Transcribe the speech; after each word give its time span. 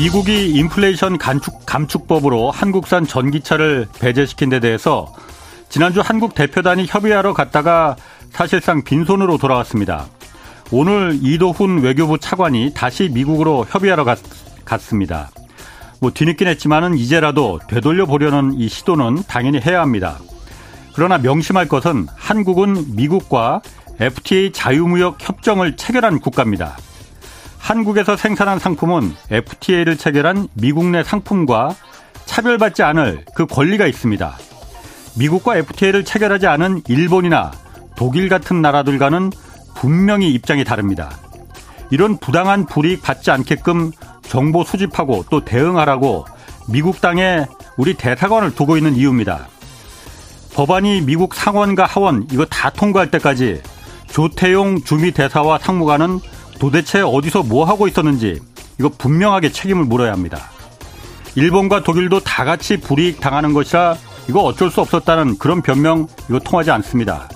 미국이 0.00 0.52
인플레이션 0.52 1.18
감축, 1.18 1.66
감축법으로 1.66 2.50
한국산 2.50 3.06
전기차를 3.06 3.86
배제시킨 4.00 4.48
데 4.48 4.58
대해서 4.58 5.12
지난주 5.68 6.00
한국 6.00 6.34
대표단이 6.34 6.86
협의하러 6.88 7.34
갔다가 7.34 7.96
사실상 8.30 8.82
빈손으로 8.82 9.36
돌아왔습니다. 9.36 10.06
오늘 10.70 11.18
이도훈 11.20 11.82
외교부 11.82 12.16
차관이 12.16 12.72
다시 12.72 13.10
미국으로 13.10 13.66
협의하러 13.68 14.04
갔, 14.04 14.20
갔습니다. 14.64 15.28
뭐 16.00 16.10
뒤늦긴 16.10 16.48
했지만은 16.48 16.96
이제라도 16.96 17.60
되돌려 17.68 18.06
보려는 18.06 18.54
이 18.54 18.70
시도는 18.70 19.24
당연히 19.28 19.60
해야 19.60 19.82
합니다. 19.82 20.18
그러나 20.94 21.18
명심할 21.18 21.68
것은 21.68 22.06
한국은 22.16 22.96
미국과 22.96 23.60
FTA 24.00 24.52
자유무역 24.52 25.18
협정을 25.20 25.76
체결한 25.76 26.20
국가입니다. 26.20 26.78
한국에서 27.60 28.16
생산한 28.16 28.58
상품은 28.58 29.14
FTA를 29.30 29.96
체결한 29.96 30.48
미국 30.54 30.86
내 30.86 31.04
상품과 31.04 31.76
차별받지 32.24 32.82
않을 32.82 33.24
그 33.34 33.46
권리가 33.46 33.86
있습니다. 33.86 34.36
미국과 35.16 35.58
FTA를 35.58 36.04
체결하지 36.04 36.46
않은 36.46 36.82
일본이나 36.88 37.52
독일 37.96 38.28
같은 38.28 38.62
나라들과는 38.62 39.30
분명히 39.74 40.32
입장이 40.32 40.64
다릅니다. 40.64 41.10
이런 41.90 42.16
부당한 42.16 42.66
불이익 42.66 43.02
받지 43.02 43.30
않게끔 43.30 43.92
정보 44.22 44.64
수집하고 44.64 45.24
또 45.30 45.44
대응하라고 45.44 46.24
미국 46.68 47.00
땅에 47.00 47.46
우리 47.76 47.94
대사관을 47.94 48.54
두고 48.54 48.76
있는 48.76 48.96
이유입니다. 48.96 49.48
법안이 50.54 51.02
미국 51.02 51.34
상원과 51.34 51.84
하원 51.84 52.26
이거 52.32 52.44
다 52.46 52.70
통과할 52.70 53.10
때까지 53.10 53.62
조태용 54.08 54.82
주미 54.82 55.12
대사와 55.12 55.58
상무관은 55.58 56.20
도대체 56.60 57.00
어디서 57.00 57.42
뭐 57.42 57.64
하고 57.64 57.88
있었는지 57.88 58.38
이거 58.78 58.88
분명하게 58.88 59.50
책임을 59.50 59.84
물어야 59.84 60.12
합니다. 60.12 60.50
일본과 61.34 61.82
독일도 61.82 62.20
다 62.20 62.44
같이 62.44 62.76
불이익 62.76 63.20
당하는 63.20 63.52
것이라 63.52 63.96
이거 64.28 64.42
어쩔 64.42 64.70
수 64.70 64.80
없었다는 64.80 65.38
그런 65.38 65.62
변명 65.62 66.06
이거 66.28 66.38
통하지 66.38 66.70
않습니다. 66.70 67.28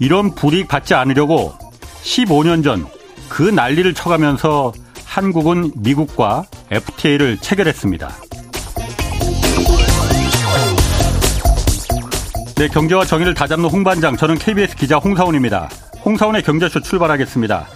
이런 0.00 0.34
불이익 0.34 0.68
받지 0.68 0.92
않으려고 0.92 1.54
15년 2.02 2.62
전 2.62 2.96
그 3.28 3.42
난리를 3.42 3.92
쳐가면서 3.94 4.72
한국은 5.04 5.72
미국과 5.76 6.44
FTA를 6.70 7.38
체결했습니다. 7.38 8.08
네, 12.56 12.68
경제와 12.68 13.04
정의를 13.04 13.34
다잡는 13.34 13.68
홍반장, 13.68 14.16
저는 14.16 14.36
KBS 14.38 14.76
기자 14.76 14.96
홍사원입니다. 14.96 15.68
홍사원의 16.04 16.42
경제쇼 16.42 16.80
출발하겠습니다. 16.80 17.66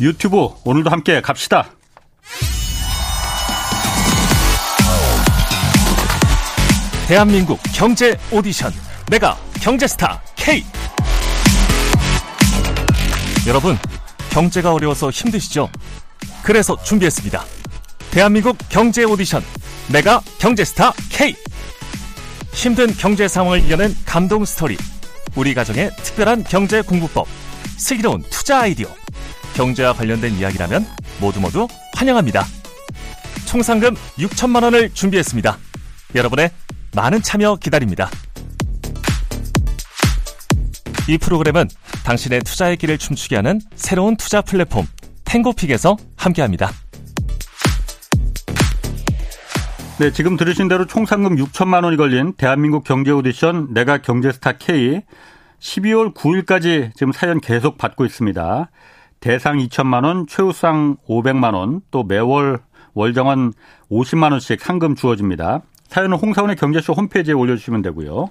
유튜브 0.00 0.48
오늘도 0.64 0.90
함께 0.90 1.20
갑시다. 1.20 1.70
대한민국 7.08 7.58
경제 7.74 8.16
오디션. 8.30 8.72
내가 9.10 9.36
경제스타 9.60 10.22
K. 10.36 10.64
여러분 13.48 13.76
경제가 14.30 14.72
어려워서 14.72 15.10
힘드시죠? 15.10 15.68
그래서 16.42 16.80
준비했습니다. 16.82 17.44
대한민국 18.10 18.56
경제 18.68 19.02
오디션. 19.02 19.42
내가 19.88 20.20
경제스타 20.38 20.92
K. 21.10 21.34
힘든 22.52 22.94
경제 22.96 23.26
상황을 23.26 23.64
이겨낸 23.64 23.96
감동 24.04 24.44
스토리. 24.44 24.76
우리 25.34 25.54
가정의 25.54 25.90
특별한 25.96 26.44
경제 26.44 26.82
공부법. 26.82 27.26
슬기로운 27.78 28.22
투자 28.28 28.60
아이디어 28.60 28.88
경제와 29.58 29.92
관련된 29.92 30.34
이야기라면 30.34 30.86
모두 31.20 31.40
모두 31.40 31.66
환영합니다. 31.96 32.44
총 33.44 33.60
상금 33.60 33.96
6천만 34.16 34.62
원을 34.62 34.90
준비했습니다. 34.94 35.58
여러분의 36.14 36.50
많은 36.94 37.20
참여 37.22 37.56
기다립니다. 37.56 38.08
이 41.08 41.18
프로그램은 41.18 41.66
당신의 42.04 42.42
투자의 42.42 42.76
길을 42.76 42.98
춤추게 42.98 43.34
하는 43.34 43.60
새로운 43.74 44.16
투자 44.16 44.42
플랫폼 44.42 44.86
탱고픽에서 45.24 45.96
함께합니다. 46.16 46.70
네, 49.98 50.12
지금 50.12 50.36
들으신 50.36 50.68
대로 50.68 50.86
총 50.86 51.04
상금 51.04 51.34
6천만 51.34 51.82
원이 51.82 51.96
걸린 51.96 52.32
대한민국 52.34 52.84
경제 52.84 53.10
오디션 53.10 53.74
내가 53.74 53.98
경제스타 53.98 54.52
K 54.52 55.02
12월 55.58 56.14
9일까지 56.14 56.94
지금 56.94 57.12
사연 57.12 57.40
계속 57.40 57.76
받고 57.76 58.04
있습니다. 58.04 58.70
대상 59.20 59.58
2천만 59.58 60.04
원, 60.04 60.26
최우상 60.26 60.96
500만 61.08 61.54
원, 61.54 61.80
또 61.90 62.04
매월 62.04 62.60
월정원 62.94 63.52
50만 63.90 64.32
원씩 64.32 64.60
상금 64.60 64.94
주어집니다. 64.94 65.62
사연은 65.88 66.16
홍사원의 66.18 66.56
경제쇼 66.56 66.92
홈페이지에 66.92 67.34
올려주시면 67.34 67.82
되고요. 67.82 68.30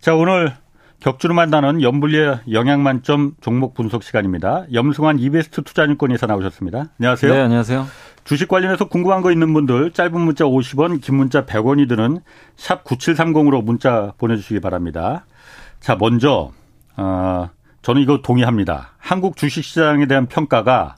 자, 0.00 0.14
오늘 0.14 0.52
격주로 1.00 1.34
만나는 1.34 1.82
염불리의 1.82 2.40
영양만점 2.50 3.34
종목 3.40 3.74
분석 3.74 4.02
시간입니다. 4.02 4.64
염승환 4.72 5.18
이베스트 5.18 5.62
투자증권에서 5.62 6.26
나오셨습니다. 6.26 6.86
안녕하세요. 6.98 7.32
네, 7.32 7.40
안녕하세요. 7.40 7.86
주식 8.24 8.48
관련해서 8.48 8.86
궁금한 8.88 9.20
거 9.20 9.30
있는 9.30 9.52
분들 9.52 9.92
짧은 9.92 10.18
문자 10.18 10.44
50원, 10.44 11.02
긴 11.02 11.16
문자 11.16 11.44
100원이 11.44 11.88
드는 11.88 12.20
샵 12.56 12.84
9730으로 12.84 13.62
문자 13.62 14.12
보내주시기 14.16 14.60
바랍니다. 14.60 15.26
자, 15.80 15.96
먼저 15.96 16.52
어, 16.96 17.50
저는 17.84 18.00
이거 18.00 18.22
동의합니다. 18.22 18.92
한국 18.98 19.36
주식시장에 19.36 20.06
대한 20.06 20.26
평가가 20.26 20.96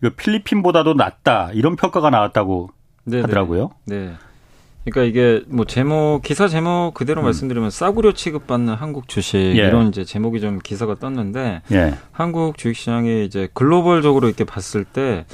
이거 0.00 0.10
필리핀보다도 0.16 0.94
낫다 0.94 1.50
이런 1.54 1.74
평가가 1.74 2.08
나왔다고 2.10 2.70
네네. 3.04 3.22
하더라고요. 3.22 3.70
네. 3.86 4.12
그러니까 4.84 5.02
이게 5.10 5.42
뭐 5.48 5.64
제목 5.64 6.22
기사 6.22 6.46
제목 6.46 6.94
그대로 6.94 7.20
음. 7.20 7.24
말씀드리면 7.24 7.70
싸구려 7.70 8.12
취급받는 8.12 8.74
한국 8.74 9.08
주식 9.08 9.38
예. 9.38 9.66
이런 9.66 9.88
이제 9.88 10.04
제목이 10.04 10.40
좀 10.40 10.60
기사가 10.62 10.94
떴는데 10.94 11.62
예. 11.72 11.94
한국 12.12 12.56
주식 12.56 12.82
시장이 12.82 13.24
이제 13.24 13.48
글로벌적으로 13.52 14.28
이렇게 14.28 14.44
봤을 14.44 14.84
때 14.84 15.26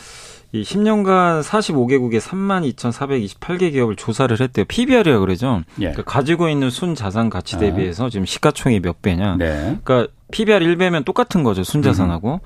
이 0.53 0.63
10년간 0.63 1.43
45개국에 1.43 2.21
32,428개 2.21 3.73
기업을 3.73 3.97
조사를 3.97 4.39
했대요. 4.41 4.65
PBR이라 4.67 5.19
그러죠. 5.19 5.63
예. 5.79 5.93
그러니까 5.93 6.03
가지고 6.03 6.49
있는 6.49 6.71
순 6.71 6.95
자산 6.95 7.29
가치 7.29 7.57
아. 7.57 7.59
대비해서 7.59 8.07
아. 8.07 8.11
지금 8.11 8.25
시가총액이 8.27 8.81
몇 8.81 9.03
배냐. 9.03 9.37
네. 9.37 9.79
그러니까 9.83 10.13
PBR 10.31 10.61
1배면 10.61 11.05
똑같은 11.05 11.43
거죠. 11.43 11.65
순자산하고. 11.65 12.35
음. 12.35 12.39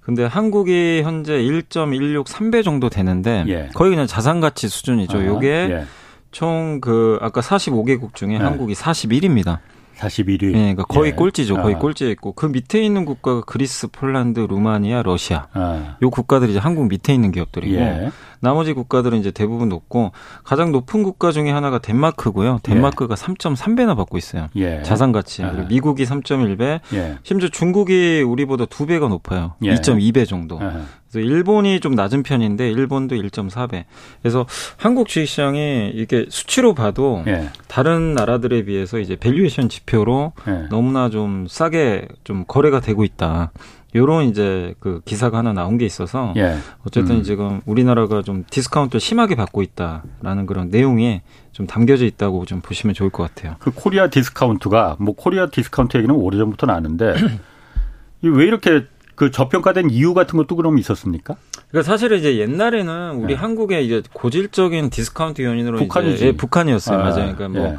근데 0.00 0.24
한국이 0.24 1.00
현재 1.02 1.32
1.163배 1.32 2.62
정도 2.62 2.90
되는데 2.90 3.44
예. 3.48 3.70
거의 3.74 3.90
그냥 3.90 4.06
자산 4.06 4.40
가치 4.40 4.68
수준이죠. 4.68 5.18
아, 5.18 5.24
요게 5.24 5.48
예. 5.48 5.84
총그 6.30 7.18
아까 7.22 7.40
45개국 7.40 8.14
중에 8.14 8.36
네. 8.36 8.44
한국이 8.44 8.74
41입니다. 8.74 9.60
41위. 9.98 10.52
네, 10.52 10.74
그러니까 10.74 10.84
거의 10.84 11.12
예. 11.12 11.14
꼴찌죠. 11.14 11.56
거의 11.56 11.76
아. 11.76 11.78
꼴찌에 11.78 12.10
있고 12.12 12.32
그 12.32 12.46
밑에 12.46 12.82
있는 12.82 13.04
국가가 13.04 13.40
그리스, 13.42 13.88
폴란드, 13.88 14.40
루마니아, 14.40 15.02
러시아. 15.02 15.46
아. 15.52 15.96
요 16.02 16.10
국가들이 16.10 16.52
이제 16.52 16.58
한국 16.58 16.88
밑에 16.88 17.14
있는 17.14 17.32
기업들이고 17.32 17.74
예. 17.76 18.10
나머지 18.44 18.74
국가들은 18.74 19.18
이제 19.18 19.30
대부분 19.32 19.68
높고 19.68 20.12
가장 20.44 20.70
높은 20.70 21.02
국가 21.02 21.32
중에 21.32 21.50
하나가 21.50 21.78
덴마크고요. 21.78 22.60
덴마크가 22.62 23.16
예. 23.18 23.22
3.3배나 23.22 23.96
받고 23.96 24.18
있어요. 24.18 24.46
예. 24.54 24.82
자산 24.82 25.10
가치. 25.10 25.42
아. 25.42 25.50
그리고 25.50 25.66
미국이 25.66 26.04
3.1배. 26.04 26.80
예. 26.92 27.18
심지어 27.24 27.48
중국이 27.48 28.22
우리보다 28.22 28.66
2배가 28.66 29.08
높아요. 29.08 29.54
2.2배 29.62 30.20
예. 30.20 30.24
정도. 30.24 30.58
그래서 30.58 31.20
일본이 31.20 31.80
좀 31.80 31.94
낮은 31.94 32.22
편인데 32.22 32.70
일본도 32.70 33.16
1.4배. 33.16 33.84
그래서 34.20 34.46
한국 34.76 35.08
주식 35.08 35.26
시장이 35.26 35.92
이게 35.94 36.26
수치로 36.28 36.74
봐도 36.74 37.22
예. 37.26 37.48
다른 37.66 38.14
나라들에 38.14 38.64
비해서 38.64 38.98
이제 38.98 39.16
valuation 39.16 39.68
지표로 39.68 40.32
예. 40.48 40.66
너무나 40.70 41.08
좀 41.08 41.46
싸게 41.48 42.08
좀 42.24 42.44
거래가 42.46 42.80
되고 42.80 43.04
있다. 43.04 43.52
요런 43.94 44.26
이제 44.26 44.74
그 44.80 45.00
기사가 45.04 45.38
하나 45.38 45.52
나온 45.52 45.78
게 45.78 45.86
있어서 45.86 46.34
예. 46.36 46.56
어쨌든 46.86 47.16
음. 47.16 47.22
지금 47.22 47.60
우리나라가 47.64 48.22
좀 48.22 48.44
디스카운트를 48.50 49.00
심하게 49.00 49.34
받고 49.36 49.62
있다라는 49.62 50.46
그런 50.46 50.68
내용이 50.70 51.22
좀 51.52 51.66
담겨져 51.66 52.04
있다고 52.04 52.44
좀 52.44 52.60
보시면 52.60 52.94
좋을 52.94 53.10
것 53.10 53.22
같아요. 53.22 53.56
그 53.60 53.70
코리아 53.72 54.08
디스카운트가 54.10 54.96
뭐 54.98 55.14
코리아 55.14 55.46
디스카운트 55.46 55.96
얘기는 55.96 56.14
오래전부터 56.14 56.66
나는데 56.66 57.14
왜 58.22 58.44
이렇게 58.46 58.86
그 59.14 59.30
저평가된 59.30 59.90
이유 59.90 60.12
같은 60.12 60.36
것도 60.36 60.56
그럼 60.56 60.78
있었습니까? 60.78 61.36
그러니까 61.68 61.88
사실은 61.88 62.18
이제 62.18 62.38
옛날에는 62.38 63.12
우리 63.16 63.34
네. 63.34 63.34
한국의 63.34 63.86
이제 63.86 64.02
고질적인 64.12 64.90
디스카운트 64.90 65.42
요인으로 65.42 65.78
북한이지. 65.78 66.14
이제 66.14 66.26
예, 66.26 66.32
북한이었어요. 66.32 66.98
아, 66.98 67.02
맞아요. 67.02 67.34
그러니까 67.36 67.48
뭐 67.48 67.68
예. 67.68 67.76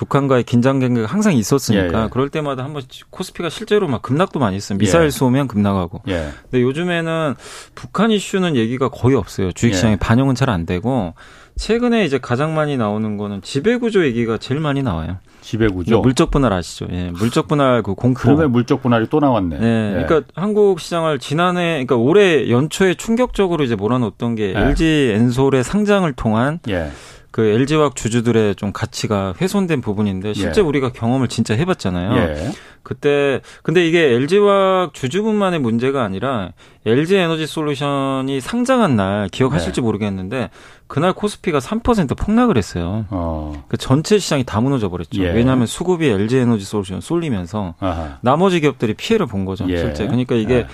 북한과의 0.00 0.44
긴장 0.44 0.80
관계가 0.80 1.06
항상 1.06 1.34
있었으니까 1.34 2.00
예, 2.00 2.04
예. 2.04 2.08
그럴 2.10 2.30
때마다 2.30 2.64
한번 2.64 2.82
코스피가 3.10 3.50
실제로 3.50 3.86
막 3.86 4.00
급락도 4.00 4.38
많이 4.40 4.56
했어요. 4.56 4.78
미사일 4.78 5.06
예. 5.06 5.10
쏘면 5.10 5.46
급락하고. 5.46 6.00
예. 6.08 6.30
근데 6.44 6.62
요즘에는 6.62 7.34
북한 7.74 8.10
이슈는 8.10 8.56
얘기가 8.56 8.88
거의 8.88 9.14
없어요. 9.14 9.52
주식시장에 9.52 9.92
예. 9.92 9.96
반영은 9.96 10.34
잘 10.34 10.48
안 10.50 10.64
되고 10.66 11.14
최근에 11.56 12.04
이제 12.06 12.18
가장 12.18 12.54
많이 12.54 12.76
나오는 12.78 13.16
거는 13.18 13.42
지배구조 13.42 14.04
얘기가 14.06 14.38
제일 14.38 14.60
많이 14.60 14.82
나와요. 14.82 15.18
지배구조. 15.42 15.96
네, 15.96 16.00
물적 16.00 16.30
분할 16.30 16.52
아시죠? 16.54 16.86
예. 16.90 17.10
물적 17.10 17.46
분할 17.46 17.82
그 17.82 17.94
공포. 17.94 18.20
그러면 18.22 18.50
물적 18.52 18.82
분할이 18.82 19.06
또 19.10 19.20
나왔네. 19.20 19.58
예. 19.60 19.98
예. 20.00 20.04
그러니까 20.06 20.32
한국 20.34 20.80
시장을 20.80 21.18
지난해 21.18 21.84
그러니까 21.84 21.96
올해 21.96 22.48
연초에 22.50 22.94
충격적으로 22.94 23.62
이제 23.64 23.74
몰아놓던 23.76 24.34
게 24.34 24.54
예. 24.56 24.58
LG 24.58 25.12
엔솔의 25.14 25.62
상장을 25.62 26.10
통한 26.14 26.58
예. 26.70 26.90
그 27.30 27.42
LG화학 27.42 27.94
주주들의 27.94 28.56
좀 28.56 28.72
가치가 28.72 29.34
훼손된 29.40 29.80
부분인데 29.80 30.34
실제 30.34 30.60
예. 30.60 30.64
우리가 30.64 30.90
경험을 30.92 31.28
진짜 31.28 31.54
해봤잖아요. 31.54 32.16
예. 32.16 32.50
그때 32.82 33.40
근데 33.62 33.86
이게 33.86 34.14
LG화학 34.14 34.94
주주분만의 34.94 35.60
문제가 35.60 36.02
아니라 36.02 36.52
LG 36.86 37.16
에너지 37.16 37.46
솔루션이 37.46 38.40
상장한 38.40 38.96
날 38.96 39.28
기억하실지 39.28 39.80
네. 39.80 39.84
모르겠는데 39.84 40.50
그날 40.88 41.12
코스피가 41.12 41.58
3% 41.60 42.16
폭락을 42.16 42.56
했어요. 42.56 43.06
어. 43.10 43.64
그 43.68 43.76
전체 43.76 44.18
시장이 44.18 44.44
다 44.44 44.60
무너져 44.60 44.88
버렸죠. 44.88 45.22
예. 45.22 45.30
왜냐하면 45.30 45.66
수급이 45.66 46.08
LG 46.08 46.38
에너지 46.38 46.64
솔루션 46.64 47.00
쏠리면서 47.00 47.74
아하. 47.78 48.18
나머지 48.22 48.60
기업들이 48.60 48.94
피해를 48.94 49.26
본 49.26 49.44
거죠. 49.44 49.66
예. 49.68 49.76
실제 49.76 50.06
그러니까 50.06 50.34
이게 50.34 50.54
예. 50.54 50.66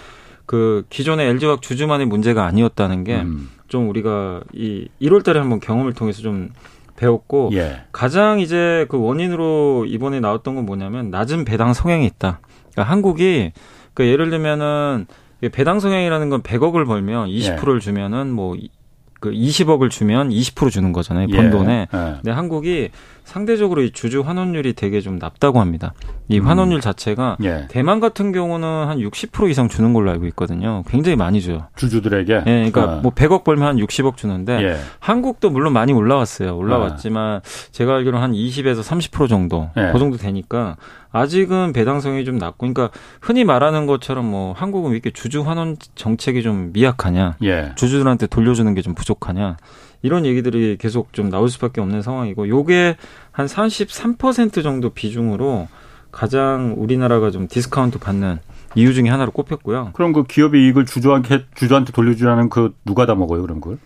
그 0.46 0.84
기존의 0.88 1.28
LG화학 1.28 1.60
주주만의 1.60 2.06
문제가 2.06 2.46
아니었다는 2.46 3.04
게 3.04 3.24
좀 3.68 3.84
음. 3.84 3.88
우리가 3.88 4.42
이 4.52 4.88
1월 5.00 5.24
달에 5.24 5.38
한번 5.38 5.60
경험을 5.60 5.92
통해서 5.92 6.22
좀 6.22 6.50
배웠고 6.96 7.50
예. 7.52 7.82
가장 7.92 8.40
이제 8.40 8.86
그 8.88 8.98
원인으로 8.98 9.86
이번에 9.86 10.20
나왔던 10.20 10.54
건 10.54 10.66
뭐냐면 10.66 11.10
낮은 11.10 11.44
배당 11.44 11.74
성향이 11.74 12.06
있다. 12.06 12.40
그러니까 12.72 12.90
한국이 12.90 13.52
그 13.94 14.06
예를 14.06 14.30
들면은 14.30 15.06
배당 15.52 15.80
성향이라는 15.80 16.30
건 16.30 16.42
100억을 16.42 16.86
벌면 16.86 17.28
20%를 17.28 17.76
예. 17.76 17.80
주면은 17.80 18.30
뭐그 18.32 19.30
20억을 19.32 19.90
주면 19.90 20.30
20% 20.30 20.70
주는 20.70 20.92
거잖아요. 20.92 21.28
번 21.28 21.46
예. 21.46 21.50
돈에. 21.50 21.88
예. 21.92 22.12
근데 22.16 22.30
한국이 22.30 22.90
상대적으로 23.26 23.82
이 23.82 23.90
주주 23.90 24.20
환원율이 24.22 24.72
되게 24.74 25.00
좀 25.00 25.18
낮다고 25.18 25.60
합니다. 25.60 25.92
이 26.28 26.38
음. 26.38 26.46
환원율 26.46 26.80
자체가 26.80 27.36
예. 27.42 27.66
대만 27.68 28.00
같은 28.00 28.32
경우는 28.32 28.66
한 28.66 28.98
60% 28.98 29.50
이상 29.50 29.68
주는 29.68 29.92
걸로 29.92 30.10
알고 30.12 30.26
있거든요. 30.28 30.84
굉장히 30.88 31.16
많이 31.16 31.42
줘요. 31.42 31.66
주주들에게. 31.76 32.32
예, 32.32 32.40
그러니까 32.40 32.84
어. 32.84 33.00
뭐 33.02 33.12
100억 33.12 33.44
벌면 33.44 33.66
한 33.66 33.76
60억 33.76 34.16
주는데 34.16 34.62
예. 34.62 34.76
한국도 35.00 35.50
물론 35.50 35.72
많이 35.72 35.92
올라왔어요. 35.92 36.56
올라왔지만 36.56 37.40
제가 37.72 37.96
알기로 37.96 38.16
한 38.16 38.32
20에서 38.32 38.80
30% 38.80 39.28
정도 39.28 39.70
예. 39.76 39.90
그 39.92 39.98
정도 39.98 40.16
되니까 40.16 40.76
아직은 41.12 41.72
배당성향이 41.72 42.26
좀 42.26 42.36
낮고, 42.36 42.58
그러니까 42.58 42.90
흔히 43.22 43.44
말하는 43.44 43.86
것처럼 43.86 44.26
뭐 44.26 44.52
한국은 44.52 44.90
왜 44.90 44.96
이렇게 44.96 45.10
주주 45.10 45.42
환원 45.42 45.76
정책이 45.94 46.42
좀 46.42 46.70
미약하냐, 46.72 47.36
예. 47.42 47.72
주주들한테 47.76 48.26
돌려주는 48.28 48.72
게 48.74 48.82
좀 48.82 48.94
부족하냐 48.94 49.56
이런 50.02 50.24
얘기들이 50.26 50.76
계속 50.78 51.12
좀 51.12 51.30
나올 51.30 51.48
수밖에 51.48 51.80
없는 51.80 52.02
상황이고, 52.02 52.48
요게 52.48 52.96
한 53.32 53.46
33% 53.46 54.62
정도 54.62 54.90
비중으로 54.90 55.68
가장 56.10 56.74
우리나라가 56.78 57.30
좀 57.30 57.46
디스카운트 57.48 57.98
받는 57.98 58.38
이유 58.74 58.94
중에 58.94 59.08
하나로 59.08 59.32
꼽혔고요. 59.32 59.90
그럼 59.94 60.12
그 60.12 60.24
기업의 60.24 60.62
이익을 60.64 60.86
주주한테 60.86 61.44
주주한테 61.54 61.92
돌려주라는 61.92 62.48
그 62.50 62.74
누가 62.84 63.06
다 63.06 63.14
먹어요 63.14 63.42
그런 63.42 63.60
걸? 63.60 63.78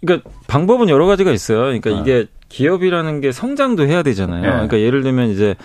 그러니까 0.00 0.30
방법은 0.46 0.88
여러 0.88 1.06
가지가 1.06 1.32
있어요. 1.32 1.60
그러니까 1.60 1.90
아. 1.90 2.00
이게 2.00 2.26
기업이라는 2.48 3.20
게 3.20 3.32
성장도 3.32 3.86
해야 3.86 4.02
되잖아요. 4.02 4.44
예. 4.44 4.50
그러니까 4.50 4.78
예를 4.78 5.02
들면 5.02 5.30
이제 5.30 5.56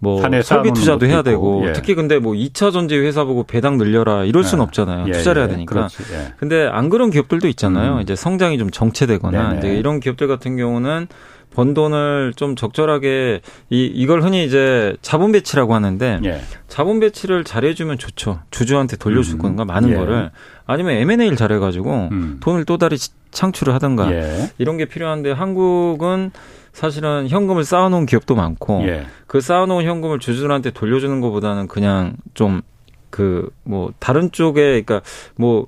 뭐 0.00 0.22
설비 0.42 0.72
투자도 0.72 1.06
해야 1.06 1.22
되고 1.22 1.64
예. 1.66 1.72
특히 1.72 1.94
근데 1.94 2.18
뭐 2.18 2.34
2차 2.34 2.72
전지 2.72 2.96
회사 2.96 3.24
보고 3.24 3.42
배당 3.42 3.78
늘려라 3.78 4.24
이럴 4.24 4.44
수는 4.44 4.62
예. 4.62 4.64
없잖아요. 4.64 5.08
예. 5.08 5.12
투자를 5.12 5.42
해야 5.42 5.48
예. 5.48 5.52
되니까. 5.52 5.74
그렇지. 5.74 5.96
예. 6.12 6.34
근데 6.38 6.66
안 6.66 6.88
그런 6.88 7.10
기업들도 7.10 7.48
있잖아요. 7.48 7.96
음. 7.96 8.00
이제 8.00 8.14
성장이 8.14 8.58
좀 8.58 8.70
정체되거나 8.70 9.56
이제 9.56 9.74
이런 9.74 10.00
기업들 10.00 10.28
같은 10.28 10.56
경우는 10.56 11.08
번 11.54 11.74
돈을 11.74 12.34
좀 12.36 12.54
적절하게 12.54 13.40
이 13.70 13.84
이걸 13.86 14.22
흔히 14.22 14.44
이제 14.44 14.96
자본 15.02 15.32
배치라고 15.32 15.74
하는데 15.74 16.20
예. 16.24 16.40
자본 16.68 17.00
배치를 17.00 17.42
잘해 17.42 17.74
주면 17.74 17.98
좋죠. 17.98 18.40
주주한테 18.52 18.96
돌려 18.96 19.22
줄 19.22 19.34
음. 19.34 19.38
건가 19.38 19.64
많은 19.64 19.90
예. 19.90 19.96
거를 19.96 20.30
아니면 20.66 20.94
M&A를 20.98 21.36
잘해 21.36 21.58
가지고 21.58 22.08
음. 22.12 22.38
돈을 22.40 22.64
또 22.64 22.78
다리 22.78 22.96
창출을 23.32 23.74
하든가 23.74 24.12
예. 24.12 24.50
이런 24.58 24.76
게 24.76 24.84
필요한데 24.84 25.32
한국은 25.32 26.30
사실은 26.78 27.28
현금을 27.28 27.64
쌓아놓은 27.64 28.06
기업도 28.06 28.34
많고 28.34 28.82
예. 28.86 29.06
그 29.26 29.40
쌓아놓은 29.40 29.84
현금을 29.84 30.18
주주들한테 30.18 30.70
돌려주는 30.70 31.20
것보다는 31.20 31.66
그냥 31.68 32.14
좀 32.34 32.62
그 33.10 33.50
뭐 33.64 33.92
다른 33.98 34.30
쪽에 34.32 34.82
그러니까 34.82 35.02
뭐, 35.36 35.66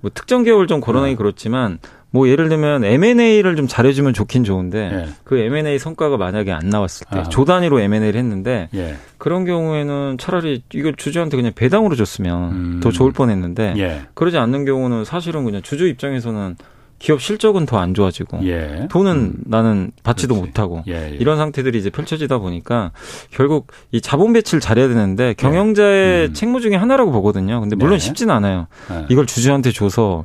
뭐 0.00 0.10
특정 0.12 0.42
기업을 0.42 0.66
좀 0.66 0.80
거론하기 0.80 1.12
네. 1.12 1.16
그렇지만 1.16 1.78
뭐 2.10 2.28
예를 2.28 2.48
들면 2.48 2.84
M&A를 2.84 3.56
좀 3.56 3.66
잘해주면 3.66 4.14
좋긴 4.14 4.44
좋은데 4.44 4.90
예. 4.92 5.08
그 5.24 5.38
M&A 5.38 5.78
성과가 5.78 6.16
만약에 6.16 6.50
안 6.52 6.68
나왔을 6.68 7.06
때조 7.12 7.44
단위로 7.44 7.80
M&A를 7.80 8.18
했는데 8.18 8.68
예. 8.74 8.96
그런 9.18 9.44
경우에는 9.44 10.16
차라리 10.18 10.62
이걸 10.72 10.94
주주한테 10.94 11.36
그냥 11.36 11.52
배당으로 11.54 11.94
줬으면 11.94 12.52
음. 12.52 12.80
더 12.82 12.90
좋을 12.90 13.12
뻔했는데 13.12 13.74
예. 13.76 14.02
그러지 14.14 14.38
않는 14.38 14.64
경우는 14.64 15.04
사실은 15.04 15.44
그냥 15.44 15.62
주주 15.62 15.86
입장에서는 15.86 16.56
기업 16.98 17.20
실적은 17.20 17.66
더 17.66 17.76
안 17.78 17.92
좋아지고 17.92 18.40
예. 18.46 18.88
돈은 18.90 19.12
음. 19.12 19.34
나는 19.44 19.92
받지도 20.02 20.34
그렇지. 20.34 20.46
못하고 20.48 20.82
예, 20.88 21.12
예. 21.12 21.16
이런 21.16 21.36
상태들이 21.36 21.78
이제 21.78 21.90
펼쳐지다 21.90 22.38
보니까 22.38 22.90
결국 23.30 23.66
이 23.92 24.00
자본 24.00 24.32
배치를 24.32 24.60
잘해야 24.60 24.88
되는데 24.88 25.34
경영자의 25.34 26.28
음. 26.28 26.32
책무 26.32 26.60
중에 26.62 26.74
하나라고 26.76 27.12
보거든요. 27.12 27.60
근데 27.60 27.76
물론 27.76 27.98
네. 27.98 27.98
쉽진 27.98 28.30
않아요. 28.30 28.66
네. 28.88 29.04
이걸 29.10 29.26
주주한테 29.26 29.72
줘서 29.72 30.24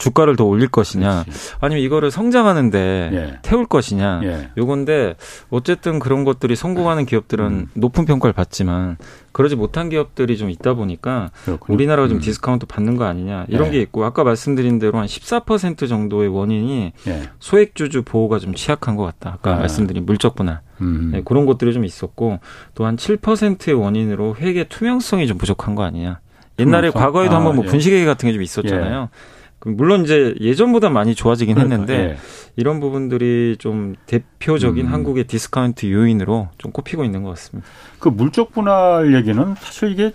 주가를 0.00 0.34
더 0.34 0.44
올릴 0.44 0.66
것이냐 0.68 1.22
그렇지. 1.24 1.54
아니면 1.60 1.84
이거를 1.84 2.10
성장하는데 2.10 3.10
예. 3.12 3.38
태울 3.42 3.66
것이냐 3.66 4.20
예. 4.24 4.48
요건데 4.56 5.14
어쨌든 5.50 5.98
그런 5.98 6.24
것들이 6.24 6.56
성공하는 6.56 7.04
기업들은 7.06 7.46
음. 7.46 7.66
높은 7.74 8.06
평가를 8.06 8.32
받지만 8.32 8.96
그러지 9.32 9.54
못한 9.54 9.90
기업들이 9.90 10.36
좀 10.38 10.50
있다 10.50 10.74
보니까 10.74 11.30
그렇군요. 11.44 11.74
우리나라가 11.74 12.08
좀 12.08 12.16
음. 12.16 12.20
디스카운트 12.20 12.66
받는 12.66 12.96
거 12.96 13.04
아니냐 13.04 13.44
이런 13.48 13.68
예. 13.68 13.72
게 13.72 13.80
있고 13.82 14.04
아까 14.04 14.24
말씀드린 14.24 14.78
대로 14.78 14.98
한 14.98 15.06
14% 15.06 15.88
정도의 15.88 16.28
원인이 16.28 16.92
예. 17.06 17.22
소액 17.38 17.74
주주 17.74 18.02
보호가 18.02 18.38
좀 18.38 18.54
취약한 18.54 18.96
것 18.96 19.04
같다 19.04 19.34
아까 19.34 19.54
아. 19.54 19.58
말씀드린 19.58 20.06
물적 20.06 20.34
분할 20.34 20.60
음. 20.80 21.10
네, 21.12 21.22
그런 21.24 21.44
것들이 21.44 21.74
좀 21.74 21.84
있었고 21.84 22.40
또 22.74 22.86
한 22.86 22.96
7%의 22.96 23.74
원인으로 23.74 24.36
회계 24.40 24.64
투명성이 24.64 25.26
좀 25.26 25.36
부족한 25.36 25.74
거 25.74 25.82
아니냐 25.84 26.20
옛날에 26.58 26.90
투명성? 26.90 27.00
과거에도 27.00 27.34
아, 27.34 27.36
한번 27.38 27.56
뭐 27.56 27.64
예. 27.66 27.68
분식회계 27.68 28.06
같은 28.06 28.26
게 28.28 28.32
좀 28.32 28.42
있었잖아요. 28.42 29.10
예. 29.66 29.70
물론 29.70 30.04
이제 30.04 30.34
예전보다 30.40 30.90
많이 30.90 31.14
좋아지긴 31.14 31.54
그러니까, 31.56 31.76
했는데 31.76 32.10
예. 32.10 32.16
이런 32.56 32.80
부분들이 32.80 33.56
좀 33.58 33.94
대표적인 34.06 34.86
음. 34.86 34.92
한국의 34.92 35.24
디스카운트 35.24 35.90
요인으로 35.90 36.48
좀 36.58 36.72
꼽히고 36.72 37.04
있는 37.04 37.22
것 37.22 37.30
같습니다. 37.30 37.68
그 37.98 38.08
물적 38.08 38.52
분할 38.52 39.14
얘기는 39.14 39.54
사실 39.58 39.92
이게 39.92 40.12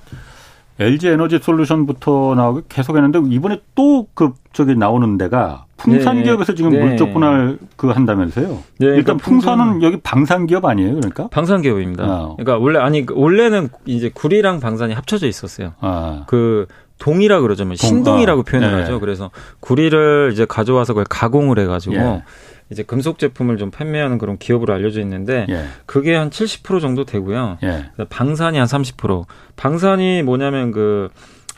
LG 0.80 1.08
에너지 1.08 1.40
솔루션부터 1.42 2.36
나오고 2.36 2.64
계속 2.68 2.98
했는데 2.98 3.20
이번에 3.30 3.62
또 3.75 3.96
그 4.14 4.34
저기 4.56 4.74
나오는 4.75 5.18
데가 5.18 5.66
풍산 5.75 6.18
네. 6.18 6.24
기업에서 6.24 6.56
지금 6.56 6.72
네. 6.72 6.80
물적 6.80 7.14
분할 7.14 7.58
그 7.75 7.90
한다면서요? 7.90 8.48
네, 8.48 8.64
그러니까 8.78 8.98
일단 8.98 9.18
풍산은 9.18 9.66
풍산... 9.66 9.84
여기 9.84 9.98
방산 10.02 10.46
기업 10.48 10.64
아니에요, 10.64 10.96
그러니까? 10.96 11.28
방산 11.28 11.62
기업입니다. 11.62 12.04
아. 12.06 12.36
그러니까 12.38 12.58
원래 12.58 12.80
아니 12.80 13.06
원래는 13.12 13.68
이제 13.86 14.10
구리랑 14.14 14.62
방산이 14.62 14.94
합쳐져 14.94 15.28
있었어요. 15.28 15.74
아. 15.82 16.24
그 16.28 16.68
동이라 17.00 17.42
그러죠. 17.42 17.66
뭐 17.66 17.75
신동이라고 17.75 18.42
어. 18.42 18.44
표현을 18.44 18.72
네. 18.72 18.82
하죠. 18.82 19.00
그래서 19.00 19.32
구리를 19.60 20.30
이제 20.34 20.46
가져와서 20.46 20.94
그걸 20.94 21.06
가공을 21.10 21.60
해가지고 21.60 21.96
예. 21.96 22.24
이제 22.72 22.84
금속 22.84 23.20
제품을 23.20 23.58
좀 23.58 23.70
판매하는 23.70 24.18
그런 24.18 24.38
기업으로 24.38 24.74
알려져 24.74 25.02
있는데 25.02 25.46
예. 25.50 25.66
그게 25.86 26.16
한 26.16 26.30
70% 26.30 26.82
정도 26.82 27.06
되고요. 27.06 27.58
예. 27.64 27.86
방산이 28.10 28.58
한 28.58 28.68
30%. 28.68 29.25
방산이 29.56 30.24
뭐냐면 30.24 30.72
그 30.72 31.10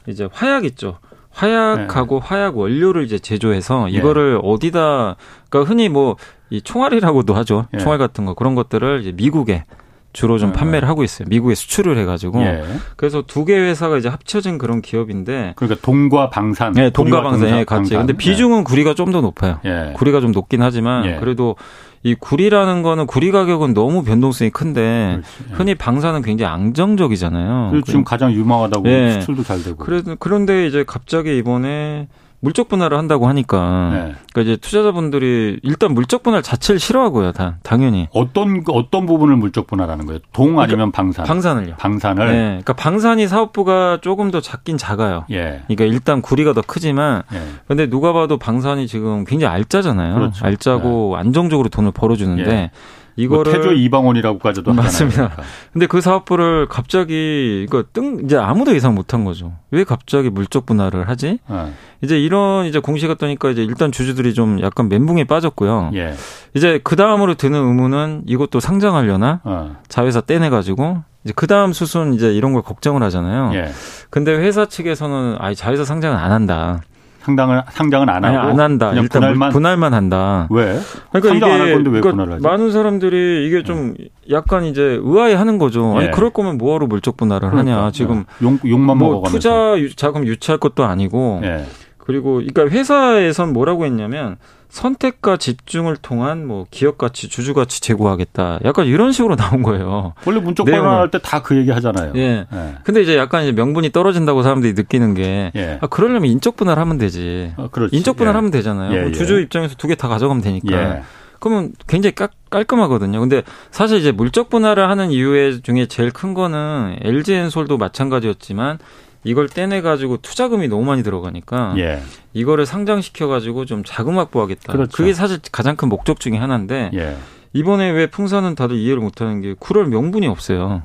이제 0.08 0.28
화약 0.32 0.66
있죠. 0.66 1.00
화약하고 1.30 2.20
네. 2.20 2.28
화약 2.28 2.58
원료를 2.58 3.04
이제 3.04 3.20
제조해서 3.20 3.88
예. 3.92 3.98
이거를 3.98 4.40
어디다 4.44 5.16
그러니까 5.50 5.70
흔히 5.70 5.90
뭐 5.90 6.16
이 6.50 6.62
총알이라고도 6.62 7.34
하죠. 7.36 7.68
예. 7.74 7.78
총알 7.78 7.98
같은 7.98 8.26
거 8.26 8.34
그런 8.34 8.56
것들을 8.56 9.02
이제 9.02 9.12
미국에 9.12 9.66
주로 10.14 10.40
좀 10.40 10.52
네. 10.52 10.60
판매를 10.60 10.88
하고 10.90 11.04
있어요. 11.04 11.28
미국에 11.30 11.54
수출을 11.56 11.98
해가지고. 12.00 12.42
예. 12.42 12.64
그래서 12.96 13.22
두 13.22 13.46
개 13.46 13.56
회사가 13.58 13.98
이제 13.98 14.10
합쳐진 14.10 14.58
그런 14.58 14.82
기업인데. 14.82 15.54
그러니까 15.56 15.80
동과 15.82 16.30
방산. 16.32 16.74
네, 16.74 16.90
동과 16.90 17.22
방산에 17.22 17.64
같이. 17.66 17.92
방산. 17.94 18.00
근데 18.00 18.14
비중은 18.14 18.60
예. 18.60 18.64
구리가 18.64 18.94
좀 18.96 19.12
더 19.12 19.22
높아요. 19.22 19.60
예. 19.66 19.94
구리가 19.96 20.20
좀 20.20 20.32
높긴 20.32 20.62
하지만 20.62 21.06
예. 21.06 21.16
그래도 21.20 21.56
이 22.04 22.14
구리라는 22.16 22.82
거는 22.84 23.06
구리 23.08 23.32
가격은 23.32 23.74
너무 23.74 24.04
변동성이 24.04 24.50
큰데 24.50 25.20
그렇지. 25.22 25.44
예. 25.52 25.54
흔히 25.56 25.76
방사는 25.76 26.22
굉장히 26.24 26.52
안정적이잖아요. 26.54 27.82
지금 27.86 28.04
가장 28.04 28.34
유망하다고 28.34 28.88
예. 28.90 29.12
수출도 29.20 29.44
잘 29.44 29.64
되고. 29.64 29.78
그래, 29.78 30.02
그런데 30.20 30.68
이제 30.68 30.84
갑자기 30.86 31.38
이번에 31.38 32.08
물적 32.40 32.70
분할을 32.70 32.98
한다고 32.98 33.28
하니까 33.28 33.90
네. 33.92 34.00
그러니까 34.32 34.42
이제 34.42 34.56
투자자분들이 34.58 35.60
일단 35.64 35.94
물적 35.94 36.22
분할 36.22 36.44
자체를 36.44 36.80
싫어하고요, 36.80 37.32
다 37.32 37.58
당연히. 37.64 38.08
어떤 38.14 38.64
어떤 38.68 39.06
부분을 39.08 39.36
물적 39.36 39.66
분할하는 39.66 40.06
거예요? 40.06 40.20
동 40.34 40.54
그러니까 40.54 40.64
아니면 40.64 40.92
방산? 40.92 41.26
방산을요. 41.26 41.76
방산을. 41.78 42.28
네. 42.28 42.34
그러니까 42.34 42.74
방산이 42.74 43.28
사업부가 43.28 44.00
조금 44.02 44.30
더 44.30 44.40
작긴 44.40 44.78
작아요. 44.78 45.26
예. 45.32 45.64
그러니까 45.68 45.86
일단 45.86 46.22
구리가 46.22 46.54
더 46.54 46.62
크지만 46.62 47.24
예. 47.34 47.42
근데 47.68 47.90
누가 47.90 48.14
봐도 48.14 48.38
방산이 48.38 48.88
지금 48.88 49.26
굉장히 49.26 49.54
알짜잖아요. 49.54 50.14
그렇죠. 50.14 50.46
알짜고 50.46 51.14
네. 51.16 51.20
안정적으로 51.22 51.70
돈을 51.70 51.92
벌어주는데 51.92 52.52
예. 52.52 52.72
이거를 53.18 53.52
뭐 53.52 53.62
태조 53.62 53.74
이방원이라고까지도 53.74 54.74
맞습니다. 54.74 55.16
그러니까. 55.30 55.44
근데 55.74 55.88
그 55.88 56.00
사업부를 56.02 56.68
갑자기 56.68 57.64
이거 57.68 57.84
뜬 57.92 58.24
이제 58.24 58.38
아무도 58.38 58.74
예상 58.74 58.96
못한 58.96 59.26
거죠. 59.26 59.54
왜 59.72 59.84
갑자기 59.84 60.30
물적 60.30 60.66
분할을 60.66 61.10
하지? 61.10 61.40
네. 61.50 61.74
이제 62.02 62.20
이런 62.20 62.68
이제 62.68 62.80
공시가 62.80 63.16
뜨니까 63.16 63.50
이제 63.50 63.64
일단 63.64 63.92
주주들이 63.92 64.34
좀 64.36 64.62
약간 64.62 64.88
멘붕에 64.88 65.24
빠졌고요. 65.24 65.92
예. 65.96 66.14
이제 66.54 66.80
그 66.84 66.96
다음으로 66.96 67.34
드는 67.34 67.60
의문은 67.60 68.24
이것도 68.28 68.60
상장하려나 68.60 69.42
어. 69.44 69.76
자회사 69.88 70.22
떼내 70.22 70.50
가지고 70.50 71.02
이제 71.24 71.34
그 71.36 71.48
다음 71.48 71.74
수순 71.74 72.14
이제 72.14 72.32
이런 72.34 72.54
걸 72.54 72.62
걱정을 72.62 73.02
하잖아요. 73.04 73.52
예. 73.56 73.72
근데 74.12 74.32
회사 74.32 74.66
측에서는 74.68 75.38
아예 75.40 75.56
자회사 75.56 75.84
상장은 75.84 76.16
안 76.18 76.32
한다. 76.32 76.82
상당을 77.28 77.64
상장은 77.72 78.08
안 78.08 78.24
하고 78.24 78.38
안 78.38 78.60
한다. 78.60 78.92
일단 78.94 79.08
분할만 79.10 79.52
분할만 79.52 79.94
한다. 79.94 80.48
왜? 80.50 80.80
그러니까 81.12 81.30
상장 81.30 81.52
안할 81.52 81.74
건데 81.74 81.90
왜 81.90 82.00
그러니까 82.00 82.12
분할을 82.12 82.34
하지? 82.36 82.44
많은 82.44 82.72
사람들이 82.72 83.46
이게 83.48 83.64
좀 83.64 83.96
네. 83.98 84.06
약간 84.32 84.64
이제 84.64 84.98
의아해하는 85.02 85.58
거죠. 85.58 85.94
예. 85.96 86.00
아니 86.00 86.12
그럴 86.12 86.30
거면 86.30 86.58
뭐하러 86.58 86.88
물적 86.88 87.18
분할을 87.18 87.50
그러니까. 87.50 87.78
하냐? 87.78 87.92
지금 87.92 88.24
용, 88.42 88.58
용만 88.66 88.98
뭐 88.98 89.10
먹어가면서. 89.10 89.38
투자 89.38 89.94
자금 89.98 90.26
유치할 90.26 90.58
것도 90.58 90.86
아니고. 90.86 91.42
예. 91.44 91.66
그리고 92.08 92.36
그러니까 92.36 92.68
회사에선 92.68 93.54
뭐라고 93.54 93.86
했냐면 93.86 94.38
선택과 94.70 95.38
집중을 95.38 95.98
통한 95.98 96.46
뭐 96.48 96.66
기업 96.72 96.98
가치, 96.98 97.30
주주 97.30 97.54
가치 97.54 97.82
제고하겠다. 97.82 98.60
약간 98.66 98.86
이런 98.86 99.12
식으로 99.12 99.36
나온 99.38 99.62
거예요. 99.64 100.14
원래 100.26 100.40
문적 100.40 100.66
발언할 100.66 101.12
때 101.12 101.20
다 101.20 101.42
그 101.44 101.56
얘기 101.58 101.70
하잖아요. 101.72 102.14
예. 102.16 102.46
예. 102.52 102.76
근데 102.84 103.02
이제 103.02 103.16
약간 103.18 103.44
이제 103.44 103.52
명분이 103.52 103.92
떨어진다고 103.92 104.42
사람들이 104.44 104.74
느끼는 104.74 105.14
게 105.14 105.52
예. 105.56 105.78
아, 105.82 105.88
그러려면 105.88 106.26
인적 106.32 106.56
분할 106.56 106.80
하면 106.80 106.98
되지. 106.98 107.54
아, 107.58 107.70
인적 107.92 108.16
분할 108.18 108.34
예. 108.34 108.36
하면 108.38 108.52
되잖아요. 108.52 108.94
예, 108.96 109.00
뭐 109.02 109.10
예. 109.10 109.12
주주 109.14 109.40
입장에서 109.42 109.76
두 109.76 109.88
개 109.88 109.96
다 109.96 110.08
가져가면 110.08 110.42
되니까. 110.42 110.74
예. 110.98 111.02
그러면 111.40 111.72
굉장히 111.88 112.16
깔, 112.16 112.30
깔끔하거든요. 112.50 113.20
근데 113.20 113.44
사실 113.72 114.00
이제 114.00 114.12
물적 114.12 114.50
분할을 114.50 114.90
하는 114.90 115.12
이유 115.12 115.62
중에 115.62 115.86
제일 115.86 116.12
큰 116.12 116.34
거는 116.34 116.98
LG엔솔도 117.02 117.78
마찬가지였지만 117.78 118.80
이걸 119.28 119.50
떼내 119.50 119.82
가지고 119.82 120.18
투자금이 120.18 120.70
너무 120.70 120.86
많이 120.86 121.04
들어가니까 121.04 121.76
예. 121.78 122.02
이거를 122.34 122.66
상장시켜 122.66 123.28
가지고 123.28 123.66
좀 123.66 123.84
자금 123.86 124.18
확보하겠다. 124.18 124.72
그렇죠. 124.72 124.96
그게 124.96 125.14
사실 125.14 125.40
가장 125.52 125.76
큰 125.76 125.90
목적 125.90 126.20
중의 126.20 126.40
하나인데 126.40 126.92
예. 126.94 127.18
이번에 127.54 127.90
왜 127.90 128.08
풍산은 128.08 128.56
다들 128.56 128.78
이해를 128.78 129.02
못하는 129.02 129.42
게 129.42 129.56
그럴 129.60 129.88
명분이 129.88 130.28
없어요. 130.28 130.84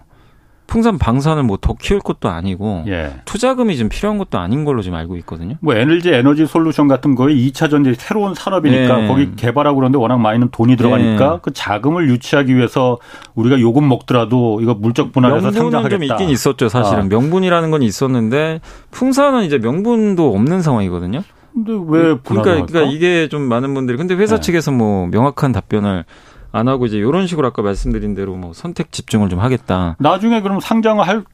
풍산 0.73 0.97
방산을 0.97 1.43
뭐 1.43 1.59
더 1.61 1.75
키울 1.75 2.01
것도 2.01 2.31
아니고 2.31 2.85
예. 2.89 3.13
투자금이 3.27 3.77
좀 3.77 3.91
필요한 3.91 4.17
것도 4.17 4.39
아닌 4.39 4.65
걸로 4.65 4.81
지금 4.81 4.97
알고 4.97 5.17
있거든요. 5.19 5.57
뭐 5.61 5.75
에너지 5.75 6.09
에너지 6.09 6.47
솔루션 6.47 6.89
같은 6.89 7.15
거에 7.15 7.35
2차 7.35 7.69
전지 7.71 7.95
새로운 7.99 8.35
산업이니까 8.35 9.05
예. 9.05 9.07
거기 9.07 9.37
개발하고 9.37 9.77
그러는데 9.77 9.99
워낙 9.99 10.17
많이는 10.17 10.49
돈이 10.51 10.77
들어가니까 10.77 11.35
예. 11.35 11.39
그 11.43 11.53
자금을 11.53 12.09
유치하기 12.09 12.57
위해서 12.57 12.97
우리가 13.35 13.61
요금 13.61 13.87
먹더라도 13.87 14.61
이거 14.63 14.73
물적 14.73 15.13
분할해서 15.13 15.53
상장하겠다. 15.53 15.89
좀 15.91 16.05
있긴 16.05 16.31
있었죠, 16.31 16.71
사실은. 16.71 17.01
아. 17.01 17.05
명분이라는 17.05 17.71
건 17.71 17.83
있었는데 17.83 18.61
풍산은 18.91 19.45
이제 19.45 19.59
명분도 19.59 20.35
없는 20.35 20.63
상황이거든요. 20.63 21.23
근데 21.53 21.73
왜 21.73 22.17
그러니까, 22.25 22.65
그러니까 22.65 22.83
이게 22.91 23.29
좀 23.29 23.43
많은 23.43 23.75
분들이 23.75 23.99
근데 23.99 24.15
회사 24.15 24.37
네. 24.37 24.41
측에서 24.41 24.73
뭐 24.73 25.07
명확한 25.09 25.53
답변을 25.53 26.07
안 26.53 26.69
하고 26.69 26.87
이제 26.87 26.99
이런 26.99 27.27
식으로 27.27 27.49
아까 27.49 27.63
말씀드린 27.63 28.15
대로 28.15 28.37
뭐 28.37 28.53
선택 28.53 28.93
집중을 28.93 29.29
좀 29.31 29.41
하겠다. 29.41 29.97
나중에 29.99 30.41
그럼 30.43 30.61
상장을 30.61 31.07
할 31.07 31.25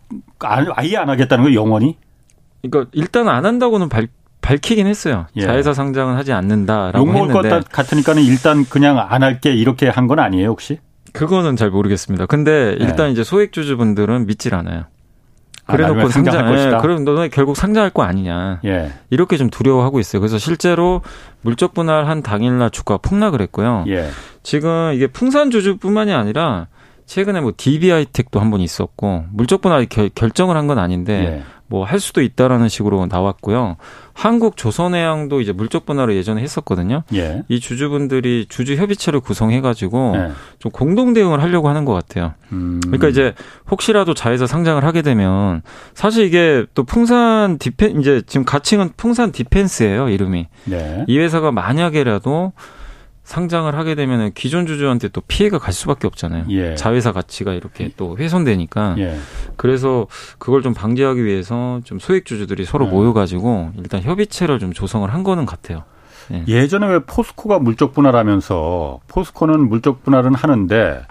아예 0.40 0.96
안 0.96 1.10
하겠다는 1.10 1.44
거 1.44 1.54
영원히? 1.54 1.96
그러니까 2.62 2.90
일단 2.92 3.28
안 3.28 3.44
한다고는 3.44 3.88
발, 3.88 4.08
밝히긴 4.40 4.87
했어요. 4.87 5.26
예. 5.37 5.42
자회사 5.42 5.72
상장은 5.72 6.14
하지 6.14 6.32
않는다라고 6.32 6.98
욕먹을 7.06 7.28
했는데. 7.28 7.48
것 7.50 7.68
같으니까는 7.68 8.22
일단 8.22 8.64
그냥 8.64 8.98
안 8.98 9.22
할게 9.22 9.52
이렇게 9.52 9.88
한 9.88 10.06
건 10.06 10.18
아니에요 10.20 10.48
혹시? 10.48 10.78
그거는 11.12 11.56
잘 11.56 11.70
모르겠습니다. 11.70 12.26
근데 12.26 12.76
일단 12.78 13.08
예. 13.08 13.12
이제 13.12 13.25
소액 13.25 13.52
주주분들은 13.52 14.26
믿질 14.26 14.54
않아요. 14.54 14.84
아, 15.66 15.72
그래놓고 15.72 16.00
아, 16.00 16.08
상장, 16.08 16.56
예, 16.58 16.78
그럼 16.80 17.04
너네 17.04 17.28
결국 17.28 17.54
상장할 17.56 17.90
거 17.90 18.02
아니냐. 18.02 18.60
예. 18.64 18.92
이렇게 19.10 19.37
좀 19.37 19.50
두려워하고 19.50 20.00
있어요. 20.00 20.20
그래서 20.20 20.38
실제로 20.38 21.02
물적 21.42 21.75
분할한 21.75 22.22
당일날 22.22 22.70
주가가 22.70 22.98
폭락을 23.06 23.42
했고요. 23.42 23.84
예. 23.88 24.08
지금 24.52 24.92
이게 24.94 25.06
풍산 25.06 25.50
주주뿐만이 25.50 26.10
아니라 26.14 26.68
최근에 27.04 27.42
뭐 27.42 27.52
DB하이텍도 27.54 28.40
한 28.40 28.50
번 28.50 28.60
있었고 28.62 29.24
물적 29.30 29.60
분할 29.60 29.84
결, 29.86 30.08
결정을 30.14 30.56
한 30.56 30.66
건 30.66 30.78
아닌데 30.78 31.12
예. 31.40 31.42
뭐할 31.66 32.00
수도 32.00 32.22
있다라는 32.22 32.70
식으로 32.70 33.04
나왔고요. 33.10 33.76
한국 34.14 34.56
조선해양도 34.56 35.42
이제 35.42 35.52
물적 35.52 35.84
분할을 35.84 36.16
예전에 36.16 36.40
했었거든요. 36.40 37.02
예. 37.12 37.42
이 37.48 37.60
주주분들이 37.60 38.46
주주 38.48 38.76
협의체를 38.76 39.20
구성해가지고 39.20 40.14
예. 40.16 40.30
좀 40.60 40.72
공동 40.72 41.12
대응을 41.12 41.42
하려고 41.42 41.68
하는 41.68 41.84
것 41.84 41.92
같아요. 41.92 42.32
음. 42.52 42.80
그러니까 42.84 43.08
이제 43.08 43.34
혹시라도 43.70 44.14
자회사 44.14 44.46
상장을 44.46 44.82
하게 44.82 45.02
되면 45.02 45.60
사실 45.92 46.24
이게 46.24 46.64
또 46.72 46.84
풍산 46.84 47.58
디펜 47.58 48.00
이제 48.00 48.22
지금 48.26 48.46
가칭은 48.46 48.92
풍산 48.96 49.30
디펜스예요 49.30 50.08
이름이. 50.08 50.46
예. 50.70 51.04
이 51.06 51.18
회사가 51.18 51.52
만약에라도 51.52 52.52
상장을 53.28 53.75
하게 53.75 53.94
되면 53.94 54.32
기존 54.32 54.66
주주한테 54.66 55.08
또 55.08 55.20
피해가 55.20 55.58
갈 55.58 55.75
수밖에 55.75 56.06
없잖아요. 56.06 56.47
예. 56.49 56.75
자회사 56.76 57.12
가치가 57.12 57.52
이렇게 57.52 57.90
또 57.99 58.16
훼손되니까. 58.16 58.94
예. 58.97 59.18
그래서 59.56 60.06
그걸 60.38 60.62
좀 60.62 60.73
방지하기 60.73 61.23
위해서 61.23 61.82
좀 61.85 61.99
소액 61.99 62.25
주주들이 62.25 62.64
서로 62.64 62.87
예. 62.87 62.90
모여가지고 62.90 63.73
일단 63.76 64.00
협의체를 64.00 64.58
좀 64.58 64.73
조성을 64.73 65.12
한 65.12 65.25
거는 65.25 65.44
같아요. 65.44 65.85
예. 66.49 66.66
전에왜 66.68 67.00
포스코가 67.00 67.58
물적 67.58 67.92
분할하면서 67.92 69.00
포스코는 69.08 69.68
물적 69.68 70.04
분할은 70.04 70.35
하는데 70.35 71.02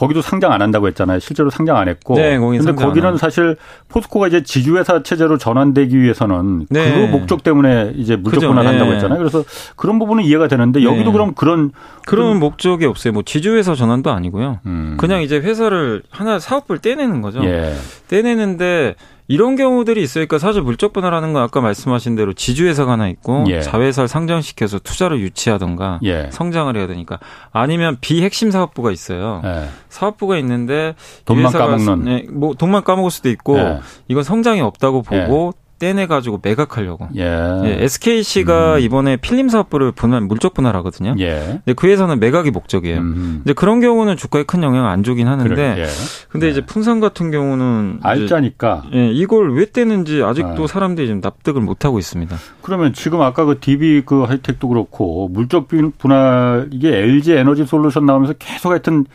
거기도 0.00 0.22
상장 0.22 0.50
안 0.52 0.62
한다고 0.62 0.86
했잖아요. 0.86 1.18
실제로 1.18 1.50
상장 1.50 1.76
안 1.76 1.86
했고. 1.86 2.14
네, 2.14 2.38
근데 2.38 2.72
거기는 2.72 3.18
사실 3.18 3.56
포스코가 3.88 4.28
이제 4.28 4.42
지주회사 4.42 5.02
체제로 5.02 5.36
전환되기 5.36 6.00
위해서는 6.00 6.64
네. 6.70 6.90
그 6.90 7.12
목적 7.12 7.42
때문에 7.42 7.92
이제 7.96 8.16
물적 8.16 8.40
분할 8.40 8.66
한다고 8.66 8.88
네. 8.88 8.96
했잖아요. 8.96 9.18
그래서 9.18 9.44
그런 9.76 9.98
부분은 9.98 10.24
이해가 10.24 10.48
되는데 10.48 10.82
여기도 10.84 11.10
네. 11.10 11.12
그럼 11.12 11.34
그런 11.34 11.70
그런 12.06 12.38
목적이 12.38 12.86
없어요. 12.86 13.12
뭐 13.12 13.22
지주회사 13.22 13.74
전환도 13.74 14.10
아니고요. 14.10 14.60
음. 14.64 14.96
그냥 14.98 15.20
이제 15.20 15.36
회사를 15.36 16.02
하나 16.08 16.38
사업을 16.38 16.78
떼내는 16.78 17.20
거죠. 17.20 17.44
예. 17.44 17.74
떼내는데 18.08 18.94
이런 19.30 19.54
경우들이 19.54 20.02
있으니까 20.02 20.38
사실 20.38 20.60
물적 20.60 20.92
분할하는 20.92 21.32
건 21.32 21.44
아까 21.44 21.60
말씀하신 21.60 22.16
대로 22.16 22.32
지주회사가 22.32 22.90
하나 22.92 23.06
있고 23.06 23.44
예. 23.46 23.60
자회사를 23.60 24.08
상장시켜서 24.08 24.80
투자를 24.80 25.20
유치하던가 25.20 26.00
예. 26.02 26.28
성장을 26.32 26.76
해야 26.76 26.88
되니까 26.88 27.20
아니면 27.52 27.96
비핵심 28.00 28.50
사업부가 28.50 28.90
있어요. 28.90 29.40
예. 29.44 29.68
사업부가 29.88 30.36
있는데 30.38 30.96
돈만 31.26 31.52
까먹는 31.52 32.04
네, 32.04 32.26
뭐 32.28 32.54
돈만 32.54 32.82
까먹을 32.82 33.12
수도 33.12 33.28
있고 33.30 33.56
예. 33.56 33.78
이건 34.08 34.24
성장이 34.24 34.62
없다고 34.62 35.02
보고 35.02 35.52
예. 35.54 35.60
떼내가지고 35.80 36.38
매각하려고. 36.42 37.08
예. 37.16 37.22
예 37.64 37.82
SKC가 37.84 38.76
음. 38.76 38.80
이번에 38.80 39.16
필름 39.16 39.48
사업부를 39.48 39.90
분할, 39.92 40.20
물적 40.20 40.54
분할하거든요. 40.54 41.16
예. 41.18 41.60
근데 41.64 41.72
그 41.72 41.88
회사는 41.88 42.20
매각이 42.20 42.52
목적이에요. 42.52 42.98
음. 42.98 43.40
이제 43.44 43.52
그런 43.52 43.80
경우는 43.80 44.16
주가에 44.16 44.44
큰 44.44 44.62
영향을 44.62 44.88
안 44.88 45.02
주긴 45.02 45.26
하는데. 45.26 45.48
그래, 45.48 45.74
예. 45.78 45.86
근데 46.28 46.46
예. 46.46 46.50
이제 46.50 46.60
풍산 46.64 47.00
같은 47.00 47.32
경우는. 47.32 48.00
알짜니까. 48.02 48.84
예, 48.94 49.10
이걸 49.10 49.52
왜 49.54 49.64
떼는지 49.64 50.22
아직도 50.22 50.64
아. 50.64 50.66
사람들이 50.66 51.08
좀 51.08 51.20
납득을 51.20 51.62
못 51.62 51.84
하고 51.84 51.98
있습니다. 51.98 52.36
그러면 52.62 52.92
지금 52.92 53.22
아까 53.22 53.44
그 53.44 53.58
DB 53.58 54.02
그 54.04 54.22
하이텍도 54.22 54.68
그렇고 54.68 55.28
물적 55.28 55.68
분할 55.98 56.68
이게 56.70 56.96
LG 56.96 57.32
에너지 57.32 57.64
솔루션 57.64 58.04
나오면서 58.06 58.34
계속 58.38 58.70
하여튼 58.70 59.06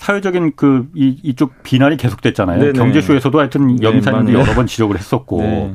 사회적인 0.00 0.52
그 0.56 0.88
이, 0.94 1.18
이쪽 1.22 1.62
비난이 1.62 1.98
계속됐잖아요. 1.98 2.58
네네. 2.58 2.72
경제쇼에서도 2.72 3.38
하여튼 3.38 3.76
네, 3.76 3.82
영사님도 3.82 4.32
여러 4.32 4.54
번 4.54 4.66
지적을 4.66 4.96
했었고. 4.98 5.42
네. 5.42 5.74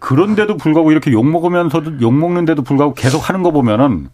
그런데도 0.00 0.56
불구하고 0.56 0.90
이렇게 0.90 1.12
욕 1.12 1.24
먹으면서도 1.24 2.00
욕 2.00 2.12
먹는데도 2.12 2.62
불구하고 2.62 2.94
계속 2.94 3.28
하는 3.28 3.44
거 3.44 3.52
보면은 3.52 4.08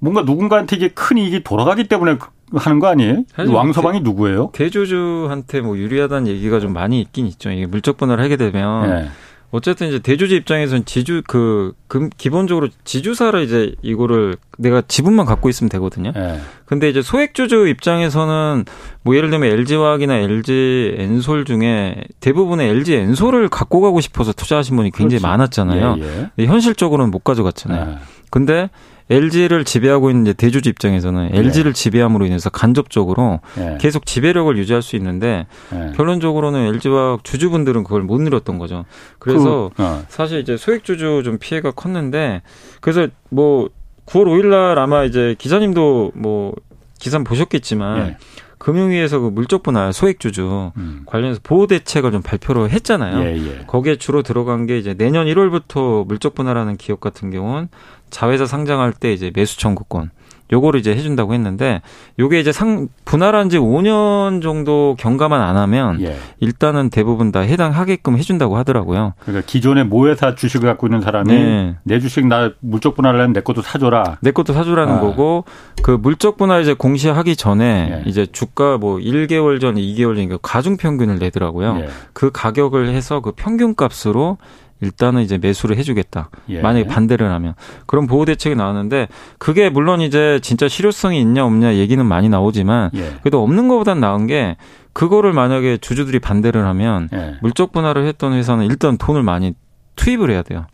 뭔가 0.00 0.20
누군가한테 0.20 0.76
이게 0.76 0.88
큰 0.88 1.16
이익이 1.16 1.44
돌아가기 1.44 1.84
때문에 1.84 2.18
하는 2.54 2.78
거 2.78 2.88
아니에요? 2.88 3.22
왕서방이 3.48 4.00
누구예요? 4.00 4.50
대주주한테 4.52 5.62
뭐 5.62 5.78
유리하다는 5.78 6.26
얘기가 6.28 6.60
좀 6.60 6.74
많이 6.74 7.00
있긴 7.00 7.26
있죠. 7.28 7.50
이게 7.50 7.64
물적 7.64 7.96
분할을 7.96 8.22
하게 8.22 8.36
되면 8.36 8.90
네. 8.90 9.08
어쨌든 9.56 9.88
이제 9.88 9.98
대주주 9.98 10.34
입장에서는 10.34 10.84
지주 10.84 11.22
그, 11.26 11.72
그 11.88 12.10
기본적으로 12.18 12.68
지주사를 12.84 13.42
이제 13.42 13.74
이거를 13.80 14.36
내가 14.58 14.82
지분만 14.86 15.24
갖고 15.24 15.48
있으면 15.48 15.70
되거든요. 15.70 16.12
네. 16.12 16.38
근데 16.66 16.90
이제 16.90 17.00
소액주주 17.00 17.66
입장에서는 17.68 18.66
뭐 19.02 19.16
예를 19.16 19.30
들면 19.30 19.50
LG화학이나 19.50 20.18
LG 20.18 20.96
엔솔 20.98 21.46
중에 21.46 22.04
대부분의 22.20 22.68
LG 22.68 22.96
엔솔을 22.96 23.48
갖고 23.48 23.80
가고 23.80 24.02
싶어서 24.02 24.32
투자하신 24.32 24.76
분이 24.76 24.90
굉장히 24.90 25.20
그렇지. 25.20 25.22
많았잖아요. 25.22 25.96
예, 26.00 26.30
예. 26.38 26.44
현실적으로는 26.44 27.10
못 27.10 27.24
가져갔잖아요. 27.24 27.86
네. 27.86 27.98
근데 28.30 28.68
LG를 29.08 29.64
지배하고 29.64 30.10
있는 30.10 30.34
대주주 30.34 30.68
입장에서는 30.70 31.30
LG를 31.32 31.72
네. 31.72 31.80
지배함으로 31.80 32.26
인해서 32.26 32.50
간접적으로 32.50 33.40
네. 33.56 33.78
계속 33.80 34.04
지배력을 34.04 34.56
유지할 34.58 34.82
수 34.82 34.96
있는데 34.96 35.46
네. 35.70 35.92
결론적으로는 35.96 36.66
LG와 36.74 37.18
주주분들은 37.22 37.84
그걸 37.84 38.02
못 38.02 38.20
누렸던 38.20 38.58
거죠. 38.58 38.84
그래서 39.18 39.70
그, 39.76 39.82
어. 39.82 40.02
사실 40.08 40.40
이제 40.40 40.56
소액 40.56 40.84
주주 40.84 41.22
좀 41.24 41.38
피해가 41.38 41.70
컸는데 41.70 42.42
그래서 42.80 43.06
뭐 43.30 43.68
9월 44.06 44.24
5일 44.24 44.46
날 44.46 44.78
아마 44.78 45.04
이제 45.04 45.36
기자님도 45.38 46.12
뭐 46.14 46.54
기사 46.98 47.18
보셨겠지만 47.18 48.06
네. 48.06 48.16
금융위에서 48.58 49.20
그 49.20 49.28
물적 49.28 49.62
분할 49.62 49.92
소액주주 49.92 50.72
음. 50.76 51.02
관련해서 51.06 51.40
보호 51.42 51.66
대책을 51.66 52.10
좀 52.10 52.22
발표를 52.22 52.70
했잖아요. 52.70 53.22
예, 53.22 53.36
예. 53.36 53.64
거기에 53.66 53.96
주로 53.96 54.22
들어간 54.22 54.66
게 54.66 54.78
이제 54.78 54.94
내년 54.94 55.26
1월부터 55.26 56.06
물적 56.06 56.34
분할하는 56.34 56.76
기업 56.76 57.00
같은 57.00 57.30
경우는 57.30 57.68
자회사 58.10 58.46
상장할 58.46 58.92
때 58.92 59.12
이제 59.12 59.30
매수 59.34 59.58
청구권 59.58 60.10
요거를 60.52 60.80
이제 60.80 60.94
해준다고 60.94 61.34
했는데 61.34 61.82
요게 62.18 62.40
이제 62.40 62.52
상 62.52 62.88
분할한 63.04 63.50
지 63.50 63.58
5년 63.58 64.42
정도 64.42 64.96
경과만 64.98 65.40
안 65.40 65.56
하면 65.56 66.00
예. 66.02 66.16
일단은 66.40 66.90
대부분 66.90 67.32
다 67.32 67.40
해당하게끔 67.40 68.16
해준다고 68.16 68.56
하더라고요. 68.56 69.14
그러니까 69.20 69.44
기존에 69.46 69.82
모회사 69.82 70.34
주식을 70.34 70.68
갖고 70.68 70.86
있는 70.86 71.00
사람이 71.00 71.32
네. 71.32 71.76
내 71.82 71.98
주식 71.98 72.26
나 72.26 72.52
물적 72.60 72.94
분할하려면 72.94 73.32
내 73.32 73.40
것도 73.40 73.62
사줘라. 73.62 74.18
내 74.20 74.30
것도 74.30 74.52
사주라는 74.52 74.94
아. 74.94 75.00
거고 75.00 75.44
그 75.82 75.90
물적 75.90 76.36
분할 76.36 76.62
이제 76.62 76.74
공시하기 76.74 77.36
전에 77.36 78.02
예. 78.04 78.08
이제 78.08 78.26
주가 78.26 78.78
뭐 78.78 78.98
1개월 78.98 79.60
전, 79.60 79.74
2개월 79.74 80.16
전 80.16 80.38
가중 80.42 80.76
평균을 80.76 81.18
내더라고요. 81.18 81.78
예. 81.80 81.88
그 82.12 82.30
가격을 82.32 82.88
해서 82.88 83.20
그 83.20 83.32
평균 83.32 83.74
값으로 83.74 84.38
일단은 84.80 85.22
이제 85.22 85.38
매수를 85.38 85.76
해주겠다. 85.76 86.30
예. 86.50 86.60
만약에 86.60 86.86
반대를 86.86 87.30
하면 87.30 87.54
그런 87.86 88.06
보호 88.06 88.24
대책이 88.24 88.56
나왔는데 88.56 89.08
그게 89.38 89.70
물론 89.70 90.00
이제 90.00 90.38
진짜 90.42 90.68
실효성이 90.68 91.20
있냐 91.20 91.44
없냐 91.44 91.74
얘기는 91.76 92.04
많이 92.04 92.28
나오지만 92.28 92.90
예. 92.94 93.14
그래도 93.22 93.42
없는 93.42 93.68
것보단 93.68 94.00
나은 94.00 94.26
게 94.26 94.56
그거를 94.92 95.32
만약에 95.32 95.78
주주들이 95.78 96.18
반대를 96.18 96.66
하면 96.66 97.08
예. 97.12 97.36
물적 97.42 97.72
분할을 97.72 98.06
했던 98.06 98.32
회사는 98.34 98.66
일단 98.66 98.98
돈을 98.98 99.22
많이 99.22 99.54
투입을 99.96 100.30
해야 100.30 100.42
돼요. 100.42 100.66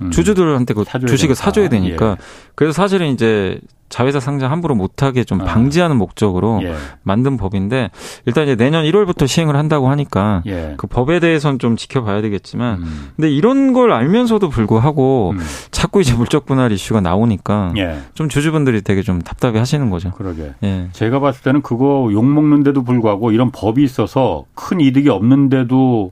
음. 0.00 0.10
주주들한테 0.10 0.74
그 0.74 0.84
주식을 0.84 1.34
되니까. 1.34 1.34
사줘야 1.34 1.68
되니까. 1.68 2.10
예. 2.10 2.16
그래서 2.54 2.72
사실은 2.72 3.08
이제 3.08 3.60
자회사 3.88 4.20
상장 4.20 4.50
함부로 4.52 4.74
못하게 4.74 5.24
좀 5.24 5.40
아. 5.40 5.44
방지하는 5.44 5.96
목적으로 5.96 6.60
예. 6.62 6.74
만든 7.02 7.36
법인데 7.36 7.90
일단 8.26 8.44
이제 8.44 8.54
내년 8.56 8.84
1월부터 8.84 9.26
시행을 9.26 9.56
한다고 9.56 9.88
하니까 9.90 10.42
예. 10.46 10.74
그 10.76 10.86
법에 10.86 11.20
대해서는 11.20 11.58
좀 11.58 11.76
지켜봐야 11.76 12.20
되겠지만 12.22 12.82
음. 12.82 13.10
근데 13.16 13.30
이런 13.30 13.72
걸 13.72 13.92
알면서도 13.92 14.48
불구하고 14.50 15.34
음. 15.36 15.40
자꾸 15.70 16.00
이제 16.00 16.14
물적 16.14 16.46
분할 16.46 16.70
이슈가 16.72 17.00
나오니까 17.00 17.72
예. 17.78 17.98
좀 18.14 18.28
주주분들이 18.28 18.82
되게 18.82 19.02
좀 19.02 19.22
답답해 19.22 19.58
하시는 19.58 19.88
거죠. 19.90 20.10
그러게. 20.12 20.52
예. 20.62 20.88
제가 20.92 21.20
봤을 21.20 21.42
때는 21.42 21.62
그거 21.62 22.08
욕 22.12 22.24
먹는데도 22.24 22.82
불구하고 22.82 23.32
이런 23.32 23.50
법이 23.50 23.82
있어서 23.84 24.44
큰 24.54 24.80
이득이 24.80 25.08
없는데도 25.08 26.10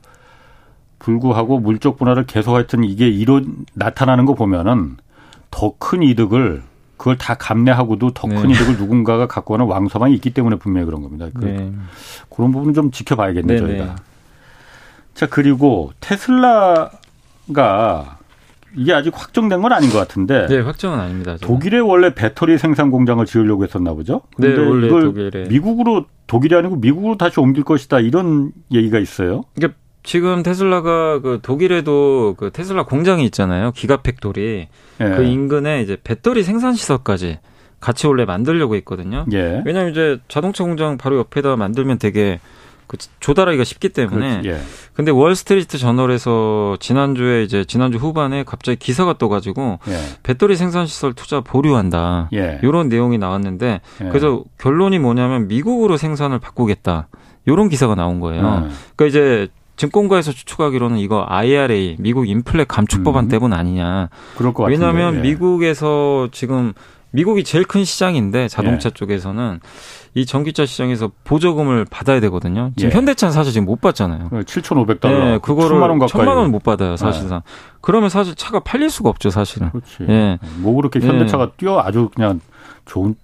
불구하고 0.99 1.59
물적 1.61 1.99
분할을 1.99 2.27
계속 2.27 2.55
하여튼 2.55 2.85
이게 2.85 3.07
이런 3.09 3.67
나타나는 3.75 4.25
거 4.25 4.35
보면은 4.35 4.97
더 5.51 5.75
큰 5.79 6.03
이득을 6.03 6.63
그걸 6.97 7.17
다 7.19 7.35
감내하고도 7.35 8.13
더큰 8.13 8.49
네. 8.49 8.53
이득을 8.53 8.77
누군가가 8.79 9.27
갖고 9.27 9.55
가는 9.55 9.67
왕서방이 9.67 10.15
있기 10.15 10.31
때문에 10.31 10.57
분명히 10.57 10.87
그런 10.87 11.03
겁니다. 11.03 11.29
그, 11.35 11.45
네. 11.45 11.73
그런 12.31 12.53
부분은 12.53 12.75
좀 12.75 12.91
지켜봐야겠네요, 12.91 13.61
네, 13.61 13.67
저희가. 13.67 13.97
자, 15.15 15.27
그리고 15.27 15.93
테슬라가 16.01 16.91
이게 18.75 18.93
아직 18.93 19.13
확정된 19.15 19.63
건 19.63 19.73
아닌 19.73 19.91
것 19.91 19.99
같은데. 19.99 20.47
네, 20.49 20.61
확정은 20.61 20.99
아닙니다. 20.99 21.37
저는. 21.39 21.55
독일에 21.55 21.79
원래 21.79 22.15
배터리 22.15 22.59
생산 22.59 22.91
공장을 22.91 23.25
지으려고 23.25 23.65
했었나 23.65 23.95
보죠? 23.95 24.23
네, 24.39 24.55
원래 24.57 24.89
독일에. 24.89 25.45
미국으로 25.49 26.05
독일이 26.27 26.55
아니고 26.55 26.77
미국으로 26.77 27.17
다시 27.17 27.41
옮길 27.41 27.65
것이다 27.65 28.01
이런 28.01 28.53
얘기가 28.73 28.99
있어요. 28.99 29.45
그러니까 29.55 29.79
지금 30.07 30.45
테슬라가 30.45 31.21
그 31.21 31.41
독일에도 31.43 32.37
그 32.39 32.51
테슬라 32.51 32.85
공장이 32.85 33.25
있잖아요. 33.27 33.73
기가팩토리. 33.73 34.69
예. 35.01 35.05
그 35.05 35.25
인근에 35.25 35.83
이제 35.83 35.99
배터리 36.03 36.45
생산 36.45 36.75
시설까지 36.75 37.41
같이 37.81 38.07
원래 38.07 38.25
만들려고 38.25 38.77
했거든요. 38.77 39.27
예. 39.33 39.63
왜냐하면 39.67 39.91
이제 39.91 40.19
자동차 40.29 40.63
공장 40.65 40.97
바로 40.97 41.19
옆에다 41.19 41.57
만들면 41.57 41.99
되게 41.99 42.39
그 42.87 42.97
조달하기가 43.19 43.65
쉽기 43.65 43.89
때문에. 43.89 44.43
예. 44.45 44.59
근데 44.95 45.11
월스트리트 45.11 45.77
저널에서 45.77 46.77
지난주에 46.79 47.43
이제 47.43 47.65
지난주 47.65 47.99
후반에 47.99 48.45
갑자기 48.45 48.79
기사가 48.79 49.19
떠가지고 49.19 49.81
예. 49.89 49.99
배터리 50.23 50.55
생산 50.55 50.87
시설 50.87 51.15
투자 51.15 51.41
보류한다. 51.41 52.31
예. 52.33 52.61
이런 52.63 52.89
내용이 52.89 53.19
나왔는데 53.19 53.81
예. 54.03 54.09
그래서 54.09 54.45
결론이 54.59 55.01
뭐냐면 55.01 55.49
미국으로 55.49 55.97
생산을 55.97 56.39
바꾸겠다. 56.39 57.09
이런 57.45 57.69
기사가 57.69 57.97
나온 57.97 58.21
거예요. 58.21 58.43
음. 58.43 58.71
그러니까 58.95 59.07
이제 59.07 59.49
증권가에서 59.77 60.33
추측하기로는 60.33 60.99
이거 60.99 61.25
IRA 61.29 61.97
미국 61.99 62.29
인플레 62.29 62.65
감축 62.65 63.05
법안 63.05 63.25
음. 63.25 63.29
때문 63.29 63.53
아니냐. 63.53 64.09
그럴 64.37 64.53
것 64.55 64.65
같은데. 64.65 64.85
왜냐하면 64.85 65.17
예. 65.17 65.21
미국에서 65.21 66.29
지금 66.33 66.73
미국이 67.13 67.45
제일 67.45 67.65
큰 67.65 67.85
시장인데 67.85 68.49
자동차 68.49 68.89
예. 68.89 68.93
쪽에서는 68.93 69.61
이 70.15 70.27
전기차 70.27 70.67
시장에서 70.67 71.11
보조금을 71.25 71.87
받아야 71.91 72.21
되거든요. 72.21 72.73
지금 72.77 72.91
예. 72.91 72.95
현대차는 72.95 73.33
사실 73.33 73.53
지금 73.53 73.67
못 73.67 73.81
받잖아요. 73.81 74.31
7,500달러. 74.31 75.09
네, 75.09 75.39
그거를 75.39 75.69
천만 75.71 75.91
원 75.91 75.99
가까이. 75.99 76.09
천만 76.09 76.37
원 76.37 76.51
못 76.51 76.63
받아요, 76.63 76.97
사실상. 76.97 77.41
네. 77.41 77.53
그러면 77.81 78.09
사실 78.09 78.35
차가 78.35 78.61
팔릴 78.61 78.91
수가 78.91 79.09
없죠, 79.11 79.31
사실은. 79.31 79.71
그렇지. 79.71 79.99
예. 80.09 80.39
뭐 80.59 80.75
그렇게 80.75 81.01
현대차가 81.01 81.45
예. 81.45 81.49
뛰어 81.57 81.81
아주 81.81 82.11
그냥 82.15 82.41
좋은 82.87 83.15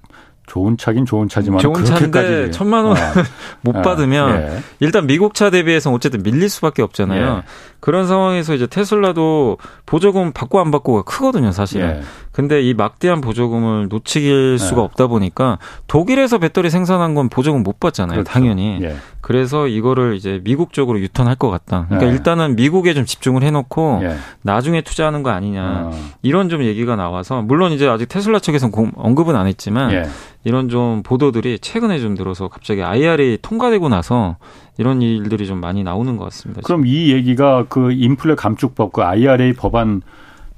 좋은 0.52 0.76
차긴 0.76 1.06
좋은 1.06 1.30
차지만 1.30 1.60
좋은 1.60 1.82
차인데 1.82 2.50
천만 2.50 2.84
원못 2.84 3.74
아, 3.74 3.80
받으면 3.80 4.42
예. 4.42 4.58
일단 4.80 5.06
미국 5.06 5.32
차 5.32 5.48
대비해서 5.48 5.90
어쨌든 5.90 6.22
밀릴 6.22 6.50
수밖에 6.50 6.82
없잖아요. 6.82 7.36
예. 7.38 7.42
그런 7.80 8.06
상황에서 8.06 8.54
이제 8.54 8.66
테슬라도 8.66 9.56
보조금 9.86 10.32
받고 10.32 10.60
안 10.60 10.70
받고가 10.70 11.02
크거든요, 11.02 11.52
사실은. 11.52 11.88
예. 11.88 12.00
근데 12.32 12.60
이 12.60 12.74
막대한 12.74 13.22
보조금을 13.22 13.88
놓치길 13.88 14.52
예. 14.52 14.58
수가 14.58 14.82
없다 14.82 15.06
보니까 15.06 15.58
독일에서 15.86 16.36
배터리 16.36 16.68
생산한 16.68 17.14
건 17.14 17.30
보조금 17.30 17.62
못 17.62 17.80
받잖아요, 17.80 18.16
그렇죠. 18.16 18.30
당연히. 18.30 18.78
예. 18.82 18.96
그래서 19.22 19.68
이거를 19.68 20.16
이제 20.16 20.40
미국 20.44 20.74
쪽으로 20.74 21.00
유턴할 21.00 21.34
것 21.36 21.48
같다. 21.48 21.86
그러니까 21.88 22.10
예. 22.10 22.14
일단은 22.14 22.56
미국에 22.56 22.92
좀 22.92 23.06
집중을 23.06 23.42
해놓고 23.42 24.02
나중에 24.42 24.82
투자하는 24.82 25.22
거 25.22 25.30
아니냐 25.30 25.62
어. 25.86 26.10
이런 26.22 26.48
좀 26.50 26.62
얘기가 26.62 26.96
나와서 26.96 27.40
물론 27.40 27.72
이제 27.72 27.88
아직 27.88 28.08
테슬라 28.08 28.40
측에서는 28.40 28.92
언급은 28.96 29.34
안 29.34 29.46
했지만 29.46 30.10
이런 30.44 30.68
좀 30.68 31.02
보도들이 31.02 31.58
최근에 31.60 31.98
좀 32.00 32.14
들어서 32.14 32.48
갑자기 32.48 32.82
IR이 32.82 33.38
통과되고 33.42 33.88
나서 33.88 34.36
이런 34.78 35.02
일들이 35.02 35.46
좀 35.46 35.60
많이 35.60 35.84
나오는 35.84 36.16
것 36.16 36.24
같습니다. 36.24 36.62
그럼 36.64 36.84
지금. 36.84 36.96
이 36.96 37.12
얘기가 37.12 37.66
그 37.68 37.92
인플레 37.92 38.34
감축법, 38.34 38.92
그 38.92 39.02
IRA 39.02 39.52
법안 39.52 40.02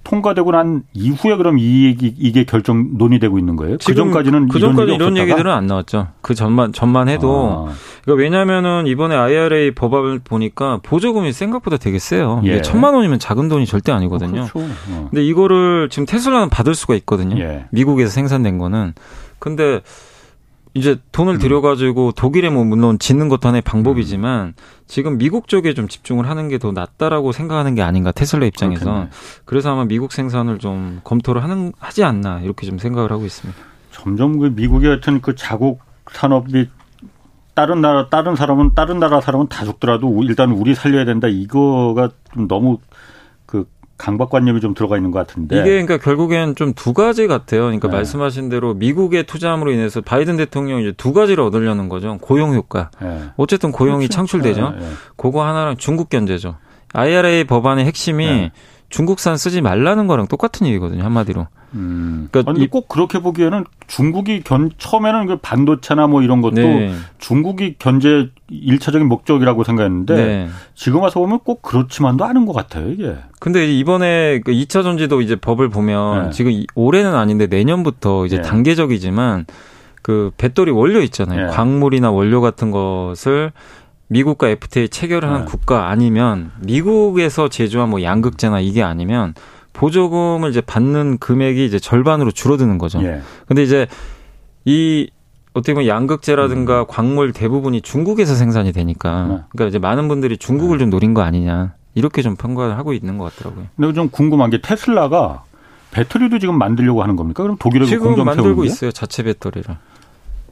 통과되고 0.04 0.52
난 0.52 0.82
이후에 0.92 1.36
그럼 1.36 1.58
이 1.58 1.86
얘기 1.86 2.14
이게 2.18 2.44
결정 2.44 2.96
논의되고 2.98 3.38
있는 3.38 3.56
거예요? 3.56 3.78
그 3.84 3.94
전까지는 3.94 4.48
그 4.48 4.60
전까지 4.60 4.94
이런, 4.94 5.12
이런 5.12 5.16
얘기들은 5.16 5.50
안 5.50 5.66
나왔죠. 5.66 6.08
그 6.20 6.34
전만 6.34 6.72
전만 6.72 7.08
해도 7.08 7.66
아. 7.68 7.72
그러니까 8.04 8.22
왜냐하면은 8.22 8.86
이번에 8.86 9.16
IRA 9.16 9.72
법안을 9.74 10.20
보니까 10.22 10.80
보조금이 10.82 11.32
생각보다 11.32 11.78
되게 11.78 11.98
세요. 11.98 12.42
예. 12.44 12.60
천만 12.62 12.94
원이면 12.94 13.18
작은 13.18 13.48
돈이 13.48 13.66
절대 13.66 13.92
아니거든요. 13.92 14.42
어, 14.42 14.46
그렇죠. 14.52 14.68
어. 14.90 15.08
근데 15.10 15.24
이거를 15.24 15.88
지금 15.90 16.06
테슬라는 16.06 16.50
받을 16.50 16.74
수가 16.74 16.94
있거든요. 16.96 17.38
예. 17.42 17.64
미국에서 17.70 18.10
생산된 18.10 18.58
거는 18.58 18.92
근데 19.38 19.80
이제 20.74 20.96
돈을 21.12 21.34
음. 21.34 21.38
들여가지고 21.38 22.12
독일에 22.12 22.50
뭐 22.50 22.64
물론 22.64 22.98
짓는 22.98 23.28
것도 23.28 23.48
하나의 23.48 23.62
방법이지만 23.62 24.46
음. 24.48 24.52
지금 24.86 25.18
미국 25.18 25.46
쪽에 25.46 25.72
좀 25.72 25.86
집중을 25.88 26.28
하는 26.28 26.48
게 26.48 26.58
더 26.58 26.72
낫다라고 26.72 27.32
생각하는 27.32 27.74
게 27.74 27.82
아닌가 27.82 28.10
테슬라 28.10 28.46
입장에서 28.46 28.84
그렇겠네. 28.84 29.10
그래서 29.44 29.72
아마 29.72 29.84
미국 29.84 30.12
생산을 30.12 30.58
좀 30.58 31.00
검토를 31.04 31.42
하는 31.42 31.72
하지 31.78 32.02
않나 32.04 32.40
이렇게 32.40 32.66
좀 32.66 32.78
생각을 32.78 33.12
하고 33.12 33.24
있습니다. 33.24 33.58
점점 33.92 34.38
그 34.38 34.46
미국의 34.46 34.88
하여튼 34.90 35.20
그 35.20 35.34
자국 35.36 35.80
산업이 36.10 36.68
다른 37.54 37.80
나라 37.80 38.08
다른 38.08 38.34
사람은 38.34 38.74
다른 38.74 38.98
나라 38.98 39.20
사람은 39.20 39.48
다 39.48 39.64
죽더라도 39.64 40.22
일단 40.24 40.50
우리 40.50 40.74
살려야 40.74 41.04
된다 41.04 41.28
이거가 41.28 42.10
좀 42.32 42.48
너무 42.48 42.78
강박관념이 43.96 44.60
좀 44.60 44.74
들어가 44.74 44.96
있는 44.96 45.10
것 45.10 45.18
같은데 45.20 45.56
이게 45.60 45.70
그러니까 45.70 45.98
결국엔 45.98 46.54
좀 46.56 46.74
두 46.74 46.92
가지 46.92 47.26
같아요. 47.26 47.62
그러니까 47.62 47.88
네. 47.88 47.96
말씀하신 47.96 48.48
대로 48.48 48.74
미국의 48.74 49.24
투자함으로 49.24 49.70
인해서 49.72 50.00
바이든 50.00 50.36
대통령이 50.36 50.82
이제 50.82 50.92
두 50.96 51.12
가지를 51.12 51.44
얻으려는 51.44 51.88
거죠. 51.88 52.18
고용 52.20 52.54
효과. 52.54 52.90
네. 53.00 53.22
어쨌든 53.36 53.70
고용이 53.70 54.06
그렇죠. 54.06 54.16
창출되죠. 54.16 54.74
네. 54.78 54.86
그거 55.16 55.44
하나랑 55.46 55.76
중국 55.76 56.08
견제죠. 56.10 56.56
IRA 56.92 57.44
법안의 57.44 57.84
핵심이 57.86 58.26
네. 58.26 58.52
중국산 58.94 59.36
쓰지 59.36 59.60
말라는 59.60 60.06
거랑 60.06 60.28
똑같은 60.28 60.68
얘기거든요, 60.68 61.02
한마디로. 61.02 61.48
음. 61.72 62.28
그러니까 62.30 62.52
아니, 62.52 62.70
꼭 62.70 62.88
그렇게 62.88 63.18
보기에는 63.18 63.64
중국이 63.88 64.42
견, 64.44 64.70
처음에는 64.78 65.26
그 65.26 65.36
반도체나 65.38 66.06
뭐 66.06 66.22
이런 66.22 66.40
것도 66.40 66.54
네. 66.54 66.94
중국이 67.18 67.74
견제 67.80 68.30
일차적인 68.48 69.08
목적이라고 69.08 69.64
생각했는데 69.64 70.14
네. 70.14 70.48
지금 70.76 71.00
와서 71.00 71.18
보면 71.18 71.40
꼭 71.40 71.62
그렇지만도 71.62 72.24
않은 72.24 72.46
것 72.46 72.52
같아요, 72.52 72.88
이게. 72.88 73.16
근데 73.40 73.66
이번에 73.66 74.40
그 74.44 74.52
2차 74.52 74.84
전지도 74.84 75.22
이제 75.22 75.34
법을 75.34 75.70
보면 75.70 76.26
네. 76.26 76.30
지금 76.30 76.52
올해는 76.76 77.16
아닌데 77.16 77.48
내년부터 77.48 78.26
이제 78.26 78.36
네. 78.36 78.42
단계적이지만 78.42 79.46
그 80.02 80.30
배터리 80.36 80.70
원료 80.70 81.00
있잖아요. 81.00 81.46
네. 81.46 81.52
광물이나 81.52 82.12
원료 82.12 82.40
같은 82.40 82.70
것을 82.70 83.50
미국과 84.14 84.48
FTA 84.48 84.88
체결을 84.88 85.28
한 85.28 85.40
네. 85.40 85.44
국가 85.44 85.88
아니면 85.88 86.52
미국에서 86.60 87.48
제조한 87.48 87.90
뭐 87.90 88.02
양극재나 88.02 88.60
이게 88.60 88.80
아니면 88.80 89.34
보조금을 89.72 90.50
이제 90.50 90.60
받는 90.60 91.18
금액이 91.18 91.64
이제 91.64 91.80
절반으로 91.80 92.30
줄어드는 92.30 92.78
거죠. 92.78 93.02
예. 93.02 93.22
근데 93.46 93.64
이제 93.64 93.88
이 94.64 95.10
어떻게 95.52 95.74
보면 95.74 95.88
양극재라든가 95.88 96.82
음. 96.82 96.86
광물 96.88 97.32
대부분이 97.32 97.80
중국에서 97.80 98.36
생산이 98.36 98.70
되니까 98.72 99.22
네. 99.22 99.38
그러니까 99.50 99.66
이제 99.66 99.78
많은 99.80 100.06
분들이 100.06 100.36
중국을 100.38 100.78
네. 100.78 100.84
좀 100.84 100.90
노린 100.90 101.12
거 101.12 101.22
아니냐 101.22 101.74
이렇게 101.96 102.22
좀 102.22 102.36
평가를 102.36 102.78
하고 102.78 102.92
있는 102.92 103.18
것 103.18 103.34
같더라고요. 103.34 103.66
근데 103.76 103.92
좀 103.94 104.10
궁금한 104.10 104.50
게 104.50 104.60
테슬라가 104.60 105.42
배터리도 105.90 106.38
지금 106.38 106.56
만들려고 106.56 107.02
하는 107.02 107.16
겁니까? 107.16 107.42
그럼 107.42 107.56
독일에서 107.58 107.88
지금 107.88 108.06
공장 108.06 108.26
만들고? 108.26 108.64
있어요 108.64 108.92
자체 108.92 109.24
배터리를. 109.24 109.74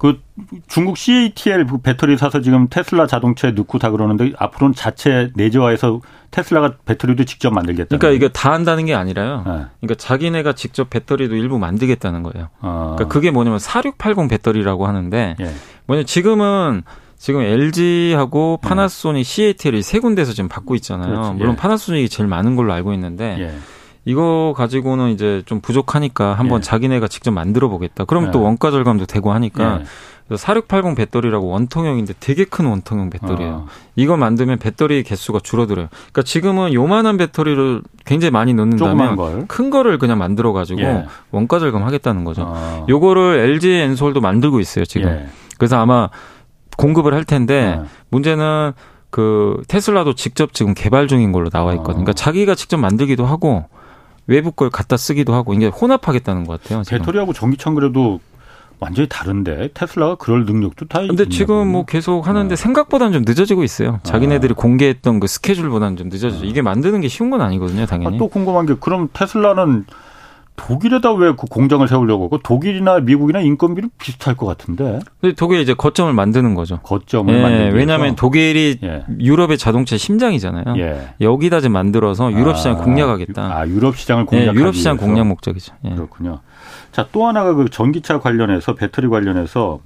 그 0.03 0.21
중국 0.67 0.99
CATL 0.99 1.65
배터리 1.81 2.17
사서 2.17 2.41
지금 2.41 2.67
테슬라 2.69 3.07
자동차에 3.07 3.53
넣고 3.53 3.79
다 3.79 3.93
그러는데 3.93 4.33
앞으로는 4.37 4.75
자체 4.75 5.31
내재화해서 5.37 6.01
테슬라가 6.33 6.75
배터리도 6.85 7.23
직접 7.23 7.53
만들겠다. 7.53 7.97
그러니까 7.97 8.11
이게 8.11 8.33
다 8.33 8.53
한다는 8.53 8.85
게 8.85 8.97
아니라요. 8.97 9.45
네. 9.47 9.53
그러니까 9.81 9.95
자기네가 9.97 10.55
직접 10.55 10.91
배터리도 10.91 11.37
일부 11.37 11.61
만들겠다는 11.61 12.25
거예요. 12.25 12.49
어. 12.63 12.95
그러니까 12.97 13.15
그게 13.15 13.31
뭐냐면 13.31 13.61
4680 13.61 14.29
배터리라고 14.29 14.89
하는데 14.89 15.37
예. 15.39 15.53
뭐냐 15.87 16.03
지금은 16.03 16.83
지금 17.17 17.43
LG하고 17.43 18.59
네. 18.61 18.69
파나소닉, 18.69 19.25
CATL이 19.25 19.83
세 19.83 20.01
군데서 20.01 20.33
지금 20.33 20.49
받고 20.49 20.75
있잖아요. 20.75 21.13
그렇지. 21.13 21.33
물론 21.35 21.53
예. 21.53 21.57
파나소닉이 21.57 22.09
제일 22.09 22.29
많은 22.29 22.57
걸로 22.57 22.73
알고 22.73 22.93
있는데 22.95 23.37
예. 23.39 23.55
이거 24.05 24.53
가지고는 24.57 25.11
이제 25.11 25.43
좀 25.47 25.61
부족하니까 25.61 26.35
한번 26.35 26.59
예. 26.59 26.63
자기네가 26.63 27.09
직접 27.09 27.31
만들어 27.31 27.69
보겠다. 27.69 28.05
그럼 28.05 28.27
예. 28.27 28.31
또 28.31 28.43
원가 28.43 28.71
절감도 28.71 29.07
되고 29.07 29.33
하니까 29.33 29.81
예. 29.81 30.37
4680 30.37 30.97
배터리라고 30.97 31.49
원통형인데 31.49 32.15
되게 32.19 32.45
큰 32.45 32.67
원통형 32.67 33.11
배터리예요. 33.11 33.53
어. 33.53 33.67
이거 33.97 34.17
만들면 34.17 34.59
배터리 34.59 35.03
개수가 35.03 35.41
줄어들어요. 35.43 35.89
그러니까 35.91 36.23
지금은 36.23 36.73
요만한 36.73 37.17
배터리를 37.17 37.83
굉장히 38.05 38.31
많이 38.31 38.55
넣는다면 38.55 39.47
큰 39.47 39.71
거를 39.71 39.99
그냥 39.99 40.19
만들어 40.19 40.53
가지고 40.53 40.81
예. 40.81 41.07
원가 41.31 41.59
절감하겠다는 41.59 42.25
거죠. 42.25 42.45
어. 42.47 42.87
요거를 42.89 43.39
LG 43.39 43.71
엔솔도 43.71 44.21
만들고 44.21 44.59
있어요, 44.61 44.85
지금. 44.85 45.09
예. 45.09 45.27
그래서 45.59 45.79
아마 45.79 46.09
공급을 46.77 47.15
할 47.15 47.25
텐데 47.25 47.79
어. 47.79 47.87
문제는 48.11 48.73
그 49.11 49.63
테슬라도 49.69 50.15
직접 50.15 50.55
지금 50.55 50.73
개발 50.73 51.07
중인 51.07 51.33
걸로 51.33 51.51
나와 51.51 51.73
있거든요. 51.75 52.05
그러니까 52.05 52.15
자기가 52.15 52.55
직접 52.55 52.79
만들기도 52.79 53.27
하고 53.27 53.67
외부 54.27 54.53
걸 54.53 54.71
갖다 54.71 54.97
쓰기도 54.97 55.35
하고 55.35 55.55
이게 55.55 55.67
혼합하겠다는 55.67 56.47
것 56.47 56.63
같아요. 56.63 56.83
지금. 56.85 56.99
배터리하고 56.99 57.33
전기차는 57.33 57.75
그래도 57.75 58.21
완전히 58.79 59.09
다른데 59.09 59.71
테슬라가 59.75 60.17
그럴 60.17 60.45
능력도 60.45 60.87
다 60.89 61.01
근데 61.01 61.29
지금 61.29 61.69
뭐 61.69 61.85
계속 61.85 62.27
하는데 62.27 62.49
네. 62.49 62.57
생각보다는 62.57 63.13
좀 63.13 63.23
늦어지고 63.25 63.63
있어요. 63.63 64.01
자기네들이 64.03 64.55
아. 64.57 64.61
공개했던 64.61 65.21
그 65.21 65.29
스케줄보다는 65.29 65.97
좀 65.97 66.09
늦어지죠. 66.09 66.45
아. 66.45 66.49
이게 66.49 66.63
만드는 66.63 67.01
게 67.01 67.07
쉬운 67.07 67.31
건 67.31 67.43
아니거든요, 67.43 67.87
당연히. 67.87 68.17
아, 68.17 68.19
또 68.19 68.27
궁금한 68.27 68.67
게 68.67 68.75
그럼 68.81 69.09
테슬라는 69.13 69.87
독일에다 70.57 71.13
왜 71.15 71.33
그 71.33 71.47
공장을 71.47 71.87
세우려고 71.89 72.25
하고 72.25 72.39
독일이나 72.39 73.01
미국이나 73.01 73.41
인건비는 73.41 73.91
비슷할 73.99 74.37
것 74.37 74.47
같은데. 74.47 74.99
근데 75.21 75.35
독일 75.35 75.61
이제 75.61 75.73
거점을 75.75 76.13
만드는 76.13 76.55
거죠. 76.55 76.79
거점을 76.83 77.35
예, 77.35 77.43
만드는 77.43 77.73
왜냐하면 77.75 78.15
독일이 78.17 78.79
예. 78.83 79.05
유럽의 79.19 79.57
자동차 79.59 79.97
심장이잖아요. 79.97 80.65
예. 80.77 81.15
여기다 81.21 81.61
좀 81.61 81.73
만들어서 81.73 82.31
유럽 82.33 82.57
시장 82.59 82.75
아, 82.75 82.77
공략하겠다. 82.77 83.43
아 83.43 83.67
유럽 83.67 83.97
시장을 83.97 84.27
공략. 84.27 84.55
예, 84.55 84.59
유럽 84.59 84.75
시장 84.75 84.97
공략 84.99 85.27
목적이죠. 85.27 85.75
예. 85.87 85.91
그렇군요. 85.95 86.41
자 86.93 87.09
또 87.13 87.27
하나가 87.27 87.55
그 87.55 87.69
전기차 87.71 88.21
관련해서 88.21 88.75
배터리 88.75 89.09
관련해서 89.09 89.81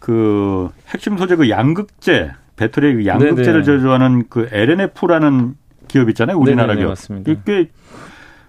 그 0.00 0.68
핵심 0.88 1.16
소재 1.16 1.36
그 1.36 1.48
양극재 1.48 2.32
배터리 2.56 2.94
그 2.94 3.06
양극재를 3.06 3.62
네네. 3.62 3.64
제조하는 3.64 4.24
그 4.28 4.48
LNF라는 4.52 5.54
기업 5.88 6.08
있잖아요. 6.10 6.36
우리나라 6.38 6.68
네네, 6.68 6.80
기업. 6.80 6.88
맞습니다. 6.90 7.30
이게 7.32 7.70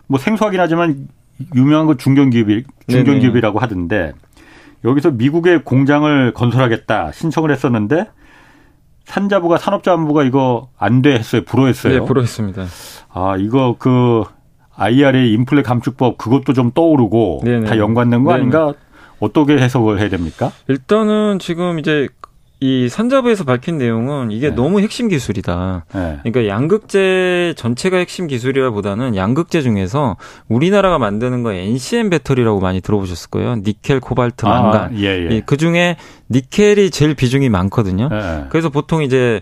뭐 0.08 0.20
생소하긴 0.20 0.60
하지만 0.60 1.08
유명한 1.56 1.86
거 1.86 1.96
중견기업이 1.96 2.64
중견기업이라고 2.88 3.60
하던데 3.60 4.14
여기서 4.84 5.12
미국의 5.12 5.64
공장을 5.64 6.34
건설하겠다 6.34 7.12
신청을 7.12 7.52
했었는데 7.52 8.08
산자부가 9.06 9.58
산업자원부가 9.58 10.24
이거 10.24 10.70
안 10.78 11.02
돼 11.02 11.14
했어요. 11.14 11.44
불허했어요. 11.46 12.00
네, 12.00 12.06
불허했습니다. 12.06 12.66
아, 13.14 13.36
이거 13.38 13.76
그 13.78 14.24
IRA 14.76 15.32
인플레 15.34 15.62
감축법 15.62 16.18
그것도 16.18 16.54
좀 16.54 16.72
떠오르고 16.72 17.42
네네. 17.44 17.68
다 17.68 17.78
연관된 17.78 18.24
거 18.24 18.34
아닌가? 18.34 18.74
어떻게 19.20 19.58
해석을 19.58 20.00
해야 20.00 20.10
됩니까? 20.10 20.52
일단은 20.68 21.40
지금 21.40 21.80
이제 21.80 22.10
이 22.62 22.88
산자부에서 22.88 23.44
밝힌 23.44 23.78
내용은 23.78 24.32
이게 24.32 24.50
네. 24.50 24.56
너무 24.56 24.80
핵심 24.80 25.10
기술이다. 25.10 25.86
네. 25.94 26.20
그러니까 26.24 26.48
양극재 26.48 27.54
전체가 27.58 27.98
핵심 27.98 28.28
기술이라보다는 28.28 29.16
양극재 29.16 29.62
중에서 29.62 30.16
우리나라가 30.48 30.98
만드는 30.98 31.44
거 31.44 31.52
NCM 31.52 32.10
배터리라고 32.10 32.62
많이 32.62 32.80
들어보셨을 32.80 33.30
거예요. 33.30 33.56
니켈, 33.58 34.00
코발트, 34.00 34.46
아, 34.46 34.50
망간. 34.50 34.82
아, 34.82 34.90
예, 34.96 35.28
예. 35.30 35.42
그 35.46 35.58
중에 35.58 35.98
니켈이 36.30 36.92
제일 36.92 37.14
비중이 37.14 37.50
많거든요. 37.50 38.10
예. 38.12 38.46
그래서 38.50 38.70
보통 38.70 39.04
이제 39.04 39.42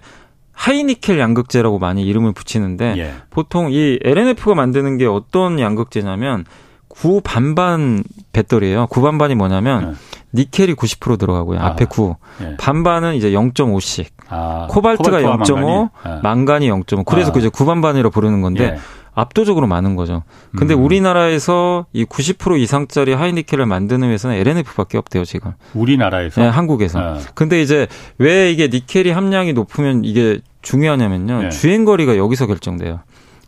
하이니켈 0.53 1.19
양극재라고 1.19 1.79
많이 1.79 2.03
이름을 2.03 2.33
붙이는데 2.33 2.95
예. 2.97 3.13
보통 3.29 3.71
이 3.71 3.99
LNF가 4.03 4.55
만드는 4.55 4.97
게 4.97 5.05
어떤 5.05 5.59
양극재냐면 5.59 6.45
구반반 6.93 8.03
배터리예요. 8.33 8.85
구반반이 8.87 9.33
뭐냐면 9.35 9.91
네. 10.31 10.43
니켈이 10.43 10.75
90% 10.75 11.17
들어가고요. 11.19 11.59
아, 11.59 11.67
앞에 11.67 11.85
9. 11.85 12.15
예. 12.41 12.57
반반은 12.57 13.15
이제 13.15 13.31
0.5씩. 13.31 14.05
아, 14.29 14.67
코발트가 14.69 15.21
0.5, 15.21 15.89
망간이, 16.03 16.21
망간이 16.21 16.69
0.5. 16.69 17.05
그래서 17.05 17.29
아. 17.29 17.33
그 17.33 17.39
이제 17.39 17.49
구반반이라 17.49 18.09
부르는 18.09 18.41
건데 18.41 18.63
예. 18.63 18.77
압도적으로 19.15 19.67
많은 19.67 19.95
거죠. 19.95 20.23
근데 20.55 20.73
음. 20.73 20.83
우리나라에서 20.83 21.85
이 21.93 22.03
90% 22.05 22.59
이상짜리 22.59 23.13
하이니켈을 23.13 23.65
만드는 23.65 24.09
회사는 24.09 24.35
LNF밖에 24.37 24.97
없대요, 24.97 25.23
지금. 25.25 25.53
우리나라에서? 25.73 26.41
네, 26.41 26.47
한국에서. 26.47 26.99
아. 26.99 27.19
근데 27.35 27.61
이제 27.61 27.87
왜 28.17 28.51
이게 28.51 28.67
니켈이 28.67 29.11
함량이 29.11 29.53
높으면 29.53 30.03
이게 30.03 30.39
중요하냐면요. 30.63 31.41
네. 31.43 31.49
주행 31.49 31.85
거리가 31.85 32.17
여기서 32.17 32.47
결정돼요. 32.47 33.01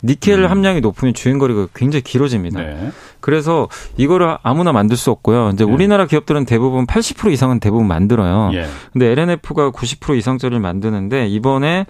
니켈 0.05 0.43
음. 0.43 0.49
함량이 0.49 0.81
높으면 0.81 1.13
주행 1.13 1.39
거리가 1.39 1.67
굉장히 1.73 2.03
길어집니다. 2.03 2.61
네. 2.61 2.91
그래서 3.19 3.67
이거를 3.97 4.37
아무나 4.43 4.71
만들 4.71 4.97
수 4.97 5.09
없고요. 5.11 5.51
이제 5.53 5.65
네. 5.65 5.71
우리나라 5.71 6.05
기업들은 6.05 6.45
대부분 6.45 6.85
80% 6.85 7.31
이상은 7.31 7.59
대부분 7.59 7.87
만들어요. 7.87 8.51
예. 8.53 8.67
근데 8.93 9.11
LNF가 9.11 9.71
90% 9.71 10.17
이상짜리를 10.17 10.59
만드는데 10.59 11.27
이번에 11.27 11.85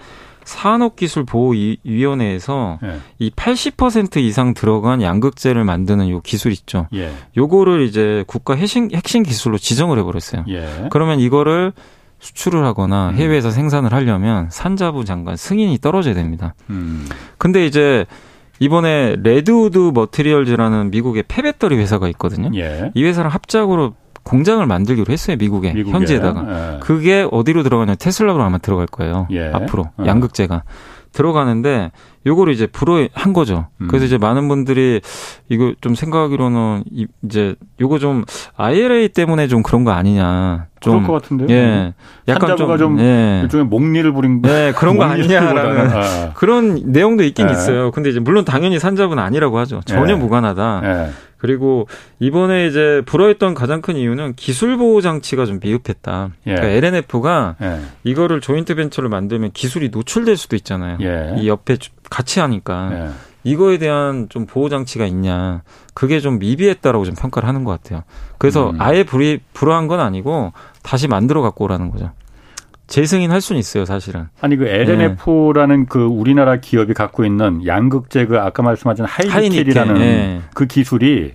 산업기술보호위원회에서 0.45 2.79
예. 2.83 2.99
이80% 3.19 4.17
이상 4.17 4.53
들어간 4.53 5.01
양극재를 5.01 5.63
만드는 5.65 6.09
요 6.09 6.21
기술 6.21 6.51
있죠. 6.53 6.87
예. 6.93 7.11
요거를 7.35 7.81
이제 7.81 8.23
국가 8.27 8.55
핵심, 8.55 8.89
핵심 8.93 9.23
기술로 9.23 9.57
지정을 9.57 9.97
해버렸어요. 9.99 10.45
예. 10.49 10.87
그러면 10.91 11.19
이거를 11.19 11.73
수출을 12.25 12.65
하거나 12.65 13.09
음. 13.09 13.15
해외에서 13.15 13.51
생산을 13.51 13.93
하려면 13.93 14.49
산자부 14.49 15.05
장관 15.05 15.35
승인이 15.35 15.77
떨어져야 15.79 16.15
됩니다. 16.15 16.55
음. 16.71 17.07
근데 17.37 17.65
이제 17.65 18.05
이번에 18.59 19.15
레드우드 19.21 19.91
머티리얼즈라는 19.93 20.89
미국의 20.89 21.25
폐배터리 21.27 21.77
회사가 21.77 22.07
있거든요. 22.09 22.49
예. 22.55 22.91
이 22.95 23.03
회사랑 23.03 23.31
합작으로 23.31 23.93
공장을 24.23 24.65
만들기로 24.65 25.11
했어요 25.11 25.37
미국에, 25.37 25.73
미국에. 25.73 25.95
현지에다가 25.95 26.45
예. 26.47 26.79
그게 26.79 27.27
어디로 27.29 27.61
들어가냐 27.61 27.93
테슬라로 27.93 28.41
아마 28.41 28.57
들어갈 28.57 28.87
거예요 28.87 29.27
예. 29.29 29.51
앞으로 29.53 29.91
어. 29.97 30.03
양극재가 30.03 30.63
들어가는데 31.15 31.91
요거를 32.27 32.53
이제 32.53 32.67
불허한 32.67 33.33
거죠. 33.33 33.67
음. 33.79 33.87
그래서 33.87 34.05
이제 34.05 34.17
많은 34.17 34.47
분들이 34.47 35.01
이거 35.47 35.73
좀 35.79 35.95
생각하기로는 35.95 36.83
이제 37.23 37.55
요거 37.79 37.99
좀 37.99 38.25
IRA 38.57 39.09
때문에 39.09 39.47
좀 39.47 39.63
그런 39.63 39.83
거 39.83 39.91
아니냐. 39.91 40.67
좀 40.81 41.03
그럴 41.03 41.07
것 41.07 41.13
같은데. 41.21 41.45
예. 41.53 41.93
약간 42.27 42.57
좀, 42.57 42.77
좀 42.77 42.99
예. 42.99 43.41
일종의 43.43 43.65
목리를 43.67 44.11
부린 44.11 44.41
예, 44.45 44.73
그런 44.75 44.97
거 44.97 45.05
아니냐라는 45.05 45.89
아. 45.91 46.33
그런 46.33 46.81
내용도 46.85 47.23
있긴 47.23 47.47
예. 47.47 47.53
있어요. 47.53 47.91
근데 47.91 48.09
이제 48.09 48.19
물론 48.19 48.43
당연히 48.43 48.77
산자부는 48.77 49.23
아니라고 49.23 49.57
하죠. 49.59 49.81
전혀 49.85 50.13
예. 50.13 50.17
무관하다. 50.17 50.81
예. 51.45 51.55
그리고 51.55 51.87
이번에 52.19 52.67
이제 52.67 53.01
불허했던 53.05 53.53
가장 53.53 53.81
큰 53.81 53.95
이유는 53.95 54.33
기술 54.35 54.77
보호 54.77 55.01
장치가 55.01 55.45
좀 55.45 55.59
미흡했다. 55.61 56.29
예. 56.47 56.55
그러니까 56.55 56.67
LNF가 56.67 57.55
예. 57.61 57.79
이거를 58.03 58.41
조인트 58.41 58.75
벤처를 58.75 59.09
만들면 59.09 59.51
기술이 59.53 59.89
노출될 59.89 60.37
수도 60.37 60.55
있잖아요. 60.55 60.97
예. 61.01 61.35
이 61.37 61.47
옆에 61.47 61.77
같이 62.09 62.39
하니까 62.39 62.89
예. 62.93 63.09
이거에 63.43 63.77
대한 63.77 64.27
좀 64.29 64.45
보호 64.45 64.69
장치가 64.69 65.05
있냐 65.05 65.61
그게 65.93 66.19
좀 66.19 66.39
미비했다라고 66.39 67.05
좀 67.05 67.15
평가를 67.15 67.47
하는 67.47 67.63
것 67.63 67.71
같아요. 67.71 68.03
그래서 68.39 68.71
음. 68.71 68.81
아예 68.81 69.03
불이 69.03 69.39
불허한 69.53 69.87
건 69.87 69.99
아니고 69.99 70.51
다시 70.81 71.07
만들어 71.07 71.41
갖고 71.41 71.63
오라는 71.63 71.91
거죠. 71.91 72.11
재승인 72.87 73.31
할 73.31 73.41
수는 73.41 73.59
있어요, 73.59 73.85
사실은. 73.85 74.27
아니 74.41 74.55
그 74.57 74.67
LNF라는 74.67 75.79
네. 75.81 75.85
그 75.89 76.03
우리나라 76.05 76.57
기업이 76.57 76.93
갖고 76.93 77.25
있는 77.25 77.65
양극재 77.65 78.27
그 78.27 78.39
아까 78.39 78.63
말씀하신 78.63 79.05
하이니켈이라는 79.05 79.93
네. 79.95 80.41
그 80.53 80.65
기술이 80.67 81.33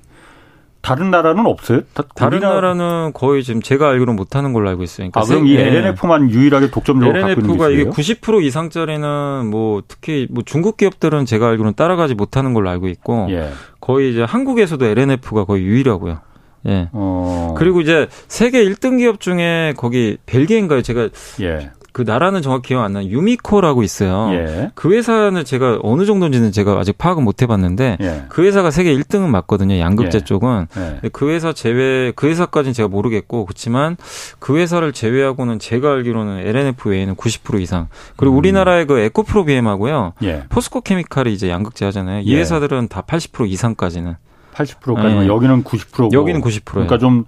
다른 0.83 1.11
나라는 1.11 1.45
없어요? 1.45 1.83
다, 1.93 2.29
른 2.29 2.41
나라는 2.41 3.13
거의 3.13 3.43
지금 3.43 3.61
제가 3.61 3.91
알기로 3.91 4.15
못 4.15 4.35
하는 4.35 4.53
걸로 4.53 4.69
알고 4.71 4.83
있어요. 4.83 5.11
그러니까 5.11 5.21
아, 5.21 5.25
그럼 5.25 5.47
이 5.47 5.55
네. 5.55 5.67
LNF만 5.67 6.31
유일하게 6.31 6.71
독점적으로 6.71 7.19
LNF가 7.19 7.69
이게 7.69 7.85
90% 7.85 8.43
이상짜리는 8.43 9.51
뭐 9.51 9.83
특히 9.87 10.27
뭐 10.31 10.43
중국 10.45 10.79
기업들은 10.79 11.27
제가 11.27 11.49
알기로는 11.49 11.75
따라가지 11.75 12.15
못하는 12.15 12.55
걸로 12.55 12.71
알고 12.71 12.89
있고 12.89 13.27
예. 13.31 13.51
거의 13.81 14.13
이제 14.13 14.23
한국에서도 14.23 14.85
LNF가 14.85 15.45
거의 15.45 15.65
유일하고요. 15.65 16.21
예. 16.67 16.89
어. 16.93 17.55
그리고 17.57 17.81
이제 17.81 18.09
세계 18.29 18.65
1등 18.65 18.99
기업 18.99 19.21
중에 19.21 19.75
거기 19.77 20.19
벨기에인가요? 20.27 20.83
제가 20.83 21.09
예. 21.41 21.71
그 21.93 22.03
나라는 22.03 22.43
정확히 22.43 22.69
기억 22.69 22.83
안 22.83 22.93
나요. 22.93 23.07
유미코라고 23.09 23.83
있어요. 23.83 24.31
예. 24.33 24.71
그 24.75 24.93
회사는 24.93 25.45
제가 25.45 25.81
어느 25.83 26.05
정도인지는 26.05 26.53
제가 26.53 26.79
아직 26.79 26.97
파악은 26.97 27.25
못 27.25 27.43
해봤는데 27.43 27.97
예. 28.01 28.25
그 28.29 28.45
회사가 28.45 28.71
세계 28.71 28.95
1등은 28.95 29.27
맞거든요. 29.29 29.79
양극재 29.79 30.19
예. 30.19 30.25
쪽은. 30.25 30.67
예. 30.77 31.09
그 31.13 31.31
회사 31.31 31.53
제외 31.53 32.13
그 32.15 32.29
회사까지는 32.29 32.75
제가 32.75 32.89
모르겠고 32.89 33.45
그렇지만 33.45 33.97
그 34.39 34.57
회사를 34.57 34.93
제외하고는 34.93 35.59
제가 35.59 35.91
알기로는 35.91 36.47
L&F 36.47 36.91
외에는 36.91 37.17
90% 37.17 37.61
이상. 37.61 37.89
그리고 38.17 38.35
음. 38.35 38.39
우리나라의 38.39 38.87
그 38.87 38.99
에코프로비엠하고요. 38.99 40.15
예. 40.23 40.45
포스코 40.49 40.83
케미칼이 40.83 41.33
이제 41.33 41.51
양극재 41.51 41.85
하잖아요. 41.87 42.21
이 42.21 42.33
예. 42.33 42.39
회사들은 42.39 42.89
다 42.89 43.03
80% 43.03 43.49
이상까지는. 43.49 44.17
80%까지만 44.55 45.27
여기는 45.27 45.65
90%고. 45.65 46.11
여기는 46.13 46.41
90%. 46.41 46.65
그러니까 46.65 46.99
좀 46.99 47.25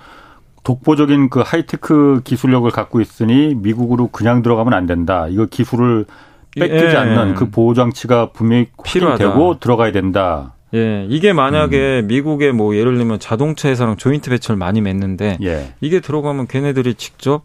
독보적인 0.64 1.30
그 1.30 1.40
하이테크 1.40 2.20
기술력을 2.24 2.70
갖고 2.70 3.00
있으니 3.00 3.54
미국으로 3.54 4.08
그냥 4.08 4.42
들어가면 4.42 4.74
안 4.74 4.86
된다. 4.86 5.26
이거 5.28 5.46
기술을 5.46 6.06
뺏기지 6.54 6.84
예. 6.84 6.96
않는 6.96 7.34
그 7.34 7.50
보호 7.50 7.74
장치가 7.74 8.30
분명히 8.30 8.66
필요하고 8.84 9.58
들어가야 9.58 9.92
된다. 9.92 10.54
예, 10.74 11.06
이게 11.08 11.32
만약에 11.32 12.00
음. 12.00 12.06
미국의 12.06 12.52
뭐 12.52 12.76
예를 12.76 12.96
들면 12.96 13.18
자동차 13.18 13.68
회사랑 13.68 13.96
조인트 13.96 14.30
벤처를 14.30 14.56
많이 14.56 14.80
맺는데 14.80 15.38
예. 15.42 15.74
이게 15.80 16.00
들어가면 16.00 16.46
걔네들이 16.46 16.94
직접 16.94 17.44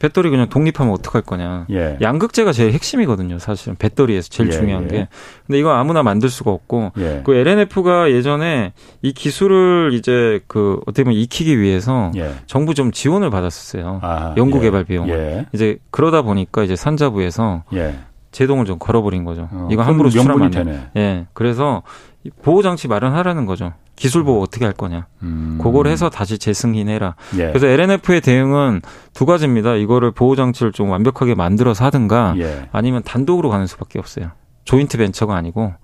배터리 0.00 0.30
그냥 0.30 0.48
독립하면 0.48 0.92
어떡할 0.94 1.22
거냐. 1.22 1.66
예. 1.70 1.98
양극재가 2.00 2.52
제일 2.52 2.72
핵심이거든요, 2.72 3.38
사실은. 3.38 3.76
배터리에서 3.76 4.30
제일 4.30 4.48
예, 4.48 4.52
중요한 4.52 4.84
예. 4.84 4.88
게. 4.88 5.08
근데 5.46 5.58
이거 5.58 5.70
아무나 5.72 6.02
만들 6.02 6.30
수가 6.30 6.50
없고, 6.50 6.92
예. 6.98 7.20
그 7.22 7.34
LNF가 7.34 8.10
예전에 8.10 8.72
이 9.02 9.12
기술을 9.12 9.90
이제 9.92 10.40
그 10.46 10.80
어떻게 10.86 11.04
보면 11.04 11.18
익히기 11.18 11.60
위해서 11.60 12.10
예. 12.16 12.32
정부 12.46 12.74
좀 12.74 12.90
지원을 12.92 13.28
받았었어요. 13.28 14.00
아, 14.02 14.34
연구개발 14.38 14.80
예. 14.80 14.84
비용을. 14.84 15.46
이제 15.52 15.78
그러다 15.90 16.22
보니까 16.22 16.64
이제 16.64 16.74
산자부에서 16.74 17.64
제동을 18.32 18.64
좀 18.64 18.78
걸어버린 18.78 19.24
거죠. 19.24 19.48
어, 19.52 19.68
이거 19.70 19.82
함부로 19.82 20.08
수출하면 20.08 20.56
안 20.56 20.64
돼. 20.64 20.90
예. 20.96 21.26
그래서 21.34 21.82
보호 22.42 22.62
장치 22.62 22.88
마련하라는 22.88 23.44
거죠. 23.44 23.74
기술 24.00 24.24
보호 24.24 24.40
어떻게 24.40 24.64
할 24.64 24.72
거냐. 24.72 25.06
음. 25.22 25.58
그걸 25.62 25.86
해서 25.86 26.08
다시 26.08 26.38
재승인해라. 26.38 27.16
예. 27.36 27.48
그래서 27.48 27.66
LNF의 27.66 28.22
대응은 28.22 28.80
두 29.12 29.26
가지입니다. 29.26 29.74
이거를 29.74 30.10
보호 30.10 30.36
장치를 30.36 30.72
좀 30.72 30.88
완벽하게 30.88 31.34
만들어서 31.34 31.84
하든가 31.84 32.34
예. 32.38 32.70
아니면 32.72 33.02
단독으로 33.04 33.50
가는 33.50 33.66
수밖에 33.66 33.98
없어요. 33.98 34.30
조인트 34.64 34.96
벤처가 34.96 35.36
아니고 35.36 35.74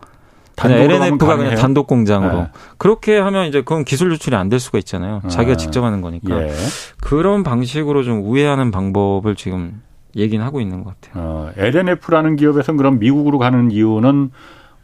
그냥 0.58 0.78
LNF가 0.78 1.36
그냥 1.36 1.56
단독 1.56 1.86
공장으로 1.86 2.38
네. 2.38 2.48
그렇게 2.78 3.18
하면 3.18 3.48
이제 3.48 3.60
그건 3.60 3.84
기술 3.84 4.10
유출이 4.12 4.34
안 4.34 4.48
될 4.48 4.60
수가 4.60 4.78
있잖아요. 4.78 5.20
자기가 5.28 5.52
아. 5.52 5.56
직접 5.56 5.84
하는 5.84 6.00
거니까 6.00 6.42
예. 6.42 6.54
그런 7.02 7.42
방식으로 7.42 8.02
좀 8.02 8.22
우회하는 8.24 8.70
방법을 8.70 9.36
지금 9.36 9.82
얘기는 10.16 10.42
하고 10.42 10.62
있는 10.62 10.84
것 10.84 10.98
같아요. 10.98 11.22
어, 11.22 11.50
LNF라는 11.58 12.36
기업에서는 12.36 12.78
그럼 12.78 12.98
미국으로 12.98 13.38
가는 13.38 13.70
이유는 13.70 14.30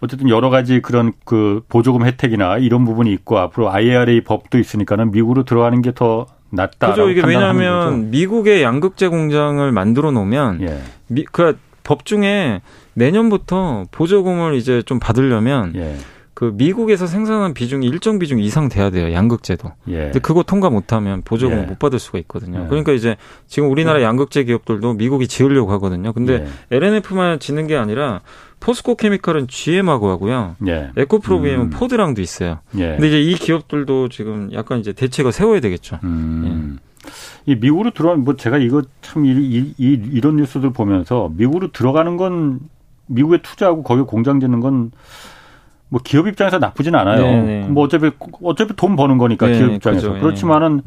어쨌든 0.02 0.28
여러 0.28 0.50
가지 0.50 0.80
그런 0.82 1.12
그 1.24 1.62
보조금 1.68 2.04
혜택이나 2.04 2.58
이런 2.58 2.84
부분이 2.84 3.10
있고 3.12 3.38
앞으로 3.38 3.70
IRA 3.70 4.22
법도 4.22 4.58
있으니까는 4.58 5.12
미국으로 5.12 5.44
들어가는 5.44 5.80
게 5.80 5.92
더 5.94 6.26
낫다. 6.52 6.90
그죠. 6.90 7.08
이게 7.08 7.22
왜냐하면 7.24 8.10
미국의 8.10 8.62
양극재 8.62 9.08
공장을 9.08 9.72
만들어 9.72 10.10
놓으면 10.10 10.60
예. 10.62 10.80
미, 11.08 11.24
그법 11.24 12.04
중에 12.04 12.60
내년부터 12.94 13.84
보조금을 13.90 14.54
이제 14.54 14.82
좀 14.82 15.00
받으려면 15.00 15.72
예. 15.76 15.96
그 16.34 16.52
미국에서 16.54 17.06
생산한 17.06 17.54
비중이 17.54 17.86
일정 17.86 18.18
비중 18.18 18.38
이상 18.40 18.68
돼야 18.68 18.90
돼요. 18.90 19.12
양극재도. 19.12 19.70
예. 19.88 19.98
근데 20.04 20.18
그거 20.18 20.42
통과 20.42 20.70
못하면 20.70 21.22
보조금 21.22 21.58
예. 21.58 21.62
못 21.62 21.78
받을 21.78 21.98
수가 21.98 22.18
있거든요. 22.20 22.64
예. 22.64 22.68
그러니까 22.68 22.92
이제 22.92 23.16
지금 23.46 23.70
우리나라 23.70 24.00
예. 24.00 24.04
양극재 24.04 24.44
기업들도 24.44 24.94
미국이 24.94 25.28
지으려고 25.28 25.72
하거든요. 25.72 26.12
근데 26.12 26.46
예. 26.70 26.76
LNF만 26.76 27.38
짓는 27.38 27.66
게 27.66 27.76
아니라 27.76 28.20
포스코 28.62 28.94
케미칼은 28.94 29.48
GM하고 29.48 30.08
하고요. 30.10 30.56
예. 30.68 30.90
에코프로비엠은 30.96 31.66
음. 31.66 31.70
포드랑도 31.70 32.22
있어요. 32.22 32.60
예. 32.76 32.92
근데 32.92 33.08
이제 33.08 33.20
이 33.20 33.34
기업들도 33.34 34.08
지금 34.08 34.50
약간 34.52 34.78
이제 34.78 34.92
대책을 34.92 35.32
세워야 35.32 35.60
되겠죠. 35.60 35.98
음. 36.04 36.78
이 37.46 37.56
미국으로 37.56 37.90
들어가면 37.90 38.24
뭐 38.24 38.36
제가 38.36 38.58
이거 38.58 38.82
참 39.00 39.26
이, 39.26 39.30
이, 39.30 39.74
이, 39.76 40.00
이런 40.12 40.36
뉴스들 40.36 40.72
보면서 40.72 41.30
미국으로 41.36 41.72
들어가는 41.72 42.16
건 42.16 42.60
미국에 43.06 43.42
투자하고 43.42 43.82
거기 43.82 44.02
공장 44.02 44.40
짓는 44.40 44.60
건 44.60 44.90
뭐 45.92 46.00
기업 46.02 46.26
입장에서 46.26 46.58
나쁘진 46.58 46.94
않아요. 46.94 47.20
네네. 47.20 47.42
네. 47.42 47.68
뭐 47.68 47.84
어차피 47.84 48.10
어차피 48.42 48.74
돈 48.74 48.96
버는 48.96 49.18
거니까 49.18 49.46
네, 49.46 49.58
기업 49.58 49.72
입장에서 49.72 50.08
그렇죠. 50.08 50.22
그렇지만은 50.22 50.80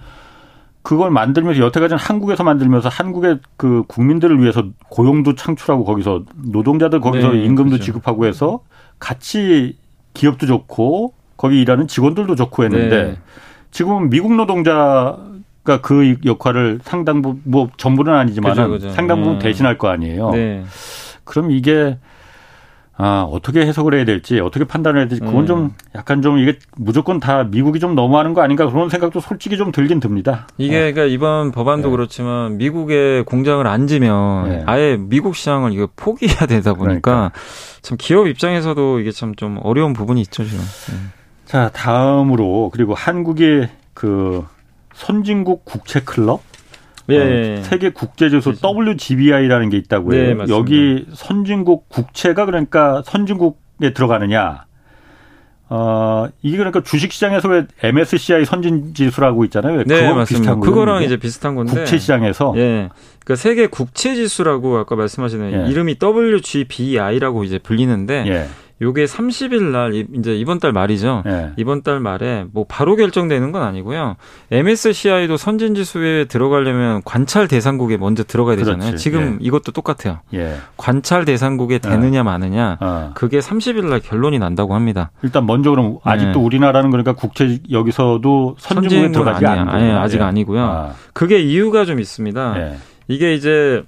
그걸 0.86 1.10
만들면서 1.10 1.62
여태까지는 1.62 1.98
한국에서 1.98 2.44
만들면서 2.44 2.90
한국의 2.90 3.40
그 3.58 3.84
국민들을 3.88 4.40
위해서 4.40 4.66
고용도 4.90 5.34
창출하고 5.34 5.84
거기서 5.84 6.26
노동자들 6.36 7.02
거기서 7.02 7.32
네, 7.32 7.44
임금도 7.44 7.72
그렇죠. 7.72 7.84
지급하고 7.86 8.28
해서 8.28 8.60
같이 9.00 9.78
기업도 10.14 10.46
좋고 10.46 11.14
거기 11.38 11.60
일하는 11.60 11.88
직원들도 11.88 12.36
좋고 12.36 12.66
했는데 12.66 13.04
네. 13.04 13.18
지금은 13.72 14.12
미국 14.12 14.36
노동자가 14.36 15.82
그 15.82 16.18
역할을 16.24 16.82
상당 16.84 17.24
부분 17.24 17.42
뭐 17.46 17.68
전부는 17.78 18.14
아니지만 18.14 18.54
상당 18.94 19.24
부분 19.24 19.40
네. 19.40 19.46
대신할 19.48 19.80
거 19.80 19.88
아니에요. 19.88 20.30
네. 20.30 20.66
그럼 21.24 21.50
이게 21.50 21.98
아, 22.98 23.28
어떻게 23.30 23.60
해석을 23.62 23.94
해야 23.94 24.06
될지, 24.06 24.40
어떻게 24.40 24.64
판단을 24.64 25.02
해야 25.02 25.08
될지, 25.10 25.20
그건 25.22 25.42
음. 25.42 25.46
좀 25.48 25.74
약간 25.96 26.22
좀 26.22 26.38
이게 26.38 26.58
무조건 26.78 27.20
다 27.20 27.44
미국이 27.44 27.80
좀 27.82 27.94
너무하는 27.94 28.34
거 28.34 28.42
아닌가 28.42 28.70
그런 28.70 28.90
생각도 28.90 29.20
솔직히 29.20 29.58
좀 29.58 29.74
들긴 29.74 30.00
듭니다. 30.00 30.48
이게 30.58 30.80
네. 30.80 30.94
그러니까 30.94 31.14
이번 31.14 31.52
법안도 31.52 31.90
네. 31.90 31.92
그렇지만 31.92 32.58
미국에 32.58 33.24
공장을 33.26 33.66
안 33.68 33.88
지면 33.88 34.50
네. 34.50 34.64
아예 34.66 34.96
미국 34.98 35.36
시장을 35.36 35.74
이거 35.74 35.90
포기해야 35.96 36.46
되다 36.48 36.74
보니까 36.74 37.02
그러니까. 37.02 37.32
참 37.82 37.98
기업 38.00 38.28
입장에서도 38.28 39.00
이게 39.02 39.12
참 39.12 39.36
좀 39.36 39.60
어려운 39.62 39.92
부분이 39.92 40.22
있죠, 40.22 40.46
지금. 40.46 40.60
네. 40.60 40.96
자, 41.44 41.70
다음으로 41.74 42.70
그리고 42.72 42.94
한국의 42.94 43.70
그 43.94 44.46
선진국 44.94 45.66
국채 45.66 46.00
클럽 46.00 46.42
예. 47.10 47.58
어, 47.60 47.64
세계 47.64 47.92
국제지수 47.92 48.56
WGBI라는 48.64 49.70
게 49.70 49.78
있다고요. 49.78 50.36
네, 50.36 50.46
여기 50.50 51.06
선진국 51.14 51.90
국채가 51.90 52.46
그러니까 52.46 53.04
선진국에 53.06 53.94
들어가느냐. 53.94 54.66
어, 55.68 56.28
이게 56.44 56.58
그러니까 56.58 56.84
주식시장에서 56.84 57.50
왜 57.50 57.66
MSCI 57.82 58.46
선진지수라고 58.46 59.46
있잖아요. 59.46 59.84
네, 59.86 60.02
그거 60.02 60.16
맞습니다. 60.16 60.26
비슷한 60.26 60.60
그거랑 60.60 61.04
이제 61.04 61.18
비슷한 61.18 61.56
건데. 61.56 61.74
국채시장에서. 61.74 62.54
예. 62.58 62.90
그러니까 63.24 63.36
세계 63.36 63.68
국채지수라고 63.68 64.78
아까 64.78 64.96
말씀하시는 64.96 65.66
예. 65.68 65.72
이름이 65.72 65.98
WGBI라고 66.02 67.44
이제 67.44 67.58
불리는데 67.58 68.26
예. 68.28 68.48
요게 68.82 69.06
30일 69.06 69.72
날 69.72 69.94
이제 69.94 70.36
이번 70.36 70.60
달 70.60 70.74
말이죠. 70.74 71.24
네. 71.26 71.52
이번 71.56 71.82
달 71.82 72.02
말에 72.02 72.46
뭐 72.52 72.66
바로 72.68 72.98
결정되는 72.98 73.54
건 73.54 73.64
아니고요. 73.64 74.18
MSCI도 74.52 75.38
선진 75.38 75.76
지수에 75.76 76.26
들어가려면 76.26 77.02
관찰 77.06 77.48
대상국에 77.48 77.96
먼저 77.96 78.24
들어가야 78.24 78.58
되잖아요. 78.58 78.90
그렇지. 78.90 79.04
지금 79.04 79.40
예. 79.42 79.46
이것도 79.46 79.72
똑같아요. 79.72 80.20
예. 80.34 80.58
관찰 80.76 81.24
대상국에 81.24 81.78
되느냐 81.78 82.20
예. 82.20 82.24
마느냐 82.24 82.78
어. 82.82 83.12
그게 83.16 83.40
30일 83.40 83.86
날 83.86 84.02
결론이 84.02 84.40
난다고 84.40 84.76
합니다. 84.76 85.12
일단 85.24 85.46
먼저 85.46 85.70
그럼 85.70 86.00
아직도 86.04 86.40
네. 86.40 86.46
우리나라는 86.46 86.92
그러니까 86.92 87.14
국채 87.14 87.60
여기서도 87.72 88.58
선진국에 88.60 89.12
들어가지 89.12 89.46
않은 89.46 89.70
아니, 89.70 89.90
아직 89.92 90.18
예. 90.18 90.24
아니고요. 90.24 90.62
아. 90.62 90.92
그게 91.14 91.40
이유가 91.40 91.86
좀 91.86 92.02
있습니다. 92.02 92.56
예. 92.58 92.78
이게 93.08 93.36
이제 93.36 93.84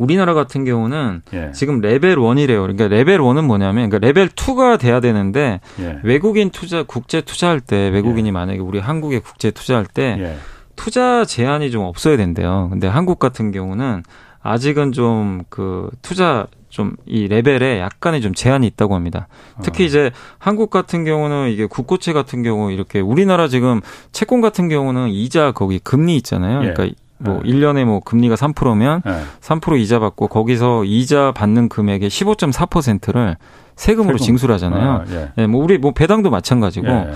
우리나라 0.00 0.32
같은 0.32 0.64
경우는 0.64 1.22
예. 1.34 1.50
지금 1.52 1.80
레벨 1.80 2.16
1이래요. 2.16 2.62
그러니까 2.62 2.88
레벨 2.88 3.20
1은 3.20 3.44
뭐냐면 3.44 3.90
그러니까 3.90 3.98
레벨 3.98 4.28
2가 4.28 4.78
돼야 4.78 5.00
되는데 5.00 5.60
예. 5.78 5.98
외국인 6.02 6.48
투자 6.48 6.82
국제 6.82 7.20
투자할 7.20 7.60
때 7.60 7.90
외국인이 7.90 8.28
예. 8.28 8.32
만약에 8.32 8.60
우리 8.60 8.78
한국에 8.78 9.18
국제 9.18 9.50
투자할 9.50 9.84
때 9.84 10.16
예. 10.18 10.36
투자 10.74 11.26
제한이 11.26 11.70
좀 11.70 11.84
없어야 11.84 12.16
된대요. 12.16 12.68
근데 12.70 12.88
한국 12.88 13.18
같은 13.18 13.52
경우는 13.52 14.02
아직은 14.42 14.92
좀 14.92 15.42
그 15.50 15.90
투자 16.00 16.46
좀 16.70 16.96
이 17.04 17.26
레벨에 17.28 17.78
약간의 17.80 18.22
좀 18.22 18.32
제한이 18.32 18.66
있다고 18.68 18.94
합니다. 18.94 19.28
특히 19.62 19.84
어. 19.84 19.86
이제 19.86 20.10
한국 20.38 20.70
같은 20.70 21.04
경우는 21.04 21.50
이게 21.50 21.66
국고채 21.66 22.14
같은 22.14 22.42
경우 22.42 22.70
이렇게 22.72 23.00
우리나라 23.00 23.48
지금 23.48 23.80
채권 24.12 24.40
같은 24.40 24.68
경우는 24.70 25.10
이자 25.10 25.52
거기 25.52 25.78
금리 25.78 26.16
있잖아요. 26.16 26.62
예. 26.64 26.72
그러니까 26.72 26.96
뭐 27.20 27.40
네. 27.42 27.50
1년에 27.50 27.84
뭐 27.84 28.00
금리가 28.00 28.34
3%면 28.34 29.02
네. 29.04 29.20
3% 29.40 29.78
이자 29.78 29.98
받고 29.98 30.28
거기서 30.28 30.84
이자 30.84 31.32
받는 31.32 31.68
금액의 31.68 32.08
15.4%를 32.08 33.36
세금으로 33.76 34.18
세금. 34.18 34.26
징수를 34.26 34.54
하잖아요. 34.56 34.90
아, 34.90 35.04
예. 35.10 35.32
예. 35.38 35.46
뭐 35.46 35.62
우리 35.62 35.78
뭐 35.78 35.92
배당도 35.92 36.30
마찬가지고. 36.30 36.86
예. 36.88 37.10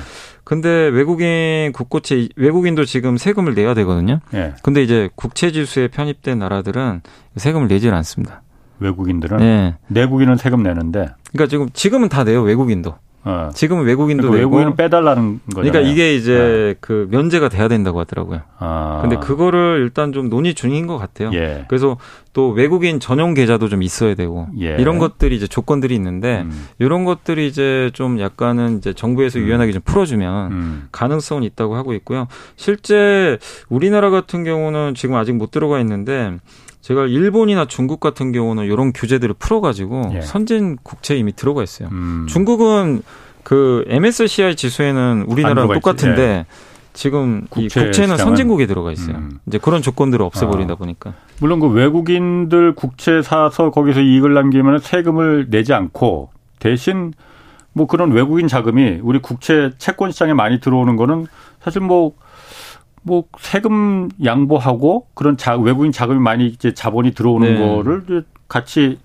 근데 0.45 0.69
외국인 0.69 1.73
국고채 1.73 2.29
외국인도 2.37 2.85
지금 2.85 3.17
세금을 3.17 3.55
내야 3.55 3.75
되거든요. 3.75 4.21
예. 4.35 4.55
근데 4.63 4.83
이제 4.83 5.09
국채 5.15 5.53
지수에 5.53 5.89
편입된 5.89 6.39
나라들은 6.39 7.01
세금을 7.37 7.69
내질 7.69 7.95
않습니다. 7.95 8.43
외국인들은 8.81 9.39
네. 9.39 9.77
내국인은 9.89 10.37
세금 10.37 10.63
내는데. 10.63 11.09
그러니까 11.33 11.49
지금 11.51 11.69
지금은 11.73 12.09
다 12.09 12.25
내요 12.25 12.43
외국인도. 12.43 12.95
어. 13.25 13.51
지금은 13.55 13.85
외국인도 13.85 14.25
그러니까 14.25 14.47
외국인은 14.47 14.77
빼달라는 14.77 15.41
거죠. 15.55 15.71
그러니까 15.71 15.81
이게 15.81 16.15
이제 16.15 16.35
네. 16.35 16.75
그 16.81 17.09
면제가 17.11 17.49
돼야 17.49 17.69
된다고 17.69 17.99
하더라고요. 18.01 18.43
아. 18.59 18.99
근데 19.01 19.17
그거를 19.17 19.81
일단 19.83 20.13
좀 20.13 20.29
논의 20.29 20.55
중인 20.55 20.87
것 20.87 20.99
같아요. 20.99 21.31
예. 21.33 21.65
그래서 21.69 21.97
또 22.35 22.51
외국인 22.51 23.01
전용 23.01 23.33
계좌도 23.33 23.69
좀 23.69 23.83
있어야 23.83 24.15
되고 24.15 24.49
예. 24.61 24.77
이런 24.79 24.99
것들이 24.99 25.37
이제 25.37 25.47
조건들이 25.47 25.95
있는데 25.95 26.43
음. 26.43 26.67
이런 26.79 27.05
것들이 27.05 27.47
이제 27.47 27.91
좀 27.95 28.21
약간은 28.21 28.79
이제 28.79 28.93
정부에서 28.93 29.39
음. 29.39 29.45
유연하게 29.45 29.73
좀 29.73 29.83
풀어주면 29.85 30.53
음. 30.53 30.89
가능성은 30.93 31.45
있다고 31.45 31.77
하고 31.77 31.95
있고요. 31.95 32.27
실제 32.57 33.39
우리나라 33.71 34.11
같은 34.11 34.45
경우는 34.45 34.95
지금 34.95 35.15
아직 35.17 35.33
못 35.33 35.51
들어가 35.51 35.81
있는데 35.81 36.37
제가 36.85 37.07
일본이나 37.07 37.65
중국 37.65 37.99
같은 37.99 38.31
경우는 38.31 38.67
이런 38.67 38.93
규제들을 38.93 39.37
풀어가지고 39.39 40.11
예. 40.17 40.21
선진 40.21 40.77
국채 40.83 41.17
이미 41.17 41.33
들어가 41.35 41.63
있어요. 41.63 41.89
음. 41.91 42.27
중국은 42.29 43.01
그 43.43 43.87
MSCI 43.89 44.55
지수에는 44.55 45.25
우리나라랑 45.27 45.73
똑같은데 45.73 46.23
예. 46.23 46.47
지금 46.93 47.47
국채 47.49 47.81
이 47.81 47.85
국채는 47.85 48.17
시장은. 48.17 48.19
선진국에 48.19 48.67
들어가 48.67 48.93
있어요. 48.93 49.17
음. 49.17 49.39
이제 49.47 49.57
그런 49.57 49.81
조건들을 49.81 50.23
없애버린다 50.27 50.75
아. 50.75 50.77
보니까. 50.77 51.15
물론 51.41 51.59
그 51.59 51.69
외국인들 51.69 52.75
국채 52.75 53.23
사서 53.23 53.71
거기서 53.71 54.01
이익을 54.01 54.35
남기면 54.35 54.81
세금을 54.81 55.47
내지 55.49 55.73
않고 55.73 56.29
대신 56.59 57.15
뭐 57.73 57.87
그런 57.87 58.13
외국인 58.13 58.47
자금이 58.47 59.01
우리 59.03 59.21
국채 59.21 59.71
채권 59.79 60.11
시장에 60.11 60.35
많이 60.35 60.61
들어오는 60.61 60.97
거는 60.97 61.29
사실 61.63 61.81
뭐 61.81 62.13
뭐 63.05 63.25
세금 63.39 64.09
양보하고 64.25 65.09
그런 65.15 65.37
자, 65.37 65.57
외국인 65.57 65.93
자금이 65.93 66.19
많이 66.19 66.47
이제 66.47 66.75
자본이 66.75 67.13
들어오는 67.13 67.55
네. 67.55 67.61
거를 67.61 68.25
같이 68.49 68.99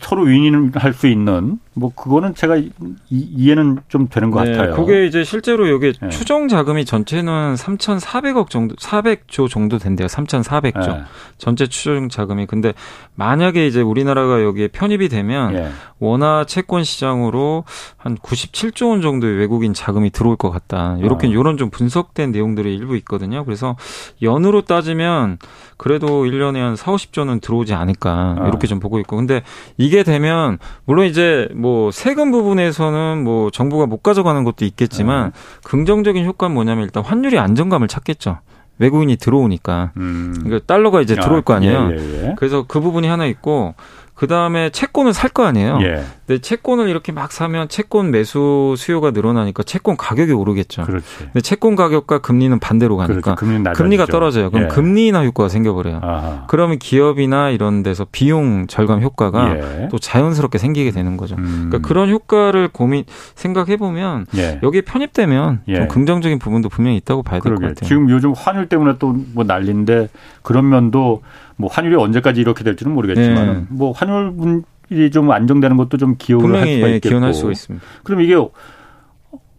서로 0.00 0.22
윈윈할 0.22 0.92
수 0.94 1.06
있는 1.06 1.58
뭐 1.78 1.92
그거는 1.94 2.34
제가 2.34 2.56
이, 2.56 3.50
해는좀 3.50 4.08
되는 4.08 4.30
것 4.30 4.42
네, 4.44 4.56
같아요. 4.56 4.74
그게 4.76 5.06
이제 5.06 5.24
실제로 5.24 5.68
여기 5.68 5.92
네. 5.92 6.08
추정 6.08 6.48
자금이 6.48 6.86
전체는 6.86 7.54
3,400억 7.54 8.48
정도, 8.48 8.74
400조 8.76 9.50
정도 9.50 9.76
된대요. 9.76 10.06
3,400조 10.06 10.86
네. 10.88 11.02
전체 11.36 11.66
추정 11.66 12.08
자금이. 12.08 12.46
근데 12.46 12.72
만약에 13.14 13.66
이제 13.66 13.82
우리나라가 13.82 14.42
여기에 14.42 14.68
편입이 14.68 15.10
되면 15.10 15.52
네. 15.52 15.68
원화 15.98 16.44
채권 16.46 16.82
시장으로 16.82 17.64
한 17.98 18.16
97조 18.16 18.88
원 18.88 19.02
정도의 19.02 19.36
외국인 19.36 19.74
자금이 19.74 20.10
들어올 20.10 20.36
것 20.36 20.50
같다. 20.50 20.96
이렇게 21.00 21.26
어. 21.26 21.30
이런 21.30 21.58
좀 21.58 21.68
분석된 21.68 22.32
내용들이 22.32 22.74
일부 22.74 22.96
있거든요. 22.96 23.44
그래서 23.44 23.76
연으로 24.22 24.62
따지면 24.62 25.36
그래도 25.76 26.24
1년에 26.24 26.56
한 26.56 26.74
4, 26.74 26.92
50조는 26.92 27.42
들어오지 27.42 27.74
않을까 27.74 28.36
어. 28.38 28.48
이렇게 28.48 28.66
좀 28.66 28.80
보고 28.80 28.98
있고. 28.98 29.16
근데 29.16 29.42
이게 29.76 30.04
되면 30.04 30.58
물론 30.86 31.04
이제 31.04 31.48
뭐 31.54 31.65
세금 31.92 32.30
부분에서는 32.30 33.22
뭐 33.24 33.50
정부가 33.50 33.86
못 33.86 34.02
가져가는 34.02 34.42
것도 34.44 34.64
있겠지만 34.64 35.28
어. 35.28 35.32
긍정적인 35.64 36.24
효과는 36.24 36.54
뭐냐면 36.54 36.84
일단 36.84 37.02
환율이 37.04 37.38
안정감을 37.38 37.88
찾겠죠. 37.88 38.38
외국인이 38.78 39.16
들어오니까. 39.16 39.92
음. 39.96 40.34
그러니까 40.38 40.66
달러가 40.66 41.00
이제 41.00 41.14
들어올 41.14 41.42
거 41.42 41.54
아니에요. 41.54 41.90
예, 41.92 41.96
예, 41.96 42.28
예. 42.28 42.34
그래서 42.36 42.64
그 42.66 42.80
부분이 42.80 43.08
하나 43.08 43.26
있고 43.26 43.74
그 44.16 44.26
다음에 44.26 44.70
채권을 44.70 45.12
살 45.12 45.30
거 45.30 45.44
아니에요. 45.44 45.78
예. 45.82 46.02
근데 46.26 46.40
채권을 46.40 46.88
이렇게 46.88 47.12
막 47.12 47.30
사면 47.30 47.68
채권 47.68 48.10
매수 48.10 48.74
수요가 48.78 49.10
늘어나니까 49.10 49.62
채권 49.64 49.96
가격이 49.98 50.32
오르겠죠. 50.32 50.82
그렇지. 50.84 51.04
근데 51.18 51.40
채권 51.42 51.76
가격과 51.76 52.20
금리는 52.20 52.58
반대로 52.58 52.96
가니까 52.96 53.34
그렇지. 53.34 53.76
금리가 53.76 54.06
떨어져요. 54.06 54.50
그럼 54.50 54.64
예. 54.64 54.68
금리 54.68 55.08
인하 55.08 55.22
효과가 55.24 55.50
생겨버려요. 55.50 56.00
아하. 56.02 56.44
그러면 56.48 56.78
기업이나 56.78 57.50
이런 57.50 57.82
데서 57.82 58.06
비용 58.10 58.66
절감 58.66 59.02
효과가 59.02 59.56
예. 59.58 59.88
또 59.90 59.98
자연스럽게 59.98 60.56
생기게 60.58 60.90
되는 60.92 61.18
거죠. 61.18 61.36
음. 61.36 61.66
그러니까 61.68 61.86
그런 61.86 62.08
효과를 62.10 62.68
고민 62.72 63.04
생각해 63.34 63.76
보면 63.76 64.26
예. 64.36 64.58
여기에 64.62 64.80
편입되면 64.82 65.60
좀 65.66 65.74
예. 65.74 65.86
긍정적인 65.88 66.38
부분도 66.38 66.70
분명히 66.70 66.96
있다고 66.96 67.22
봐야 67.22 67.40
될 67.40 67.54
것 67.56 67.60
같아요. 67.60 67.86
지금 67.86 68.08
요즘 68.08 68.32
환율 68.32 68.68
때문에 68.68 68.96
또 68.98 69.14
뭐 69.34 69.44
난리인데 69.44 70.08
그런 70.42 70.68
면도 70.70 71.22
뭐 71.56 71.70
환율이 71.70 71.96
언제까지 71.96 72.40
이렇게 72.40 72.64
될지는 72.64 72.92
모르겠지만 72.94 73.46
네. 73.46 73.64
뭐 73.68 73.92
환율이 73.92 75.10
좀 75.12 75.30
안정되는 75.30 75.76
것도 75.76 75.96
좀 75.96 76.16
기여를 76.18 76.54
할 76.54 76.66
수가 76.66 76.88
예, 76.90 76.94
있겠고. 76.96 77.08
기원할 77.08 77.34
수가 77.34 77.52
있습니다. 77.52 77.84
그럼 78.02 78.20
이게 78.20 78.36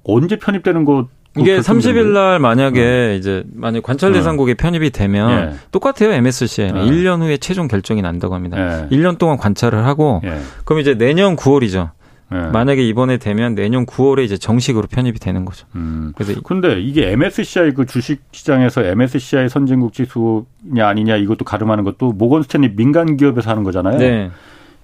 언제 0.04 0.38
편입되는 0.38 0.86
것 0.86 1.08
이게 1.40 1.60
30일 1.60 2.14
날 2.14 2.40
만약에 2.40 2.82
음. 2.82 3.16
이제 3.18 3.44
만약 3.54 3.84
관찰 3.84 4.12
대상국에 4.12 4.54
음. 4.54 4.58
편입이 4.58 4.90
되면 4.90 5.52
예. 5.52 5.56
똑같아요. 5.72 6.12
MSCI는 6.14 6.88
예. 6.88 6.90
1년 6.90 7.22
후에 7.22 7.38
최종 7.38 7.68
결정이 7.68 8.02
난다고 8.02 8.34
합니다. 8.34 8.58
예. 8.58 8.96
1년 8.96 9.18
동안 9.18 9.38
관찰을 9.38 9.86
하고 9.86 10.22
예. 10.24 10.40
그럼 10.66 10.80
이제 10.80 10.96
내년 10.96 11.36
9월이죠. 11.36 11.92
네. 12.30 12.50
만약에 12.52 12.86
이번에 12.86 13.18
되면 13.18 13.56
내년 13.56 13.86
9월에 13.86 14.24
이제 14.24 14.38
정식으로 14.38 14.88
편입이 14.88 15.20
되는 15.20 15.46
거죠. 15.46 15.66
음. 15.76 16.12
그래서 16.16 16.42
근데 16.42 16.80
이게 16.82 17.12
MSCI 17.12 17.74
그 17.74 17.86
주식 17.86 18.22
시장에서 18.32 18.84
MSCI 18.84 19.48
선진국 19.48 19.94
지수냐 19.94 20.88
아니냐 20.88 21.16
이것도 21.16 21.46
가름하는 21.46 21.84
것도 21.86 22.12
모건 22.12 22.44
스탠리 22.44 22.76
민간 22.76 23.16
기업에서 23.16 23.50
하는 23.50 23.63
거잖아요. 23.63 23.98
네. 23.98 24.32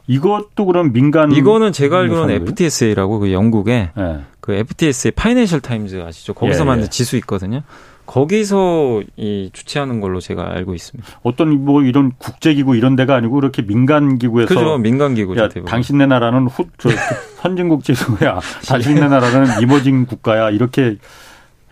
이것도 0.08 0.66
그럼 0.66 0.92
민간 0.92 1.32
이거는 1.32 1.72
제가 1.72 2.00
알기로는 2.00 2.36
FTSE라고 2.36 3.20
그 3.20 3.32
영국의 3.32 3.90
네. 3.96 4.20
그 4.40 4.54
FTSE 4.54 5.12
파이낸셜 5.12 5.62
타임즈 5.62 6.02
아시죠? 6.02 6.34
거기서 6.34 6.62
예, 6.62 6.66
만든 6.66 6.86
예. 6.86 6.90
지수 6.90 7.16
있거든요. 7.18 7.62
거기서 8.06 9.02
이 9.16 9.50
주최하는 9.54 10.02
걸로 10.02 10.20
제가 10.20 10.52
알고 10.52 10.76
있습니다. 10.76 11.20
어떤 11.24 11.64
뭐 11.64 11.82
이런 11.84 12.12
국제기구 12.18 12.76
이런 12.76 12.96
데가 12.96 13.16
아니고 13.16 13.40
이렇게 13.40 13.62
민간 13.62 14.18
기구에서 14.18 14.54
그죠 14.54 14.78
민간 14.78 15.16
기구죠. 15.16 15.48
당신네 15.66 16.08
나라는 16.08 16.48
후, 16.48 16.68
저, 16.78 16.90
선진국 17.42 17.84
지수야, 17.84 18.40
당신네 18.68 19.08
나라는 19.08 19.62
이머징 19.62 20.06
국가야 20.06 20.50
이렇게 20.50 20.98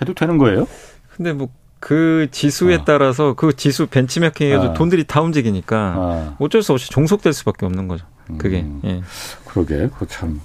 해도 0.02 0.14
되는 0.14 0.38
거예요? 0.38 0.68
근데 1.16 1.34
뭐그 1.34 2.30
지수에 2.32 2.76
어. 2.76 2.84
따라서 2.86 3.34
그 3.34 3.56
지수 3.56 3.88
벤치마킹에도 3.88 4.62
어. 4.70 4.74
돈들이 4.74 5.04
다 5.04 5.22
움직이니까 5.22 5.94
어. 5.98 6.36
어쩔 6.40 6.64
수 6.64 6.72
없이 6.72 6.90
종속될 6.90 7.34
수밖에 7.34 7.66
없는 7.66 7.88
거죠. 7.88 8.06
그게. 8.38 8.62
음, 8.62 8.82
예. 8.86 9.02
그러게, 9.46 9.90
그 9.98 10.08
참. 10.08 10.40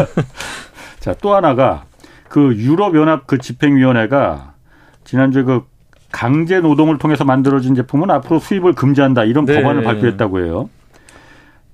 자, 1.00 1.14
또 1.14 1.34
하나가 1.34 1.84
그 2.28 2.54
유럽연합 2.54 3.26
그 3.26 3.38
집행위원회가 3.38 4.49
지난주에 5.10 5.42
그 5.42 5.64
강제 6.12 6.60
노동을 6.60 6.98
통해서 6.98 7.24
만들어진 7.24 7.74
제품은 7.74 8.12
앞으로 8.12 8.38
수입을 8.38 8.74
금지한다 8.74 9.24
이런 9.24 9.44
네. 9.44 9.60
법안을 9.60 9.82
발표했다고 9.82 10.44
해요. 10.44 10.70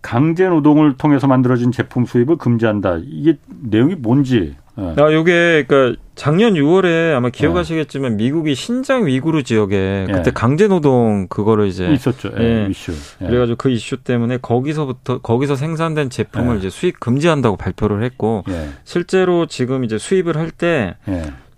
강제 0.01 0.49
노동을 0.49 0.97
통해서 0.97 1.27
만들어진 1.27 1.71
제품 1.71 2.07
수입을 2.07 2.37
금지한다. 2.37 3.01
이게 3.05 3.37
내용이 3.63 3.95
뭔지. 3.97 4.55
네. 4.77 4.95
아, 4.97 5.13
요게 5.13 5.65
그러니까 5.69 6.01
작년 6.15 6.55
6월에 6.55 7.15
아마 7.15 7.29
기억하시겠지만 7.29 8.17
네. 8.17 8.25
미국이 8.25 8.55
신장 8.55 9.07
위구르 9.07 9.43
지역에 9.43 10.07
그때 10.07 10.23
네. 10.23 10.31
강제 10.31 10.67
노동 10.67 11.27
그거를 11.29 11.67
이제 11.67 11.89
있었죠. 11.93 12.31
예, 12.39 12.69
이슈. 12.71 12.93
예. 13.21 13.27
그래가지고 13.27 13.57
그 13.57 13.69
이슈 13.69 13.99
때문에 13.99 14.39
거기서부터 14.41 15.19
거기서 15.19 15.57
생산된 15.57 16.09
제품을 16.09 16.57
이제 16.59 16.71
수입 16.71 17.01
금지한다고 17.01 17.59
발표를 17.59 18.03
했고 18.03 18.45
실제로 18.85 19.45
지금 19.45 19.85
이제 19.85 19.99
수입을 19.99 20.39
할때 20.39 20.97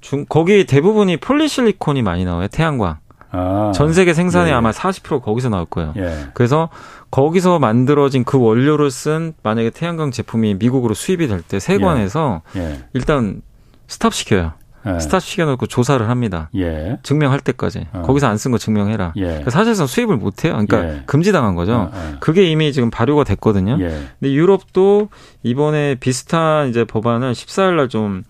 중, 0.01 0.25
거기 0.29 0.65
대부분이 0.67 1.17
폴리실리콘이 1.19 2.03
많이 2.03 2.25
나와요. 2.25 2.49
태양광. 2.49 2.99
아, 3.31 3.73
전 3.75 3.93
세계 3.93 4.15
생산의 4.15 4.53
예. 4.53 4.55
아마 4.55 4.71
40% 4.71 5.23
거기서 5.23 5.51
나올 5.51 5.67
거예요. 5.67 5.93
예. 5.99 6.29
그래서 6.33 6.71
거기서 7.11 7.59
만들어진 7.59 8.25
그 8.25 8.39
원료를 8.41 8.91
쓴 8.91 9.35
만약에 9.43 9.69
태양광 9.71 10.11
제품이 10.11 10.55
미국으로 10.55 10.95
수입이 10.95 11.27
될 11.29 11.43
때 11.43 11.59
세관에서 11.61 12.41
예. 12.57 12.61
예. 12.61 12.85
일단 12.95 13.43
스탑 13.87 14.15
시켜요. 14.15 14.53
예. 14.87 14.99
스탑 15.01 15.21
시켜놓고 15.23 15.67
조사를 15.67 16.09
합니다. 16.09 16.49
예. 16.57 16.99
증명할 17.03 17.41
때까지 17.41 17.89
어. 17.93 18.01
거기서 18.03 18.29
안 18.29 18.37
쓴 18.39 18.51
거 18.51 18.57
증명해라. 18.57 19.13
그러니까 19.15 19.51
사실상 19.51 19.87
수입을 19.87 20.17
못 20.17 20.47
해요. 20.47 20.59
그러니까 20.67 21.03
금지당한 21.05 21.55
거죠. 21.55 21.75
어, 21.75 21.91
어. 21.93 22.13
그게 22.21 22.45
이미 22.45 22.73
지금 22.73 22.89
발효가 22.91 23.25
됐거든요. 23.25 23.77
근데 23.77 24.33
유럽도 24.33 25.11
이번에 25.43 25.97
비슷한 25.97 26.69
이제 26.71 26.85
법안을 26.85 27.33
14일 27.33 27.77
날좀 27.77 28.23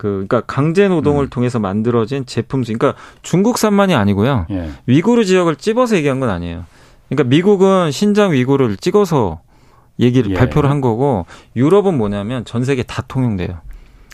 그 0.00 0.24
그러니까 0.26 0.40
강제 0.46 0.88
노동을 0.88 1.26
음. 1.26 1.28
통해서 1.28 1.58
만들어진 1.58 2.24
제품 2.24 2.64
수 2.64 2.72
그러니까 2.72 2.98
중국산만이 3.20 3.94
아니고요. 3.94 4.46
예. 4.48 4.70
위구르 4.86 5.26
지역을 5.26 5.56
찝어서 5.56 5.94
얘기한 5.96 6.20
건 6.20 6.30
아니에요. 6.30 6.64
그러니까 7.10 7.28
미국은 7.28 7.90
신장 7.90 8.32
위구르를 8.32 8.78
찍어서 8.78 9.40
얘기를 9.98 10.30
예. 10.30 10.34
발표를 10.36 10.70
한 10.70 10.80
거고 10.80 11.26
유럽은 11.54 11.98
뭐냐면 11.98 12.46
전 12.46 12.64
세계 12.64 12.82
다 12.82 13.02
통용돼요. 13.06 13.58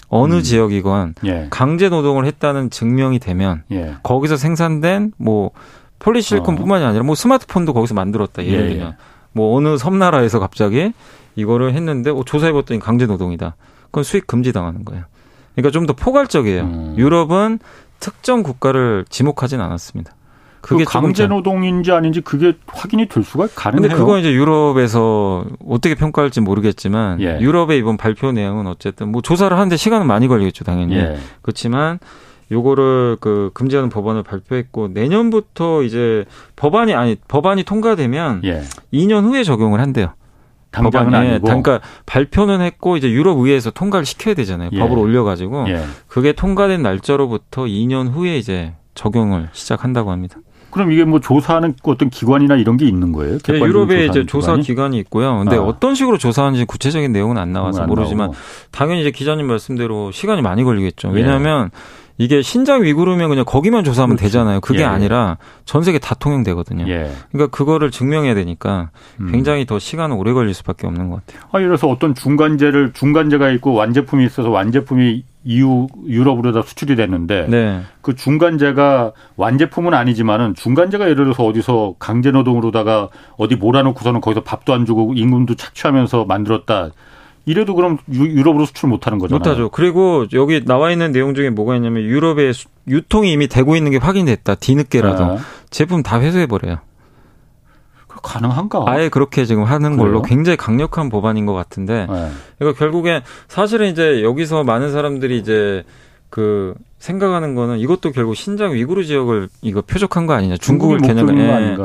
어느 0.09 0.34
음. 0.34 0.43
지역이건 0.43 1.14
예. 1.24 1.47
강제 1.51 1.89
노동을 1.89 2.26
했다는 2.26 2.70
증명이 2.70 3.20
되면 3.20 3.62
예. 3.70 3.95
거기서 4.03 4.37
생산된 4.37 5.12
뭐 5.18 5.53
폴리실리콘뿐만이 6.01 6.84
어. 6.84 6.89
아니라 6.89 7.05
뭐 7.05 7.14
스마트폰도 7.14 7.74
거기서 7.74 7.95
만들었다 7.95 8.45
예를 8.45 8.59
예, 8.59 8.64
예. 8.64 8.68
들면 8.70 8.97
뭐 9.30 9.57
어느 9.57 9.78
섬나라에서 9.78 10.41
갑자기 10.41 10.93
이거를 11.37 11.74
했는데 11.74 12.11
어, 12.11 12.24
조사해봤더니 12.26 12.80
강제 12.80 13.07
노동이다. 13.07 13.55
그건 13.84 14.03
수익 14.03 14.26
금지 14.26 14.53
당하는 14.53 14.84
거예요. 14.84 15.05
그러니까 15.57 15.73
좀 15.73 15.87
더 15.87 15.93
포괄적이에요. 15.95 16.63
음. 16.63 16.95
유럽은 16.97 17.59
특정 17.99 18.43
국가를 18.43 19.05
지목하진 19.09 19.61
않았습니다. 19.61 20.13
그게 20.61 20.85
그 20.85 20.91
강제 20.91 21.27
노동인지 21.29 21.93
아닌지 21.93 22.21
그게 22.21 22.55
확인이 22.67 23.07
될 23.07 23.23
수가 23.23 23.47
가능해요. 23.55 23.89
근데 23.89 23.95
그건 23.97 24.19
이제 24.21 24.33
유럽에서 24.33 25.45
어떻게 25.67 25.95
평가할지 25.95 26.41
모르겠지만 26.41 27.21
예. 27.21 27.39
유럽의 27.41 27.79
이번 27.79 27.97
발표 27.97 28.33
내용은 28.33 28.67
어쨌든 28.67 29.13
뭐 29.13 29.23
조사를 29.23 29.57
하는데 29.57 29.77
시간은 29.77 30.07
많이 30.09 30.27
걸리겠죠, 30.27 30.65
당연히. 30.65 30.97
예. 30.97 31.17
그렇지만 31.43 32.01
요거를 32.51 33.19
그 33.21 33.51
금지하는 33.55 33.89
법안을 33.91 34.25
발표했고 34.25 34.89
내년부터 34.89 35.83
이제 35.83 36.25
법안이 36.57 36.95
아니 36.95 37.17
법안이 37.29 37.63
통과되면 37.63 38.43
예. 38.45 38.63
2년 38.93 39.25
후에 39.25 39.45
적용을 39.45 39.81
한대요. 39.81 40.13
당장은 40.83 41.11
법안에 41.11 41.31
아니고. 41.31 41.45
그러니까 41.45 41.81
발표는 42.07 42.61
했고 42.61 42.97
이제 42.97 43.11
유럽 43.11 43.39
의회에서 43.39 43.70
통과를 43.70 44.05
시켜야 44.05 44.35
되잖아요. 44.35 44.70
예. 44.72 44.79
법을 44.79 44.99
올려가지고 44.99 45.66
예. 45.68 45.83
그게 46.07 46.33
통과된 46.33 46.83
날짜로부터 46.83 47.64
2년 47.64 48.12
후에 48.12 48.37
이제 48.39 48.74
적용을 48.95 49.49
시작한다고 49.53 50.11
합니다. 50.11 50.39
그럼 50.70 50.93
이게 50.93 51.05
뭐 51.05 51.20
조사하는 51.20 51.74
어떤 51.85 52.11
기관이나 52.11 52.57
이런 52.57 52.77
게 52.77 52.87
있는 52.87 53.12
거예요? 53.12 53.39
네, 53.39 53.59
유럽에 53.59 54.07
이제 54.07 54.27
조사 54.27 54.53
기관이? 54.53 54.62
기관이 54.62 54.99
있고요. 54.99 55.39
근데 55.39 55.57
아. 55.57 55.62
어떤 55.62 55.95
식으로 55.95 56.18
조사하는지 56.18 56.66
구체적인 56.66 57.12
내용은 57.12 57.39
안 57.39 57.53
나와서 57.53 57.83
안 57.83 57.89
모르지만 57.89 58.27
나오고. 58.27 58.37
당연히 58.72 59.01
이제 59.01 59.11
기자님 59.11 59.47
말씀대로 59.47 60.11
시간이 60.11 60.43
많이 60.43 60.64
걸리겠죠. 60.64 61.09
왜냐하면 61.09 61.70
예. 61.72 61.79
이게 62.19 62.43
신장 62.43 62.83
위구르면 62.83 63.29
그냥 63.29 63.45
거기만 63.45 63.85
조사하면 63.85 64.17
그렇지. 64.17 64.33
되잖아요. 64.33 64.61
그게 64.61 64.81
예. 64.81 64.85
아니라 64.85 65.37
전 65.64 65.83
세계 65.83 65.99
다 65.99 66.14
통용되거든요. 66.14 66.89
예. 66.89 67.11
그러니까 67.31 67.57
그거를 67.57 67.91
증명해야 67.91 68.35
되니까 68.35 68.91
음. 69.21 69.31
굉장히 69.31 69.67
더 69.67 69.79
시간은 69.79 70.17
오래 70.17 70.33
걸릴 70.33 70.55
수밖에 70.55 70.87
없는 70.87 71.11
것 71.11 71.27
같아요. 71.27 71.49
아, 71.53 71.61
이래서 71.61 71.89
어떤 71.89 72.14
중간재를 72.14 72.93
중간재가 72.95 73.51
있고 73.51 73.75
완제품이 73.75 74.25
있어서 74.25 74.51
완제품이 74.51 75.25
이후 75.45 75.87
유럽으로 76.07 76.53
다 76.53 76.62
수출이 76.62 76.97
됐는데 76.97 77.47
네. 77.49 77.81
그 78.01 78.17
중간재가 78.17 79.12
완제품은 79.37 79.95
아니지만은 79.95 80.55
중간재가 80.55 81.05
예를 81.05 81.25
들어서 81.25 81.45
어디서 81.45 81.95
강제 82.01 82.33
노동으로다가 82.33 83.11
어디 83.37 83.55
몰아놓고서는 83.55 84.21
거기서 84.21 84.43
밥도 84.43 84.75
안 84.75 84.87
주고 84.87 85.12
임금도 85.14 85.55
착취하면서 85.55 86.25
만들었다. 86.25 86.91
이래도 87.47 87.75
그럼 87.77 87.99
유럽으로 88.13 88.67
수출 88.67 88.89
못하는 88.89 89.19
거잖아요. 89.19 89.39
못하죠. 89.39 89.69
그리고 89.71 90.27
여기 90.33 90.65
나와 90.65 90.91
있는 90.91 91.13
내용 91.13 91.35
중에 91.35 91.49
뭐가 91.49 91.77
있냐면 91.77 92.03
유럽에 92.03 92.53
유통이 92.89 93.33
이미 93.33 93.47
되고 93.47 93.77
있는 93.77 93.93
게 93.93 93.99
확인됐다. 93.99 94.57
뒤늦게라도 94.57 95.35
네. 95.35 95.39
제품 95.71 96.03
다 96.03 96.21
회수해 96.21 96.47
버려요. 96.47 96.79
가능한가? 98.09 98.85
아예 98.87 99.09
그렇게 99.09 99.45
지금 99.45 99.63
하는 99.63 99.97
걸로 99.97 100.23
굉장히 100.23 100.57
강력한 100.57 101.09
법안인 101.09 101.47
것 101.47 101.53
같은데. 101.53 102.07
네. 102.11 102.31
그러니까 102.59 102.79
결국엔 102.79 103.23
사실은 103.47 103.91
이제 103.91 104.23
여기서 104.23 104.65
많은 104.65 104.91
사람들이 104.91 105.39
이제 105.39 105.85
그 106.29 106.75
생각하는 106.99 107.55
거는 107.55 107.79
이것도 107.79 108.11
결국 108.11 108.35
신장 108.35 108.73
위구르 108.73 109.05
지역을 109.05 109.49
이거 109.63 109.83
표적한 109.83 110.27
거 110.27 110.33
아니냐 110.33 110.57
중국을 110.57 110.99
겨냥한 110.99 111.39
예. 111.39 111.77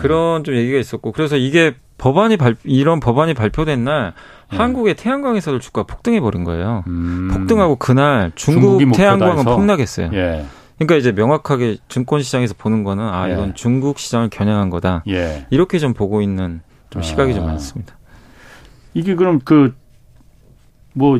그런 0.00 0.42
좀 0.42 0.56
얘기가 0.56 0.78
있었고 0.78 1.12
그래서 1.12 1.36
이게 1.36 1.74
법안이 1.98 2.36
발 2.36 2.56
이런 2.64 2.98
법안이 2.98 3.34
발표된 3.34 3.84
날 3.84 4.06
네. 4.06 4.12
한국의 4.56 4.94
태양광에서도 4.94 5.58
주가 5.58 5.82
폭등해 5.84 6.20
버린 6.20 6.44
거예요. 6.44 6.84
음. 6.86 7.28
폭등하고 7.32 7.76
그날 7.76 8.32
중국 8.34 8.80
태양광은 8.92 9.44
폭락했어요. 9.44 10.10
예. 10.14 10.44
그러니까 10.76 10.96
이제 10.96 11.12
명확하게 11.12 11.76
증권 11.88 12.22
시장에서 12.22 12.54
보는 12.58 12.84
거는 12.84 13.04
아 13.04 13.28
이건 13.28 13.50
예. 13.50 13.54
중국 13.54 13.98
시장을 13.98 14.28
겨냥한 14.30 14.70
거다. 14.70 15.04
예. 15.08 15.46
이렇게 15.50 15.78
좀 15.78 15.94
보고 15.94 16.20
있는 16.20 16.60
좀 16.90 17.02
시각이 17.02 17.32
아. 17.32 17.34
좀 17.34 17.46
많습니다. 17.46 17.96
이게 18.94 19.14
그럼 19.14 19.40
그 19.40 19.74
뭐 20.94 21.18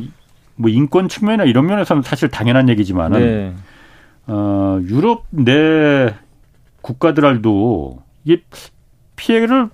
뭐 0.57 0.71
인권 0.71 1.09
측면이나 1.09 1.45
이런 1.45 1.67
면에서는 1.67 2.03
사실 2.03 2.29
당연한 2.29 2.69
얘기지만은 2.69 3.21
네. 3.21 3.55
어 4.27 4.79
유럽 4.85 5.25
내 5.31 6.15
국가들도 6.81 8.03
이게 8.25 8.43
피해를 9.17 9.69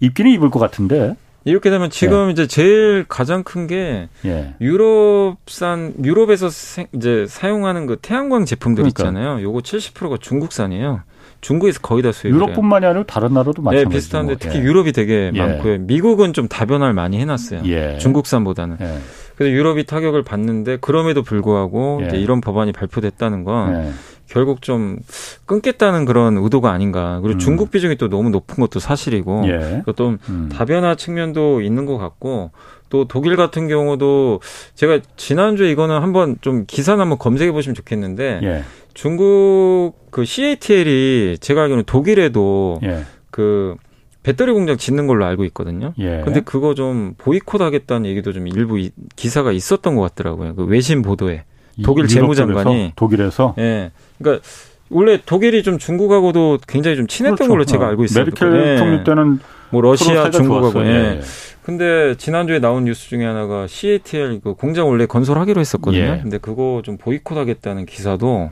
입기는 0.00 0.30
입을 0.32 0.50
것 0.50 0.58
같은데 0.58 1.16
이렇게 1.46 1.70
되면 1.70 1.90
지금 1.90 2.26
예. 2.26 2.32
이제 2.32 2.46
제일 2.48 3.06
가장 3.08 3.44
큰게 3.44 4.08
예. 4.24 4.54
유럽산 4.60 5.94
유럽에서 6.02 6.50
생, 6.50 6.88
이제 6.92 7.24
사용하는 7.28 7.86
그 7.86 7.96
태양광 8.02 8.44
제품들 8.44 8.82
그러니까. 8.82 9.04
있잖아요. 9.04 9.40
요거 9.42 9.60
70%가 9.60 10.16
중국산이에요. 10.20 11.02
중국에서 11.40 11.80
거의 11.80 12.02
다 12.02 12.10
수입을 12.10 12.36
유럽뿐만이 12.36 12.86
아니라 12.86 13.04
다른 13.04 13.32
나라도. 13.32 13.62
네, 13.70 13.84
비슷한데 13.84 14.32
뭐. 14.32 14.36
특히 14.40 14.58
예. 14.58 14.62
유럽이 14.62 14.90
되게 14.90 15.30
예. 15.32 15.38
많고요. 15.38 15.78
미국은 15.78 16.32
좀 16.32 16.48
다변화를 16.48 16.94
많이 16.94 17.18
해놨어요. 17.20 17.62
예. 17.66 17.98
중국산보다는. 17.98 18.78
예. 18.80 18.98
그래서 19.36 19.52
유럽이 19.52 19.84
타격을 19.84 20.24
받는데 20.24 20.78
그럼에도 20.80 21.22
불구하고 21.22 22.02
이런 22.14 22.40
법안이 22.40 22.72
발표됐다는 22.72 23.44
건 23.44 23.92
결국 24.26 24.62
좀 24.62 24.98
끊겠다는 25.46 26.04
그런 26.04 26.36
의도가 26.36 26.70
아닌가. 26.70 27.20
그리고 27.22 27.36
음. 27.36 27.38
중국 27.38 27.70
비중이 27.70 27.96
또 27.96 28.08
너무 28.08 28.30
높은 28.30 28.56
것도 28.56 28.80
사실이고 28.80 29.44
예. 29.48 29.82
또 29.94 30.16
음. 30.28 30.48
다변화 30.52 30.94
측면도 30.94 31.60
있는 31.60 31.86
것 31.86 31.98
같고 31.98 32.50
또 32.88 33.06
독일 33.06 33.36
같은 33.36 33.68
경우도 33.68 34.40
제가 34.74 35.00
지난주에 35.16 35.70
이거는 35.70 36.00
한번 36.00 36.36
좀 36.40 36.64
기사를 36.66 37.00
한번 37.00 37.18
검색해 37.18 37.52
보시면 37.52 37.74
좋겠는데 37.74 38.40
예. 38.42 38.64
중국 38.94 39.94
그 40.10 40.24
CATL이 40.24 41.38
제가 41.40 41.62
알기로는 41.62 41.84
독일에도 41.84 42.80
예. 42.82 43.04
그 43.30 43.76
배터리 44.22 44.52
공장 44.52 44.76
짓는 44.76 45.06
걸로 45.06 45.24
알고 45.24 45.44
있거든요. 45.46 45.92
예. 45.98 46.22
근데 46.24 46.40
그거 46.40 46.74
좀 46.74 47.14
보이콧 47.18 47.60
하겠다는 47.60 48.10
얘기도 48.10 48.32
좀 48.32 48.48
일부 48.48 48.76
기사가 49.14 49.52
있었던 49.52 49.94
것 49.94 50.02
같더라고요. 50.02 50.56
그 50.56 50.64
외신 50.64 51.02
보도에. 51.02 51.44
독일 51.82 52.06
재무장관이 52.06 52.92
독일에서 52.96 53.54
예. 53.58 53.90
그러니까 54.18 54.44
원래 54.88 55.18
독일이 55.24 55.62
좀 55.62 55.78
중국하고도 55.78 56.58
굉장히 56.66 56.96
좀 56.96 57.06
친했던 57.06 57.36
그렇죠. 57.36 57.50
걸로 57.50 57.64
제가 57.64 57.88
알고 57.88 58.04
있어요. 58.04 58.24
메르켈 58.24 58.66
예. 58.66 58.76
총리 58.78 59.04
때는 59.04 59.40
뭐 59.70 59.82
러시아, 59.82 60.30
중국하고 60.30 60.84
예. 60.84 60.88
예. 60.88 61.20
근데 61.62 62.14
지난주에 62.16 62.60
나온 62.60 62.84
뉴스 62.84 63.08
중에 63.08 63.24
하나가 63.24 63.66
CATL 63.66 64.40
그 64.42 64.54
공장 64.54 64.88
원래 64.88 65.06
건설하기로 65.06 65.60
했었거든요. 65.60 66.00
예. 66.00 66.20
근데 66.22 66.38
그거 66.38 66.80
좀 66.84 66.96
보이콧하겠다는 66.96 67.86
기사도 67.86 68.50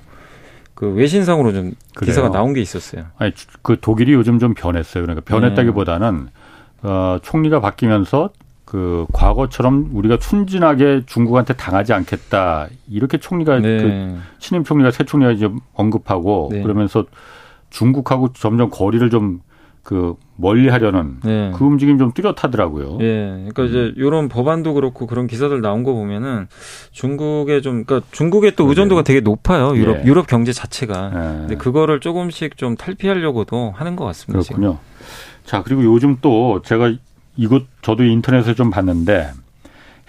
그 0.75 0.89
외신상으로 0.89 1.53
좀 1.53 1.73
그래요. 1.95 2.11
기사가 2.11 2.31
나온 2.31 2.53
게 2.53 2.61
있었어요. 2.61 3.05
아니 3.17 3.33
그 3.63 3.77
독일이 3.81 4.13
요즘 4.13 4.41
좀 4.41 4.55
변했어요. 4.55 5.05
그러니까 5.05 5.25
변했다기보다는 5.25 6.29
어, 6.83 7.19
총리가 7.23 7.61
바뀌면서 7.61 8.31
그 8.75 9.07
과거처럼 9.13 9.91
우리가 9.93 10.19
순진하게 10.21 11.03
중국한테 11.07 11.55
당하지 11.55 11.93
않겠다 11.93 12.67
이렇게 12.91 13.19
총리가 13.19 13.61
네. 13.61 13.77
그 13.79 14.19
신임 14.41 14.65
총리가 14.65 14.91
새 14.91 15.05
총리가 15.05 15.31
이제 15.31 15.49
언급하고 15.75 16.49
네. 16.51 16.61
그러면서 16.61 17.05
중국하고 17.71 18.33
점점 18.33 18.71
거리를 18.71 19.09
좀 19.11 19.41
그 19.85 20.15
멀리하려는 20.37 21.19
네. 21.23 21.53
그 21.55 21.63
움직임 21.63 21.99
좀 21.99 22.11
뚜렷하더라고요. 22.13 22.99
예, 23.03 23.47
그러니까 23.53 23.65
이제 23.65 23.93
이런 23.97 24.29
법안도 24.31 24.73
그렇고 24.75 25.07
그런 25.07 25.27
기사들 25.27 25.61
나온 25.61 25.85
거 25.85 25.93
보면은 25.93 26.49
중국의 26.91 27.61
좀 27.61 27.85
그러니까 27.85 28.09
중국의 28.11 28.57
또 28.57 28.67
의존도가 28.67 29.03
되게 29.03 29.21
높아요. 29.21 29.77
유럽 29.77 29.99
예. 29.99 30.05
유럽 30.07 30.27
경제 30.27 30.53
자체가. 30.53 31.11
예. 31.15 31.19
근데 31.41 31.57
그거를 31.57 32.01
조금씩 32.01 32.57
좀 32.57 32.77
탈피하려고도 32.77 33.75
하는 33.77 33.95
것 33.95 34.07
같습니다. 34.07 34.43
그렇군요. 34.43 34.79
지금. 34.79 35.45
자 35.45 35.63
그리고 35.63 35.85
요즘 35.85 36.17
또 36.23 36.63
제가 36.65 36.95
이것 37.37 37.65
저도 37.83 38.05
인터넷에서 38.05 38.55
좀 38.55 38.71
봤는데 38.71 39.31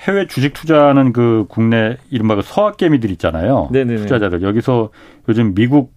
해외 0.02 0.28
주식 0.28 0.54
투자하는 0.54 1.14
그 1.14 1.46
국내 1.50 1.98
이른바 2.12 2.36
그 2.36 2.42
서학개미들 2.44 3.10
있잖아요. 3.12 3.70
네네네. 3.72 4.02
투자자들 4.02 4.42
여기서 4.42 4.90
요즘 5.30 5.56
미국 5.56 5.94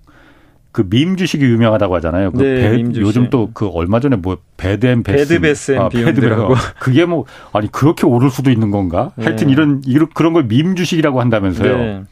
그 0.70 0.84
밈 0.88 1.16
주식이 1.16 1.44
유명하다고 1.44 1.96
하잖아요. 1.96 2.30
그 2.30 2.42
네, 2.42 2.70
배, 2.84 3.00
요즘 3.00 3.30
또 3.30 3.50
그 3.52 3.66
얼마 3.68 3.98
전에 4.00 4.16
뭐 4.16 4.38
배드앤 4.56 5.02
베스, 5.02 5.26
배드베스 5.28 5.76
아, 5.78 5.88
배드라고 5.88 6.54
그게 6.78 7.04
뭐 7.04 7.24
아니 7.52 7.70
그렇게 7.72 8.06
오를 8.06 8.30
수도 8.30 8.50
있는 8.50 8.70
건가? 8.70 9.10
네. 9.16 9.24
하여튼 9.24 9.48
이런 9.50 9.82
이런 9.86 10.08
그런 10.14 10.32
걸 10.34 10.44
밈 10.46 10.76
주식이라고 10.76 11.20
한다면서요. 11.20 11.76
네. 11.78 12.02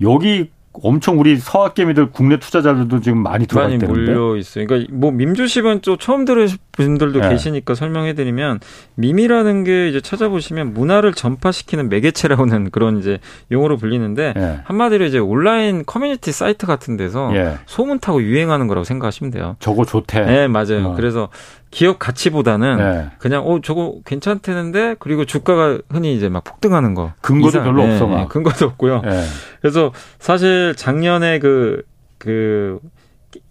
여기 0.00 0.50
엄청 0.82 1.18
우리 1.18 1.36
서학개미들 1.36 2.10
국내 2.10 2.38
투자자들도 2.38 3.00
지금 3.00 3.22
많이 3.22 3.46
있는데 3.50 3.86
많이 3.86 3.92
몰려 4.06 4.36
있어요. 4.36 4.66
그러니까 4.66 4.92
뭐 4.94 5.10
밈주식은 5.10 5.80
또 5.82 5.96
처음 5.96 6.24
들으신 6.24 6.58
분들도 6.72 7.20
네. 7.20 7.28
계시니까 7.30 7.74
설명해드리면 7.74 8.60
밈이라는 8.96 9.64
게 9.64 9.88
이제 9.88 10.00
찾아보시면 10.00 10.74
문화를 10.74 11.12
전파시키는 11.14 11.88
매개체라고는 11.88 12.70
그런 12.72 12.98
이제 12.98 13.18
용어로 13.50 13.76
불리는데 13.76 14.34
네. 14.36 14.60
한마디로 14.64 15.04
이제 15.04 15.18
온라인 15.18 15.84
커뮤니티 15.84 16.32
사이트 16.32 16.66
같은 16.66 16.96
데서 16.96 17.30
네. 17.32 17.56
소문 17.66 17.98
타고 17.98 18.22
유행하는 18.22 18.66
거라고 18.66 18.84
생각하시면 18.84 19.30
돼요. 19.30 19.56
저거 19.58 19.84
좋대. 19.84 20.20
네 20.24 20.48
맞아요. 20.48 20.88
어. 20.88 20.94
그래서 20.96 21.28
기업 21.70 21.98
가치보다는 21.98 22.76
네. 22.76 23.10
그냥 23.18 23.46
어 23.46 23.60
저거 23.62 23.96
괜찮대는데 24.04 24.96
그리고 24.98 25.24
주가가 25.24 25.78
흔히 25.90 26.14
이제 26.14 26.28
막 26.28 26.44
폭등하는 26.44 26.94
거 26.94 27.12
근거도 27.20 27.48
이상, 27.48 27.64
별로 27.64 27.84
네, 27.84 27.92
없어 27.92 28.06
막. 28.06 28.28
근거도 28.28 28.66
없고요. 28.66 29.02
네. 29.02 29.22
그래서 29.60 29.92
사실 30.18 30.74
작년에 30.76 31.38
그그 31.38 31.82
그 32.18 32.80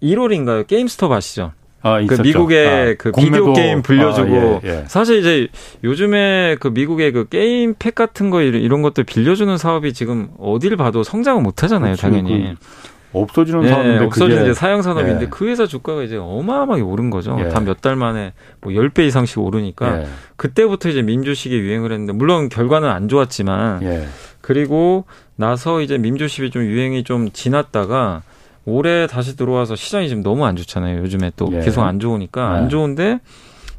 1월인가요 0.01 0.61
그 0.61 0.65
게임스톱 0.67 1.11
아시죠? 1.11 1.51
아, 1.85 2.03
그 2.03 2.19
미국의 2.19 2.67
아, 2.67 2.95
그 2.97 3.11
비디오 3.11 3.53
게임 3.53 3.83
불려주고 3.83 4.35
아, 4.35 4.61
예, 4.65 4.69
예. 4.69 4.83
사실 4.87 5.19
이제 5.19 5.47
요즘에 5.83 6.57
그 6.59 6.69
미국의 6.69 7.11
그 7.11 7.29
게임 7.29 7.75
팩 7.77 7.93
같은 7.93 8.31
거 8.31 8.41
이런 8.41 8.81
것들 8.81 9.03
빌려주는 9.03 9.55
사업이 9.59 9.93
지금 9.93 10.29
어딜 10.39 10.77
봐도 10.77 11.03
성장을 11.03 11.43
못 11.43 11.61
하잖아요, 11.61 11.95
그렇죠. 11.95 12.01
당연히. 12.01 12.55
그 12.59 12.65
없어지는 13.21 13.63
예, 13.63 13.67
산업인데 13.69 14.05
없어지는 14.05 14.43
이제 14.43 14.53
사양 14.53 14.81
산업인데 14.81 15.25
예. 15.25 15.27
그 15.29 15.47
회사 15.47 15.65
주가가 15.65 16.03
이제 16.03 16.17
어마어마하게 16.17 16.81
오른 16.81 17.09
거죠. 17.09 17.37
예. 17.39 17.49
단몇 17.49 17.81
달 17.81 17.95
만에 17.95 18.33
뭐 18.61 18.73
10배 18.73 19.07
이상씩 19.07 19.39
오르니까 19.39 20.01
예. 20.01 20.07
그때부터 20.35 20.89
이제 20.89 21.01
민주식이 21.01 21.55
유행을 21.55 21.91
했는데 21.91 22.13
물론 22.13 22.49
결과는 22.49 22.89
안 22.89 23.07
좋았지만 23.07 23.83
예. 23.83 24.07
그리고 24.41 25.05
나서 25.35 25.81
이제 25.81 25.97
밈주식이 25.97 26.51
좀 26.51 26.63
유행이 26.63 27.03
좀 27.03 27.31
지났다가 27.31 28.21
올해 28.65 29.07
다시 29.07 29.35
들어와서 29.37 29.75
시장이 29.75 30.09
지금 30.09 30.23
너무 30.23 30.45
안 30.45 30.55
좋잖아요. 30.55 30.99
요즘에 31.01 31.31
또 31.35 31.49
예. 31.51 31.59
계속 31.59 31.83
안 31.83 31.99
좋으니까 31.99 32.51
안 32.51 32.69
좋은데 32.69 33.19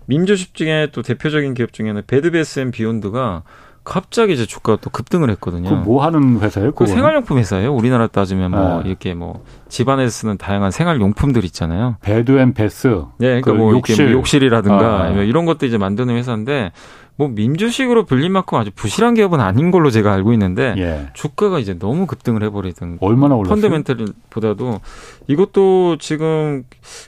밈주식 0.06 0.54
중에 0.54 0.88
또 0.92 1.02
대표적인 1.02 1.54
기업 1.54 1.72
중에는 1.72 2.02
베드베스 2.06 2.60
앤 2.60 2.70
비욘드가 2.70 3.42
갑자기 3.86 4.32
이제 4.32 4.44
주가가 4.46 4.78
또 4.82 4.90
급등을 4.90 5.30
했거든요. 5.30 5.82
그뭐 5.84 6.04
하는 6.04 6.40
회사예요? 6.40 6.72
그 6.72 6.86
생활용품 6.86 7.38
회사예요. 7.38 7.72
우리나라 7.72 8.08
따지면 8.08 8.50
뭐 8.50 8.82
네. 8.82 8.88
이렇게 8.90 9.14
뭐 9.14 9.44
집안에서 9.68 10.10
쓰는 10.10 10.36
다양한 10.38 10.72
생활용품들 10.72 11.44
있잖아요. 11.46 11.96
베드앤 12.02 12.52
베스. 12.52 12.88
네, 13.18 13.40
그러니까 13.40 13.52
그 13.52 13.56
뭐 13.56 13.72
욕실. 13.72 14.12
욕실이라든가 14.12 15.02
아. 15.04 15.08
이런 15.10 15.46
것도 15.46 15.66
이제 15.66 15.78
만드는 15.78 16.16
회사인데 16.16 16.72
뭐 17.18 17.28
민주식으로 17.28 18.04
불릴 18.04 18.28
만큼 18.28 18.58
아주 18.58 18.70
부실한 18.74 19.14
기업은 19.14 19.40
아닌 19.40 19.70
걸로 19.70 19.90
제가 19.90 20.12
알고 20.12 20.32
있는데 20.34 20.74
예. 20.76 21.08
주가가 21.14 21.58
이제 21.58 21.78
너무 21.78 22.06
급등을 22.06 22.42
해버리던 22.42 22.98
얼마나 23.00 23.34
올랐어요? 23.36 23.54
펀더멘털보다도 23.60 24.80
이것도 25.26 25.96
지금 25.98 26.64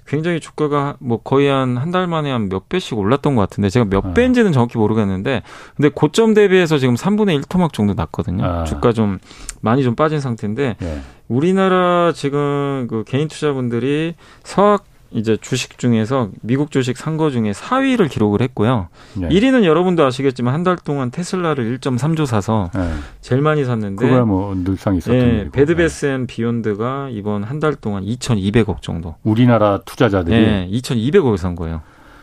굉장히 0.07 0.41
주가가 0.41 0.97
뭐 0.99 1.21
거의 1.23 1.49
한 1.49 1.77
한 1.77 1.91
달 1.93 2.07
만에 2.07 2.31
한 2.31 2.49
몇 2.49 2.69
배씩 2.71 2.97
올랐던 2.99 3.35
것 3.35 3.43
같은데 3.43 3.69
제가 3.69 3.85
몇 3.85 4.07
아. 4.07 4.13
배인지는 4.15 4.53
정확히 4.53 4.79
모르겠는데 4.79 5.43
근데 5.77 5.89
고점 5.91 6.33
대비해서 6.35 6.79
지금 6.79 6.95
3분의 6.95 7.35
1 7.35 7.43
토막 7.49 7.73
정도 7.75 7.93
났거든요. 7.95 8.45
아. 8.45 8.65
주가 8.65 8.93
좀 8.93 9.19
많이 9.61 9.83
좀 9.83 9.95
빠진 9.95 10.21
상태인데 10.21 10.77
예. 10.81 11.01
우리나라 11.29 12.13
지금 12.15 12.87
그 12.89 13.05
개인 13.07 13.29
투자분들이 13.29 14.15
서학 14.45 14.85
이제 15.11 15.39
주식 15.41 15.79
중에서 15.79 16.29
미국 16.43 16.71
주식 16.71 16.97
산 16.99 17.17
거 17.17 17.31
중에 17.31 17.53
4위를 17.53 18.11
기록을 18.11 18.43
했고요. 18.43 18.89
네. 19.15 19.29
1위는 19.29 19.65
여러분도 19.65 20.05
아시겠지만 20.05 20.53
한 20.55 20.65
달 20.65 20.77
동안 20.77 21.11
테슬라를 21.11 21.79
1.3조 21.79 22.27
사서 22.27 22.71
네. 22.75 22.93
제일 23.23 23.41
많이 23.41 23.65
샀는데 23.65 24.05
그거야 24.05 24.25
뭐 24.25 24.55
늘상 24.55 24.97
있었던 24.97 25.19
네, 25.19 25.49
베드배스 25.51 26.07
앤 26.07 26.27
비욘드가 26.27 27.09
이번 27.13 27.43
한 27.43 27.59
달 27.61 27.75
동안 27.75 28.05
2,200억 28.05 28.83
정도. 28.83 29.15
우리나라 29.25 29.81
투자자들이 29.85 30.37
네, 30.37 30.69
2,200억을 30.71 31.37
산 31.39 31.57
거예요. 31.57 31.81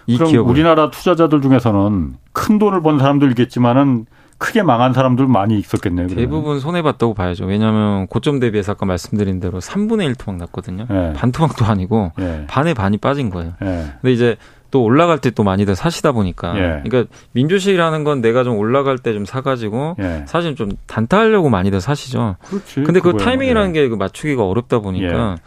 이 0.08 0.18
그럼 0.18 0.32
기업을. 0.32 0.52
우리나라 0.52 0.92
투자자들 0.92 1.42
중에서는 1.42 2.16
큰 2.34 2.60
돈을 2.60 2.82
번 2.84 3.00
사람들이겠지만은 3.00 4.06
크게 4.38 4.64
망한 4.64 4.94
사람들 4.94 5.28
많이 5.28 5.58
있었겠네요. 5.60 6.08
그러면. 6.08 6.24
대부분 6.26 6.60
손해 6.60 6.82
봤다고 6.82 7.14
봐야죠. 7.14 7.46
왜냐하면 7.46 8.08
고점 8.08 8.40
대비해서 8.40 8.74
아까 8.74 8.86
말씀드린 8.86 9.40
대로 9.40 9.60
3분의 9.60 10.06
1 10.06 10.16
토막 10.16 10.38
났거든요. 10.42 10.86
네. 10.90 11.14
반 11.14 11.32
토막도 11.32 11.66
아니고 11.66 12.12
네. 12.18 12.46
반에 12.48 12.74
반이 12.74 12.98
빠진 12.98 13.30
거예요. 13.30 13.54
네. 13.62 13.86
근데 14.02 14.12
이제 14.14 14.36
또 14.72 14.84
올라갈 14.84 15.20
때 15.20 15.30
또 15.32 15.44
많이들 15.44 15.74
사시다 15.76 16.12
보니까 16.12 16.52
그러니까 16.54 17.06
민주식이라는 17.32 18.04
건 18.04 18.20
내가 18.22 18.44
좀 18.44 18.58
올라갈 18.58 18.98
때 18.98 19.14
좀 19.14 19.24
사가지고 19.24 19.96
사실 20.26 20.56
좀 20.56 20.72
단타하려고 20.88 21.50
많이들 21.50 21.80
사시죠. 21.80 22.36
그렇지. 22.44 22.84
근데 22.84 23.00
그 23.00 23.16
타이밍이라는 23.16 23.72
게그 23.72 23.96
맞추기가 23.96 24.46
어렵다 24.46 24.80
보니까 24.80 25.38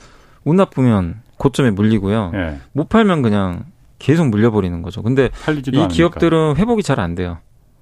운 0.45 0.57
나쁘면 0.57 1.17
고점에 1.37 1.71
물리고요. 1.73 2.33
못 2.73 2.89
팔면 2.89 3.21
그냥 3.21 3.65
계속 3.99 4.29
물려버리는 4.29 4.81
거죠. 4.81 5.03
근데 5.03 5.29
이. 5.73 5.89
기업들은 5.89 6.57
회복이 6.57 6.83
잘 6.83 6.99
안 7.01 7.15
돼요. 7.15 7.39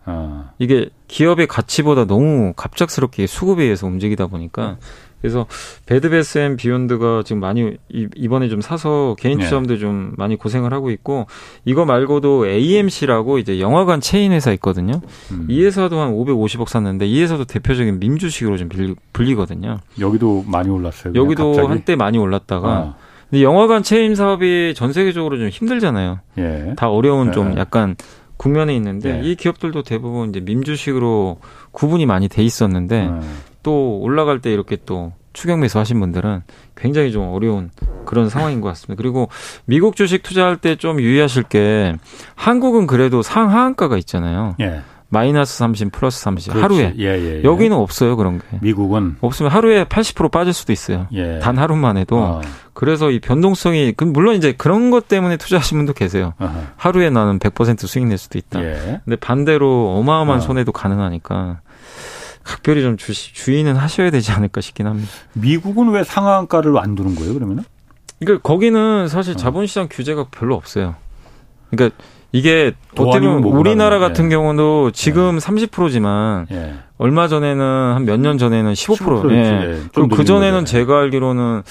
아. 0.07 0.50
이게 0.59 0.88
기업의 1.09 1.46
가치보다 1.46 2.07
너무 2.07 2.52
갑작스럽게 2.57 3.26
수급에 3.26 3.64
의해서 3.64 3.86
움직이다 3.86 4.28
보니까 4.28 4.78
그래서 5.20 5.46
베드배스 5.86 6.38
앤 6.38 6.57
비욘드가 6.57 7.22
지금 7.24 7.40
많이 7.40 7.76
이번에 7.88 8.48
좀 8.48 8.61
사서 8.61 9.16
개인 9.18 9.38
네. 9.38 9.44
투자자들 9.44 9.76
네. 9.76 9.80
좀 9.80 10.12
많이 10.16 10.36
고생을 10.36 10.72
하고 10.72 10.90
있고 10.90 11.26
이거 11.64 11.84
말고도 11.84 12.46
AMC라고 12.46 13.38
이제 13.38 13.59
영화관 13.59 14.00
체인 14.00 14.30
회사 14.32 14.52
있거든요. 14.52 15.00
음. 15.32 15.46
이 15.48 15.64
회사도 15.64 15.98
한 15.98 16.12
550억 16.12 16.68
샀는데 16.68 17.07
이 17.07 17.20
회사도 17.22 17.44
대표적인 17.44 17.98
밈 17.99 18.13
주식으로 18.13 18.57
좀 18.57 18.68
불리거든요. 19.12 19.78
여기도 19.98 20.44
많이 20.46 20.68
올랐어요. 20.68 21.14
여기도 21.16 21.52
갑자기? 21.52 21.68
한때 21.68 21.96
많이 21.96 22.18
올랐다가 22.18 22.68
아. 22.68 22.94
근데 23.28 23.42
영화관 23.42 23.82
체인 23.82 24.14
사업이 24.14 24.74
전 24.76 24.92
세계적으로 24.92 25.38
좀 25.38 25.48
힘들잖아요. 25.48 26.20
예. 26.38 26.74
다 26.76 26.88
어려운 26.88 27.28
예. 27.28 27.32
좀 27.32 27.57
약간 27.59 27.96
국면에 28.37 28.74
있는데 28.76 29.20
네. 29.20 29.28
이 29.28 29.34
기업들도 29.34 29.82
대부분 29.82 30.30
이제 30.30 30.41
밈 30.40 30.65
주식으로 30.65 31.38
구분이 31.72 32.07
많이 32.07 32.28
돼 32.28 32.43
있었는데 32.43 33.07
음. 33.07 33.39
또 33.62 33.99
올라갈 33.99 34.41
때 34.41 34.53
이렇게 34.53 34.76
또 34.87 35.12
추격 35.32 35.59
매수 35.59 35.78
하신 35.78 36.01
분들은 36.01 36.43
굉장히 36.76 37.12
좀 37.12 37.28
어려운 37.28 37.70
그런 38.07 38.28
상황인 38.30 38.61
것 38.61 38.68
같습니다. 38.68 39.01
그리고 39.01 39.28
미국 39.66 39.97
주식 39.97 40.22
투자할 40.22 40.57
때 40.57 40.76
좀 40.76 41.01
유의하실 41.01 41.43
게 41.45 41.95
한국은 42.34 42.87
그래도 42.87 43.22
상하한가가 43.22 43.97
있잖아요. 43.99 44.55
예. 44.61 44.80
마이너스 45.09 45.57
30, 45.59 45.92
플러스 45.92 46.20
30 46.20 46.52
그렇지. 46.52 46.62
하루에. 46.62 46.94
예, 46.98 47.18
예, 47.18 47.38
예. 47.38 47.44
여기는 47.44 47.76
없어요 47.76 48.16
그런 48.16 48.38
게. 48.38 48.44
미국은 48.61 49.16
없으면 49.20 49.52
하루에 49.52 49.84
80% 49.84 50.30
빠질 50.30 50.52
수도 50.52 50.72
있어요. 50.72 51.07
예. 51.12 51.38
단 51.38 51.59
하루만 51.59 51.96
해도. 51.96 52.18
어. 52.18 52.40
그래서 52.72 53.11
이 53.11 53.20
변동성이 53.20 53.92
그 53.96 54.04
물론 54.04 54.34
이제 54.34 54.52
그런 54.52 54.90
것 54.90 55.09
때문에 55.09 55.36
투자하신 55.36 55.78
분도 55.78 55.92
계세요. 55.92 56.34
어허. 56.38 56.52
하루에 56.76 57.11
나는 57.11 57.38
100% 57.38 57.86
수익 57.86 58.07
낼 58.07 58.18
수도 58.18 58.38
있다. 58.38 58.62
예. 58.62 59.00
근데 59.04 59.16
반대로 59.16 59.94
어마어마한 59.98 60.40
어. 60.42 60.44
손해도 60.44 60.72
가능하니까 60.72 61.61
각별히 62.42 62.82
좀 62.82 62.96
주시, 62.96 63.32
주의는 63.34 63.76
하셔야 63.76 64.11
되지 64.11 64.32
않을까 64.32 64.61
싶긴 64.61 64.86
합니다. 64.86 65.11
미국은 65.34 65.90
왜 65.90 66.04
상한가를 66.04 66.78
안 66.78 66.94
두는 66.94 67.14
거예요 67.14 67.34
그러면은? 67.34 67.64
그러니까 68.18 68.42
거기는 68.42 69.09
사실 69.09 69.34
어. 69.34 69.36
자본시장 69.36 69.88
규제가 69.90 70.26
별로 70.30 70.54
없어요. 70.54 70.94
그러니까 71.70 71.96
이게 72.33 72.72
어떻게 72.99 73.20
보면 73.27 73.45
우리나라 73.45 73.99
같은 73.99 74.27
예. 74.27 74.31
경우도 74.31 74.91
지금 74.93 75.37
예. 75.37 75.39
30%지만 75.39 76.47
예. 76.51 76.74
얼마 76.99 77.29
전에는 77.29 77.62
한 77.95 78.05
몇 78.05 78.18
년 78.20 78.39
전에는 78.39 78.72
15%. 78.72 78.97
15% 78.97 79.31
예. 79.33 79.81
그리고 79.95 80.09
그 80.09 80.24
전에는 80.24 80.64
제가 80.64 80.99
알기로는 81.01 81.62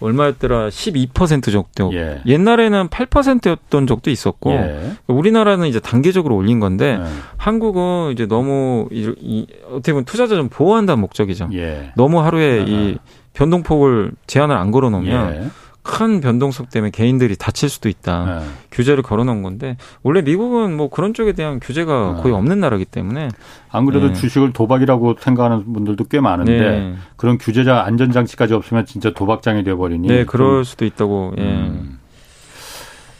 얼마였더라 0.00 0.68
12% 0.68 1.52
정도. 1.52 1.94
예. 1.94 2.22
옛날에는 2.26 2.88
8%였던 2.88 3.86
적도 3.86 4.10
있었고 4.10 4.52
예. 4.52 4.92
우리나라는 5.06 5.68
이제 5.68 5.78
단계적으로 5.78 6.36
올린 6.36 6.58
건데 6.58 6.98
예. 6.98 7.04
한국은 7.36 8.12
이제 8.12 8.26
너무 8.26 8.88
이, 8.90 9.12
이, 9.20 9.46
어떻게 9.70 9.92
보면 9.92 10.06
투자자 10.06 10.36
좀 10.36 10.48
보호한다는 10.48 11.00
목적이죠. 11.02 11.50
예. 11.52 11.92
너무 11.96 12.20
하루에 12.22 12.64
이 12.66 12.96
변동폭을 13.34 14.12
제한을 14.26 14.56
안 14.56 14.70
걸어 14.70 14.88
놓으면 14.90 15.34
예. 15.34 15.48
큰 15.82 16.20
변동성 16.20 16.66
때문에 16.66 16.90
개인들이 16.90 17.36
다칠 17.36 17.68
수도 17.68 17.88
있다. 17.88 18.24
네. 18.24 18.46
규제를 18.70 19.02
걸어놓은 19.02 19.42
건데 19.42 19.76
원래 20.02 20.20
미국은 20.20 20.76
뭐 20.76 20.90
그런 20.90 21.14
쪽에 21.14 21.32
대한 21.32 21.58
규제가 21.58 22.14
네. 22.16 22.22
거의 22.22 22.34
없는 22.34 22.60
나라기 22.60 22.84
때문에 22.84 23.28
안 23.70 23.86
그래도 23.86 24.08
네. 24.08 24.12
주식을 24.12 24.52
도박이라고 24.52 25.16
생각하는 25.18 25.72
분들도 25.72 26.04
꽤 26.04 26.20
많은데 26.20 26.58
네. 26.58 26.94
그런 27.16 27.38
규제자 27.38 27.82
안전장치까지 27.82 28.54
없으면 28.54 28.86
진짜 28.86 29.10
도박장이 29.10 29.64
되어버리니. 29.64 30.08
네, 30.08 30.24
그럴 30.24 30.64
수도 30.64 30.84
있다고. 30.84 31.34
예. 31.38 31.42
음. 31.42 31.98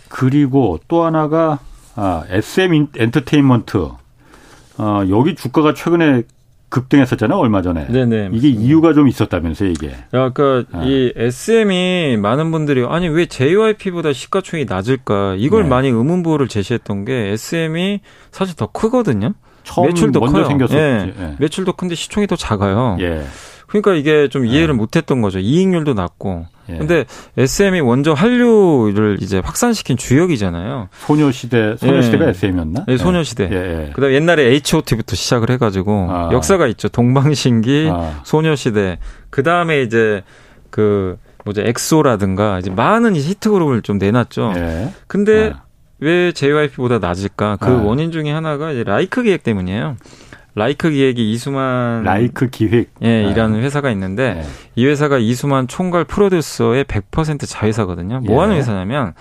그리고 0.08 0.78
또 0.88 1.04
하나가 1.04 1.60
아, 1.96 2.24
SM 2.28 2.88
엔터테인먼트. 2.96 3.88
어, 4.78 5.02
여기 5.10 5.34
주가가 5.34 5.74
최근에 5.74 6.22
급등했었잖아요 6.70 7.38
얼마 7.38 7.62
전에. 7.62 7.86
네네. 7.88 8.30
이게 8.32 8.48
이유가 8.48 8.94
좀 8.94 9.08
있었다면서 9.08 9.66
이게. 9.66 9.90
그러니까 10.10 10.64
아. 10.72 10.82
이 10.84 11.12
SM이 11.14 12.16
많은 12.16 12.50
분들이 12.50 12.84
아니 12.88 13.08
왜 13.08 13.26
JYP보다 13.26 14.12
시가총이 14.12 14.64
낮을까 14.64 15.34
이걸 15.36 15.64
네. 15.64 15.68
많이 15.68 15.88
의문부호를 15.88 16.48
제시했던 16.48 17.04
게 17.04 17.12
SM이 17.32 18.00
사실 18.30 18.56
더 18.56 18.66
크거든요. 18.68 19.34
매출도 19.84 20.20
커요. 20.20 20.44
생겼었지. 20.46 20.76
예. 20.76 21.14
예. 21.18 21.36
매출도 21.38 21.74
큰데 21.74 21.94
시총이 21.94 22.26
더 22.26 22.36
작아요. 22.36 22.96
예. 23.00 23.24
그러니까 23.66 23.94
이게 23.94 24.28
좀 24.28 24.46
이해를 24.46 24.68
네. 24.68 24.72
못했던 24.74 25.20
거죠. 25.20 25.38
이익률도 25.38 25.94
낮고. 25.94 26.46
예. 26.72 26.78
근데 26.78 27.04
SM이 27.36 27.82
먼저 27.82 28.12
한류를 28.12 29.18
이제 29.20 29.38
확산시킨 29.38 29.96
주역이잖아요. 29.96 30.88
소녀시대, 30.92 31.76
소녀시대가 31.76 32.26
예. 32.26 32.30
SM이었나? 32.30 32.84
네, 32.86 32.96
소녀시대. 32.96 33.48
예. 33.50 33.56
예. 33.56 33.92
그다음 33.92 34.12
옛날에 34.12 34.44
H.O.T.부터 34.44 35.16
시작을 35.16 35.50
해가지고 35.50 36.08
아. 36.10 36.30
역사가 36.32 36.66
있죠. 36.68 36.88
동방신기, 36.88 37.90
아. 37.92 38.20
소녀시대. 38.24 38.98
그 39.30 39.42
다음에 39.42 39.82
이제 39.82 40.22
그 40.70 41.16
뭐죠 41.44 41.62
엑소라든가 41.62 42.58
이제 42.58 42.70
많은 42.70 43.16
히트 43.16 43.50
그룹을 43.50 43.82
좀 43.82 43.98
내놨죠. 43.98 44.52
예. 44.56 44.92
근데 45.06 45.52
아. 45.54 45.62
왜 46.00 46.32
JYP보다 46.32 46.98
낮을까? 46.98 47.56
그 47.56 47.68
네. 47.68 47.84
원인 47.84 48.10
중에 48.10 48.30
하나가 48.30 48.72
이제 48.72 48.84
라이크 48.84 49.22
기획 49.22 49.42
때문이에요. 49.42 49.96
라이크 50.54 50.90
기획이 50.90 51.32
이수만 51.32 52.02
라이크 52.02 52.50
기획 52.50 52.90
예, 53.02 53.22
네. 53.22 53.30
이라는 53.30 53.62
회사가 53.62 53.90
있는데 53.92 54.34
네. 54.34 54.42
이 54.76 54.86
회사가 54.86 55.18
이수만 55.18 55.68
총괄 55.68 56.04
프로듀서의 56.04 56.84
100% 56.84 57.48
자회사거든요. 57.48 58.20
뭐 58.20 58.42
하는 58.42 58.54
예. 58.54 58.58
회사냐면 58.58 59.14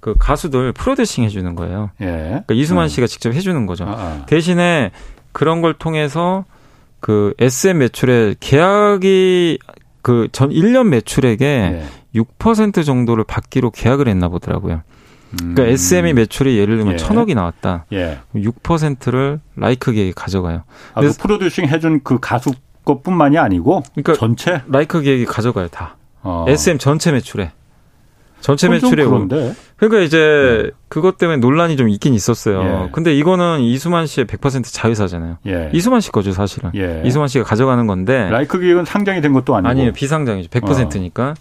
그 0.00 0.14
가수들 0.18 0.72
프로듀싱 0.72 1.24
해주는 1.24 1.54
거예요. 1.54 1.90
예. 2.00 2.06
그러니까 2.06 2.54
이수만 2.54 2.84
음. 2.84 2.88
씨가 2.88 3.06
직접 3.06 3.32
해주는 3.32 3.66
거죠. 3.66 3.84
아, 3.84 3.92
아. 3.92 4.26
대신에 4.26 4.90
그런 5.32 5.62
걸 5.62 5.74
통해서 5.74 6.44
그 7.00 7.34
SM 7.38 7.78
매출의 7.78 8.36
계약이 8.40 9.58
그 10.02 10.28
전 10.32 10.50
1년 10.50 10.88
매출액의 10.88 11.48
예. 11.48 11.84
6% 12.14 12.84
정도를 12.84 13.24
받기로 13.24 13.70
계약을 13.70 14.06
했나 14.06 14.28
보더라고요. 14.28 14.82
그러니까 15.38 15.62
음. 15.62 15.68
SM의 15.68 16.14
매출이 16.14 16.58
예를 16.58 16.76
들면 16.76 16.94
예. 16.94 16.96
천억이 16.96 17.34
나왔다. 17.34 17.86
예. 17.92 18.18
6%를 18.34 19.40
라이크 19.56 19.92
기획이 19.92 20.12
가져가요. 20.12 20.62
아, 20.94 21.00
그 21.00 21.12
프로듀싱 21.18 21.66
해준 21.68 22.00
그 22.02 22.18
가수 22.20 22.52
것뿐만이 22.84 23.38
아니고 23.38 23.82
그러니까 23.94 24.14
전체 24.14 24.62
라이크 24.66 25.00
기획이 25.00 25.24
가져가요 25.24 25.68
다. 25.68 25.96
어. 26.22 26.44
SM 26.48 26.78
전체 26.78 27.12
매출에. 27.12 27.52
전체 28.40 28.68
매출에 28.68 29.06
그런데. 29.06 29.54
그러니까 29.76 30.00
이제 30.02 30.18
네. 30.64 30.70
그것 30.88 31.16
때문에 31.16 31.38
논란이 31.38 31.78
좀 31.78 31.88
있긴 31.88 32.12
있었어요. 32.12 32.62
예. 32.62 32.90
근데 32.92 33.14
이거는 33.14 33.60
이수만 33.60 34.06
씨의 34.06 34.26
100% 34.26 34.64
자회사잖아요. 34.70 35.38
예. 35.46 35.70
이수만 35.72 36.02
씨 36.02 36.12
거죠, 36.12 36.32
사실은. 36.32 36.70
예. 36.74 37.00
이수만 37.06 37.28
씨가 37.28 37.44
가져가는 37.44 37.86
건데. 37.86 38.28
라이크 38.30 38.58
기획은 38.60 38.84
상장이 38.84 39.22
된 39.22 39.32
것도 39.32 39.56
아니고. 39.56 39.70
아니에요. 39.70 39.92
비상장이죠. 39.92 40.50
100%니까. 40.50 41.30
어. 41.30 41.34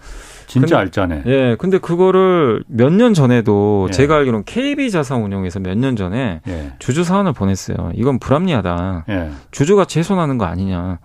진짜 0.53 0.75
근데, 0.75 0.75
알짜네. 0.75 1.23
예. 1.25 1.55
근데 1.57 1.77
그거를 1.79 2.63
몇 2.67 2.91
년 2.93 3.13
전에도 3.13 3.87
예. 3.89 3.91
제가 3.93 4.15
알기로는 4.17 4.43
KB 4.45 4.91
자산운용에서 4.91 5.59
몇 5.59 5.75
년 5.77 5.95
전에 5.95 6.41
예. 6.47 6.73
주주 6.79 7.03
사안을 7.03 7.33
보냈어요. 7.33 7.91
이건 7.95 8.19
불합리하다. 8.19 9.05
예. 9.09 9.31
주주가 9.51 9.85
훼손하는 9.95 10.37
거 10.37 10.45
아니냐. 10.45 10.99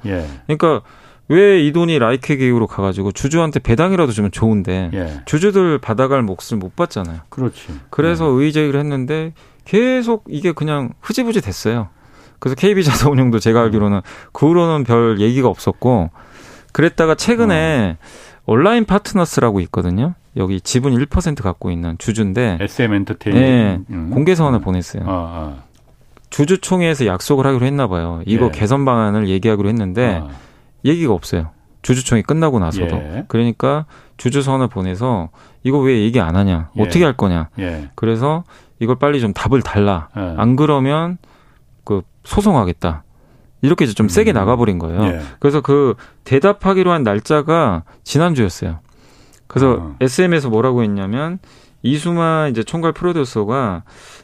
그러니까 0.46 0.82
왜 1.28 1.60
이 1.66 1.72
돈이 1.72 1.98
라이크 1.98 2.36
계획으로 2.36 2.66
가가지고 2.66 3.12
주주한테 3.12 3.60
배당이라도 3.60 4.12
주면 4.12 4.30
좋은데 4.30 4.90
예. 4.94 5.20
주주들 5.26 5.78
받아갈 5.78 6.22
몫을 6.22 6.56
못 6.58 6.74
받잖아요. 6.76 7.20
그렇지. 7.28 7.68
그래서 7.90 8.26
예. 8.40 8.44
의제기를 8.44 8.78
했는데 8.80 9.32
계속 9.64 10.24
이게 10.28 10.52
그냥 10.52 10.90
흐지부지 11.00 11.40
됐어요. 11.40 11.88
그래서 12.38 12.54
KB 12.54 12.82
자산운용도 12.84 13.38
제가 13.40 13.62
알기로는 13.62 14.00
그 14.32 14.46
후로는 14.46 14.84
별 14.84 15.20
얘기가 15.20 15.48
없었고 15.48 16.10
그랬다가 16.72 17.14
최근에 17.14 17.96
어. 18.00 18.04
온라인 18.48 18.86
파트너스라고 18.86 19.60
있거든요. 19.60 20.14
여기 20.38 20.58
지분 20.62 20.94
1% 20.94 21.42
갖고 21.42 21.70
있는 21.70 21.98
주주인데 21.98 22.56
SM 22.62 22.94
엔터테인먼트 22.94 23.38
네, 23.38 23.78
음. 23.90 24.08
공개 24.10 24.34
서한을 24.34 24.60
음. 24.60 24.62
보냈어요. 24.62 25.02
어, 25.02 25.06
어. 25.06 25.62
주주총회에서 26.30 27.04
약속을 27.04 27.46
하기로 27.46 27.66
했나 27.66 27.88
봐요. 27.88 28.22
이거 28.24 28.46
예. 28.46 28.50
개선 28.50 28.86
방안을 28.86 29.28
얘기하기로 29.28 29.68
했는데 29.68 30.22
어. 30.22 30.30
얘기가 30.86 31.12
없어요. 31.12 31.50
주주총회 31.82 32.22
끝나고 32.22 32.58
나서도. 32.58 32.96
예. 32.96 33.24
그러니까 33.28 33.84
주주선을 34.16 34.68
보내서 34.68 35.28
이거 35.62 35.78
왜 35.80 36.00
얘기 36.00 36.18
안 36.18 36.34
하냐? 36.34 36.70
예. 36.74 36.82
어떻게 36.82 37.04
할 37.04 37.12
거냐? 37.12 37.50
예. 37.58 37.90
그래서 37.96 38.44
이걸 38.80 38.96
빨리 38.96 39.20
좀 39.20 39.34
답을 39.34 39.60
달라. 39.60 40.08
예. 40.16 40.34
안 40.38 40.56
그러면 40.56 41.18
그 41.84 42.00
소송하겠다. 42.24 43.04
이렇게 43.60 43.86
좀 43.86 44.06
음. 44.06 44.08
세게 44.08 44.32
나가버린 44.32 44.78
거예요. 44.78 45.02
예. 45.04 45.20
그래서 45.40 45.60
그 45.60 45.94
대답하기로 46.24 46.90
한 46.92 47.02
날짜가 47.02 47.84
지난주였어요. 48.04 48.78
그래서 49.46 49.72
어. 49.72 49.96
SM에서 50.00 50.48
뭐라고 50.48 50.82
했냐면 50.82 51.38
이수만 51.82 52.50
이제 52.50 52.62
총괄 52.62 52.92
프로듀서가 52.92 53.82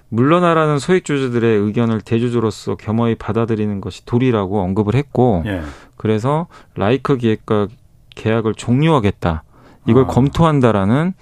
물러나라는 0.09 0.79
소액주주들의 0.79 1.59
의견을 1.59 2.01
대주주로서 2.01 2.77
겸허히 2.77 3.15
받아들이는 3.17 3.81
것이 3.81 4.05
도리라고 4.05 4.61
언급을 4.61 4.95
했고 4.95 5.43
예. 5.47 5.63
그래서 5.97 6.47
라이크 6.75 7.17
기획과 7.17 7.69
계약을 8.15 8.55
종료하겠다. 8.55 9.43
이걸 9.87 10.05
아. 10.05 10.07
검토한다라는 10.07 11.15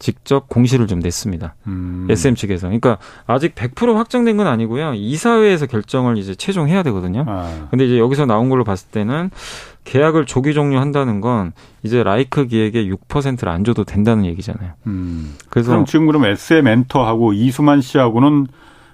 직접 0.00 0.48
공시를 0.48 0.88
좀 0.88 0.98
냈습니다. 0.98 1.54
음. 1.68 2.06
SM 2.10 2.34
측에서. 2.34 2.66
그러니까 2.66 2.98
아직 3.26 3.54
100% 3.54 3.94
확정된 3.94 4.36
건 4.36 4.48
아니고요. 4.48 4.94
이사회에서 4.94 5.66
결정을 5.66 6.18
이제 6.18 6.34
최종 6.34 6.68
해야 6.68 6.82
되거든요. 6.82 7.24
아. 7.28 7.68
근데 7.70 7.84
이제 7.84 7.98
여기서 7.98 8.26
나온 8.26 8.48
걸로 8.48 8.64
봤을 8.64 8.88
때는 8.90 9.30
계약을 9.84 10.24
조기 10.26 10.54
종료한다는 10.54 11.20
건 11.20 11.52
이제 11.82 12.02
라이크 12.02 12.46
기획의 12.46 12.90
6%를 12.92 13.48
안 13.48 13.62
줘도 13.62 13.84
된다는 13.84 14.24
얘기잖아요. 14.24 14.72
음. 14.86 15.36
그래서 15.50 15.70
그럼 15.70 15.84
지금 15.84 16.06
그럼 16.06 16.24
SM 16.24 16.66
엔터하고 16.66 17.34
이수만 17.34 17.82
씨하고는 17.82 18.46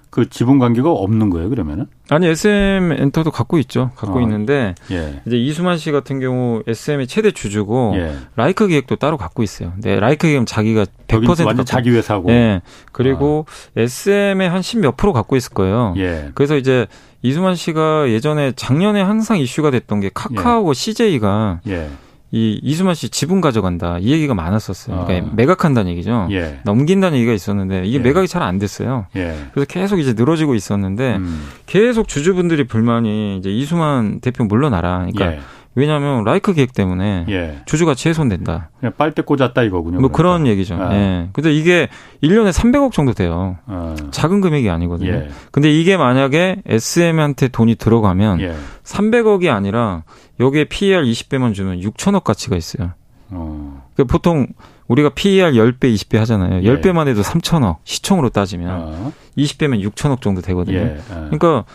그 0.09 0.29
지분 0.29 0.59
관계가 0.59 0.89
없는 0.89 1.29
거예요, 1.29 1.49
그러면은? 1.49 1.87
아니, 2.09 2.27
SM 2.27 2.95
엔터도 2.97 3.31
갖고 3.31 3.57
있죠. 3.59 3.91
갖고 3.95 4.19
어. 4.19 4.21
있는데 4.21 4.75
예. 4.91 5.21
이제 5.25 5.37
이수만 5.37 5.77
씨 5.77 5.91
같은 5.91 6.19
경우 6.19 6.63
SM의 6.65 7.07
최대 7.07 7.31
주주고 7.31 7.93
예. 7.97 8.15
라이크 8.35 8.67
기획도 8.67 8.95
따로 8.95 9.17
갖고 9.17 9.43
있어요. 9.43 9.71
근데 9.73 9.99
라이크 9.99 10.27
기획은 10.27 10.45
자기가 10.45 10.85
100% 11.07 11.27
완전 11.27 11.45
갖고, 11.45 11.63
자기 11.65 11.89
회사고. 11.91 12.31
예. 12.31 12.61
그리고 12.91 13.45
어. 13.47 13.79
SM의 13.81 14.49
한10몇 14.49 14.97
프로 14.97 15.13
갖고 15.13 15.35
있을 15.35 15.53
거예요. 15.53 15.93
예. 15.97 16.31
그래서 16.33 16.55
이제 16.55 16.87
이수만 17.21 17.55
씨가 17.55 18.09
예전에 18.09 18.53
작년에 18.55 19.01
항상 19.01 19.37
이슈가 19.37 19.71
됐던 19.71 19.99
게 19.99 20.09
카카오와 20.13 20.69
예. 20.69 20.73
CJ가 20.73 21.59
예. 21.67 21.89
이 22.31 22.59
이수만 22.61 22.93
씨 22.93 23.09
지분 23.09 23.39
가져간다 23.39 23.99
이 23.99 24.11
얘기가 24.11 24.33
많았었어요. 24.33 25.05
그러니까 25.05 25.27
어. 25.29 25.33
매각한다는 25.35 25.91
얘기죠. 25.91 26.27
예. 26.31 26.59
넘긴다는 26.63 27.17
얘기가 27.17 27.33
있었는데 27.33 27.85
이게 27.85 27.97
예. 27.97 28.01
매각이 28.01 28.27
잘 28.27 28.41
안 28.41 28.59
됐어요. 28.59 29.07
예. 29.15 29.35
그래서 29.53 29.65
계속 29.67 29.99
이제 29.99 30.13
늘어지고 30.13 30.53
있었는데 30.55 31.15
음. 31.17 31.47
계속 31.65 32.07
주주분들이 32.07 32.65
불만이 32.65 33.37
이제 33.37 33.49
이수만 33.49 34.19
대표 34.19 34.43
물러나라. 34.43 35.07
그러니까 35.11 35.33
예. 35.33 35.39
왜냐하면 35.77 36.23
라이크 36.23 36.53
계획 36.53 36.73
때문에 36.73 37.27
예. 37.29 37.61
주주가치 37.67 38.09
훼손된다. 38.09 38.71
그냥 38.79 38.93
빨대 38.97 39.21
꽂았다 39.21 39.61
이거군요. 39.61 39.99
뭐 39.99 40.09
그러니까. 40.09 40.17
그런 40.17 40.47
얘기죠. 40.47 40.73
아. 40.73 40.91
예. 40.95 41.29
근데 41.33 41.53
이게 41.53 41.87
1년에 42.23 42.51
300억 42.51 42.91
정도 42.91 43.13
돼요. 43.13 43.57
아. 43.67 43.95
작은 44.09 44.41
금액이 44.41 44.67
아니거든요. 44.71 45.11
예. 45.11 45.29
근데 45.51 45.71
이게 45.71 45.95
만약에 45.95 46.63
SM한테 46.65 47.49
돈이 47.49 47.75
들어가면 47.75 48.41
예. 48.41 48.55
300억이 48.83 49.53
아니라 49.53 50.03
여기에 50.39 50.63
PER 50.63 51.03
20배만 51.03 51.53
주면 51.53 51.79
6천억 51.81 52.23
가치가 52.23 52.55
있어요. 52.55 52.93
어. 53.29 53.83
그러니까 53.93 54.11
보통 54.11 54.47
우리가 54.87 55.09
PER 55.09 55.51
10배, 55.51 55.93
20배 55.93 56.17
하잖아요. 56.17 56.63
예. 56.63 56.73
10배만 56.73 57.07
해도 57.07 57.21
3천억, 57.21 57.77
시총으로 57.83 58.29
따지면 58.29 58.69
어. 58.71 59.11
20배면 59.37 59.87
6천억 59.91 60.21
정도 60.21 60.41
되거든요. 60.41 60.77
예. 60.79 60.81
예. 60.97 61.01
그러니까 61.07 61.65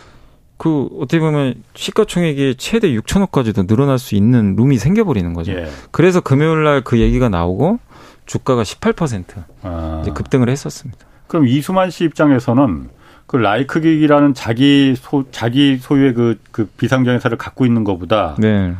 그 0.57 0.87
어떻게 0.99 1.19
보면 1.19 1.55
시가총액이 1.73 2.55
최대 2.57 2.89
6천억까지도 2.89 3.67
늘어날 3.67 3.99
수 3.99 4.15
있는 4.15 4.55
룸이 4.55 4.77
생겨버리는 4.77 5.33
거죠. 5.33 5.51
예. 5.53 5.67
그래서 5.91 6.21
금요일 6.21 6.63
날 6.63 6.81
그 6.83 6.99
얘기가 6.99 7.29
나오고 7.29 7.79
주가가 8.25 8.63
18% 8.63 9.23
아. 9.63 9.99
이제 10.01 10.11
급등을 10.11 10.49
했었습니다. 10.49 11.05
그럼 11.27 11.47
이수만 11.47 11.89
씨 11.89 12.05
입장에서는 12.05 12.89
그 13.25 13.37
라이크 13.37 13.81
기기라는 13.81 14.33
자기 14.33 14.95
소 14.95 15.25
자기 15.31 15.77
소유의 15.77 16.13
그, 16.13 16.39
그 16.51 16.65
비상장 16.77 17.15
회사를 17.15 17.37
갖고 17.37 17.65
있는 17.65 17.83
것보다 17.83 18.35
네. 18.37 18.73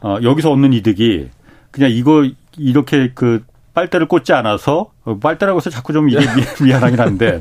어, 0.00 0.18
여기서 0.22 0.52
얻는 0.52 0.72
이득이 0.72 1.30
그냥 1.70 1.90
이거 1.90 2.26
이렇게 2.56 3.10
그 3.14 3.42
빨대를 3.74 4.06
꽂지 4.06 4.32
않아서 4.32 4.90
어, 5.04 5.18
빨대라고 5.18 5.58
해서 5.58 5.70
자꾸 5.70 5.92
좀 5.92 6.08
이게 6.08 6.20
미안하긴 6.62 7.00
한데 7.00 7.40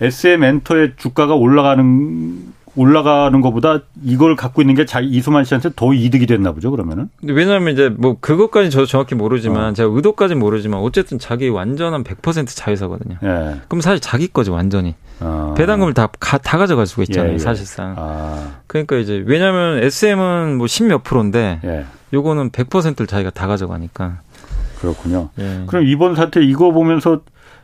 SM 0.00 0.42
엔터의 0.42 0.94
주가가 0.96 1.34
올라가는 1.34 2.52
올라가는 2.74 3.38
것보다 3.40 3.80
이걸 4.02 4.34
갖고 4.34 4.62
있는 4.62 4.74
게 4.74 4.86
자기 4.86 5.08
이수만 5.08 5.44
씨한테 5.44 5.70
더 5.76 5.92
이득이 5.92 6.26
됐나 6.26 6.52
보죠 6.52 6.70
그러면은. 6.70 7.10
왜냐하면 7.22 7.74
이제 7.74 7.90
뭐 7.90 8.16
그것까지 8.18 8.70
저도 8.70 8.86
정확히 8.86 9.14
모르지만 9.14 9.70
어. 9.70 9.72
제가 9.74 9.90
의도까지 9.92 10.34
모르지만 10.34 10.80
어쨌든 10.80 11.18
자기 11.18 11.48
완전한 11.48 12.02
100% 12.02 12.46
자회사거든요. 12.48 13.16
예. 13.22 13.60
그럼 13.68 13.80
사실 13.82 14.00
자기 14.00 14.28
거죠 14.28 14.52
완전히. 14.52 14.94
어. 15.20 15.54
배당금을 15.56 15.94
다, 15.94 16.08
가, 16.18 16.38
다 16.38 16.58
가져갈 16.58 16.86
수가 16.86 17.04
있잖아요 17.04 17.30
예, 17.30 17.34
예. 17.34 17.38
사실상. 17.38 17.94
아. 17.96 18.56
그러니까 18.66 18.96
이제 18.96 19.22
왜냐하면 19.24 19.82
SM은 19.82 20.56
뭐 20.56 20.66
10몇 20.66 21.04
프로인데 21.04 21.60
예. 21.64 21.84
요거는 22.14 22.50
100%를 22.50 23.06
자기가 23.06 23.30
다 23.30 23.46
가져가니까. 23.46 24.18
그렇군요. 24.80 25.28
예. 25.38 25.62
그럼 25.66 25.86
이번 25.86 26.16
사태 26.16 26.42
이거 26.42 26.72
보면서 26.72 27.20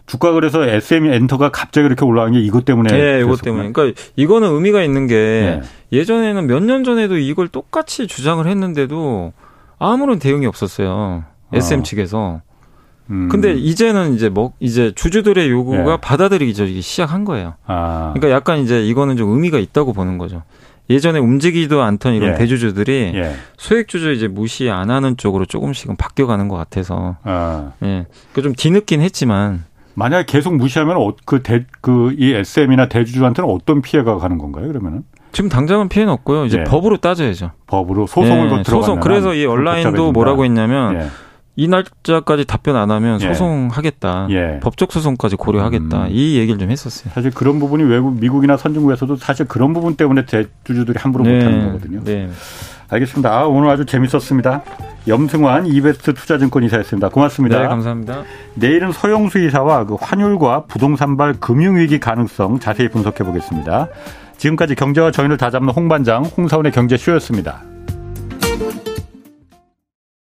주가 0.09 0.33
그래서 0.33 0.65
SM 0.65 1.07
엔터가 1.13 1.51
갑자기 1.51 1.87
이렇게 1.87 2.05
올라간 2.05 2.33
게 2.33 2.41
이것 2.41 2.65
때문에. 2.65 2.91
네, 2.91 3.21
이것 3.21 3.41
때문에. 3.43 3.71
그러니까 3.73 4.01
이거는 4.17 4.49
의미가 4.51 4.83
있는 4.83 5.07
게 5.07 5.15
네. 5.15 5.63
예전에는 5.93 6.47
몇 6.47 6.61
년 6.63 6.83
전에도 6.83 7.17
이걸 7.19 7.47
똑같이 7.49 8.07
주장을 8.09 8.45
했는데도 8.47 9.33
아무런 9.79 10.19
대응이 10.19 10.45
없었어요. 10.47 11.25
SM 11.53 11.81
어. 11.81 11.83
측에서. 11.83 12.41
음. 13.11 13.29
근데 13.31 13.55
이제는 13.55 14.15
이제 14.15 14.29
뭐 14.29 14.53
이제 14.61 14.93
주주들의 14.95 15.49
요구가 15.51 15.83
네. 15.85 15.97
받아들이기 16.01 16.83
시작한 16.83 17.25
거예요. 17.25 17.55
아. 17.67 18.13
그러니까 18.15 18.35
약간 18.35 18.59
이제 18.59 18.85
이거는 18.85 19.17
좀 19.17 19.31
의미가 19.31 19.59
있다고 19.59 19.93
보는 19.95 20.19
거죠. 20.19 20.43
예전에 20.91 21.19
움직이지도 21.19 21.83
않던 21.83 22.15
이런 22.15 22.33
예. 22.33 22.35
대주주들이 22.39 23.13
예. 23.15 23.35
소액 23.59 23.89
주주 23.89 24.13
이제 24.13 24.27
무시 24.27 24.71
안 24.71 24.91
하는 24.91 25.19
쪽으로 25.19 25.45
조금씩은 25.45 25.97
바뀌어가는 25.97 26.49
것 26.49 26.57
같아서 26.57 27.17
아. 27.25 27.73
예, 27.83 28.07
그좀 28.33 28.55
뒤늦긴 28.55 29.03
했지만 29.03 29.65
만약에 29.99 30.25
계속 30.27 30.55
무시하면 30.55 30.97
어, 30.97 31.13
그 31.25 31.43
대, 31.43 31.65
그이 31.81 32.33
SM이나 32.33 32.89
대주주한테는 32.89 33.51
어떤 33.51 33.83
피해가 33.83 34.19
가는 34.19 34.39
건가요? 34.39 34.69
그러면은? 34.69 35.03
지금 35.33 35.51
당장은 35.51 35.89
피해는 35.89 36.13
없고요. 36.13 36.45
이제 36.45 36.59
예. 36.61 36.65
법으로 36.65 36.99
따져야죠. 36.99 37.51
법으로 37.67 38.07
소송을 38.07 38.49
네, 38.49 38.63
소송. 38.65 39.01
그래서 39.01 39.35
이 39.35 39.45
온라인도 39.45 40.13
뭐라고 40.13 40.45
했냐면 40.45 40.95
예. 40.95 41.07
이 41.57 41.67
날짜까지 41.67 42.45
답변 42.45 42.77
안 42.77 42.93
하면 42.93 43.21
예. 43.21 43.27
소송하겠다. 43.27 44.29
예. 44.31 44.61
법적 44.63 44.93
소송까지 44.93 45.35
고려하겠다. 45.35 46.05
음. 46.05 46.09
이 46.11 46.39
얘기를 46.39 46.59
좀 46.59 46.71
했었어요. 46.71 47.13
사실 47.13 47.33
그런 47.33 47.59
부분이 47.59 47.83
외국 47.83 48.19
미국이나 48.21 48.57
선진국에서도 48.57 49.17
사실 49.17 49.47
그런 49.47 49.75
부분 49.75 49.97
때문에 49.97 50.25
대주주들이 50.27 50.97
함부로 50.99 51.25
네. 51.25 51.35
못하는 51.35 51.67
거거든요. 51.67 52.05
네. 52.05 52.31
알겠습니다. 52.91 53.31
아, 53.31 53.47
오늘 53.47 53.69
아주 53.69 53.85
재밌었습니다. 53.85 54.63
염승환 55.07 55.67
이베스트 55.67 56.15
투자증권 56.15 56.63
이사였습니다. 56.65 57.09
고맙습니다. 57.09 57.61
네, 57.61 57.67
감사합니다. 57.67 58.23
내일은 58.55 58.93
서영수 58.93 59.39
이사와 59.39 59.85
그 59.85 59.97
환율과 59.99 60.65
부동산발 60.65 61.35
금융위기 61.35 62.01
가능성 62.01 62.59
자세히 62.59 62.89
분석해 62.89 63.25
보겠습니다. 63.25 63.89
지금까지 64.37 64.75
경제와 64.75 65.11
정의를 65.11 65.37
다잡는 65.37 65.73
홍반장 65.73 66.25
홍사원의 66.25 66.73
경제쇼였습니다. 66.73 67.63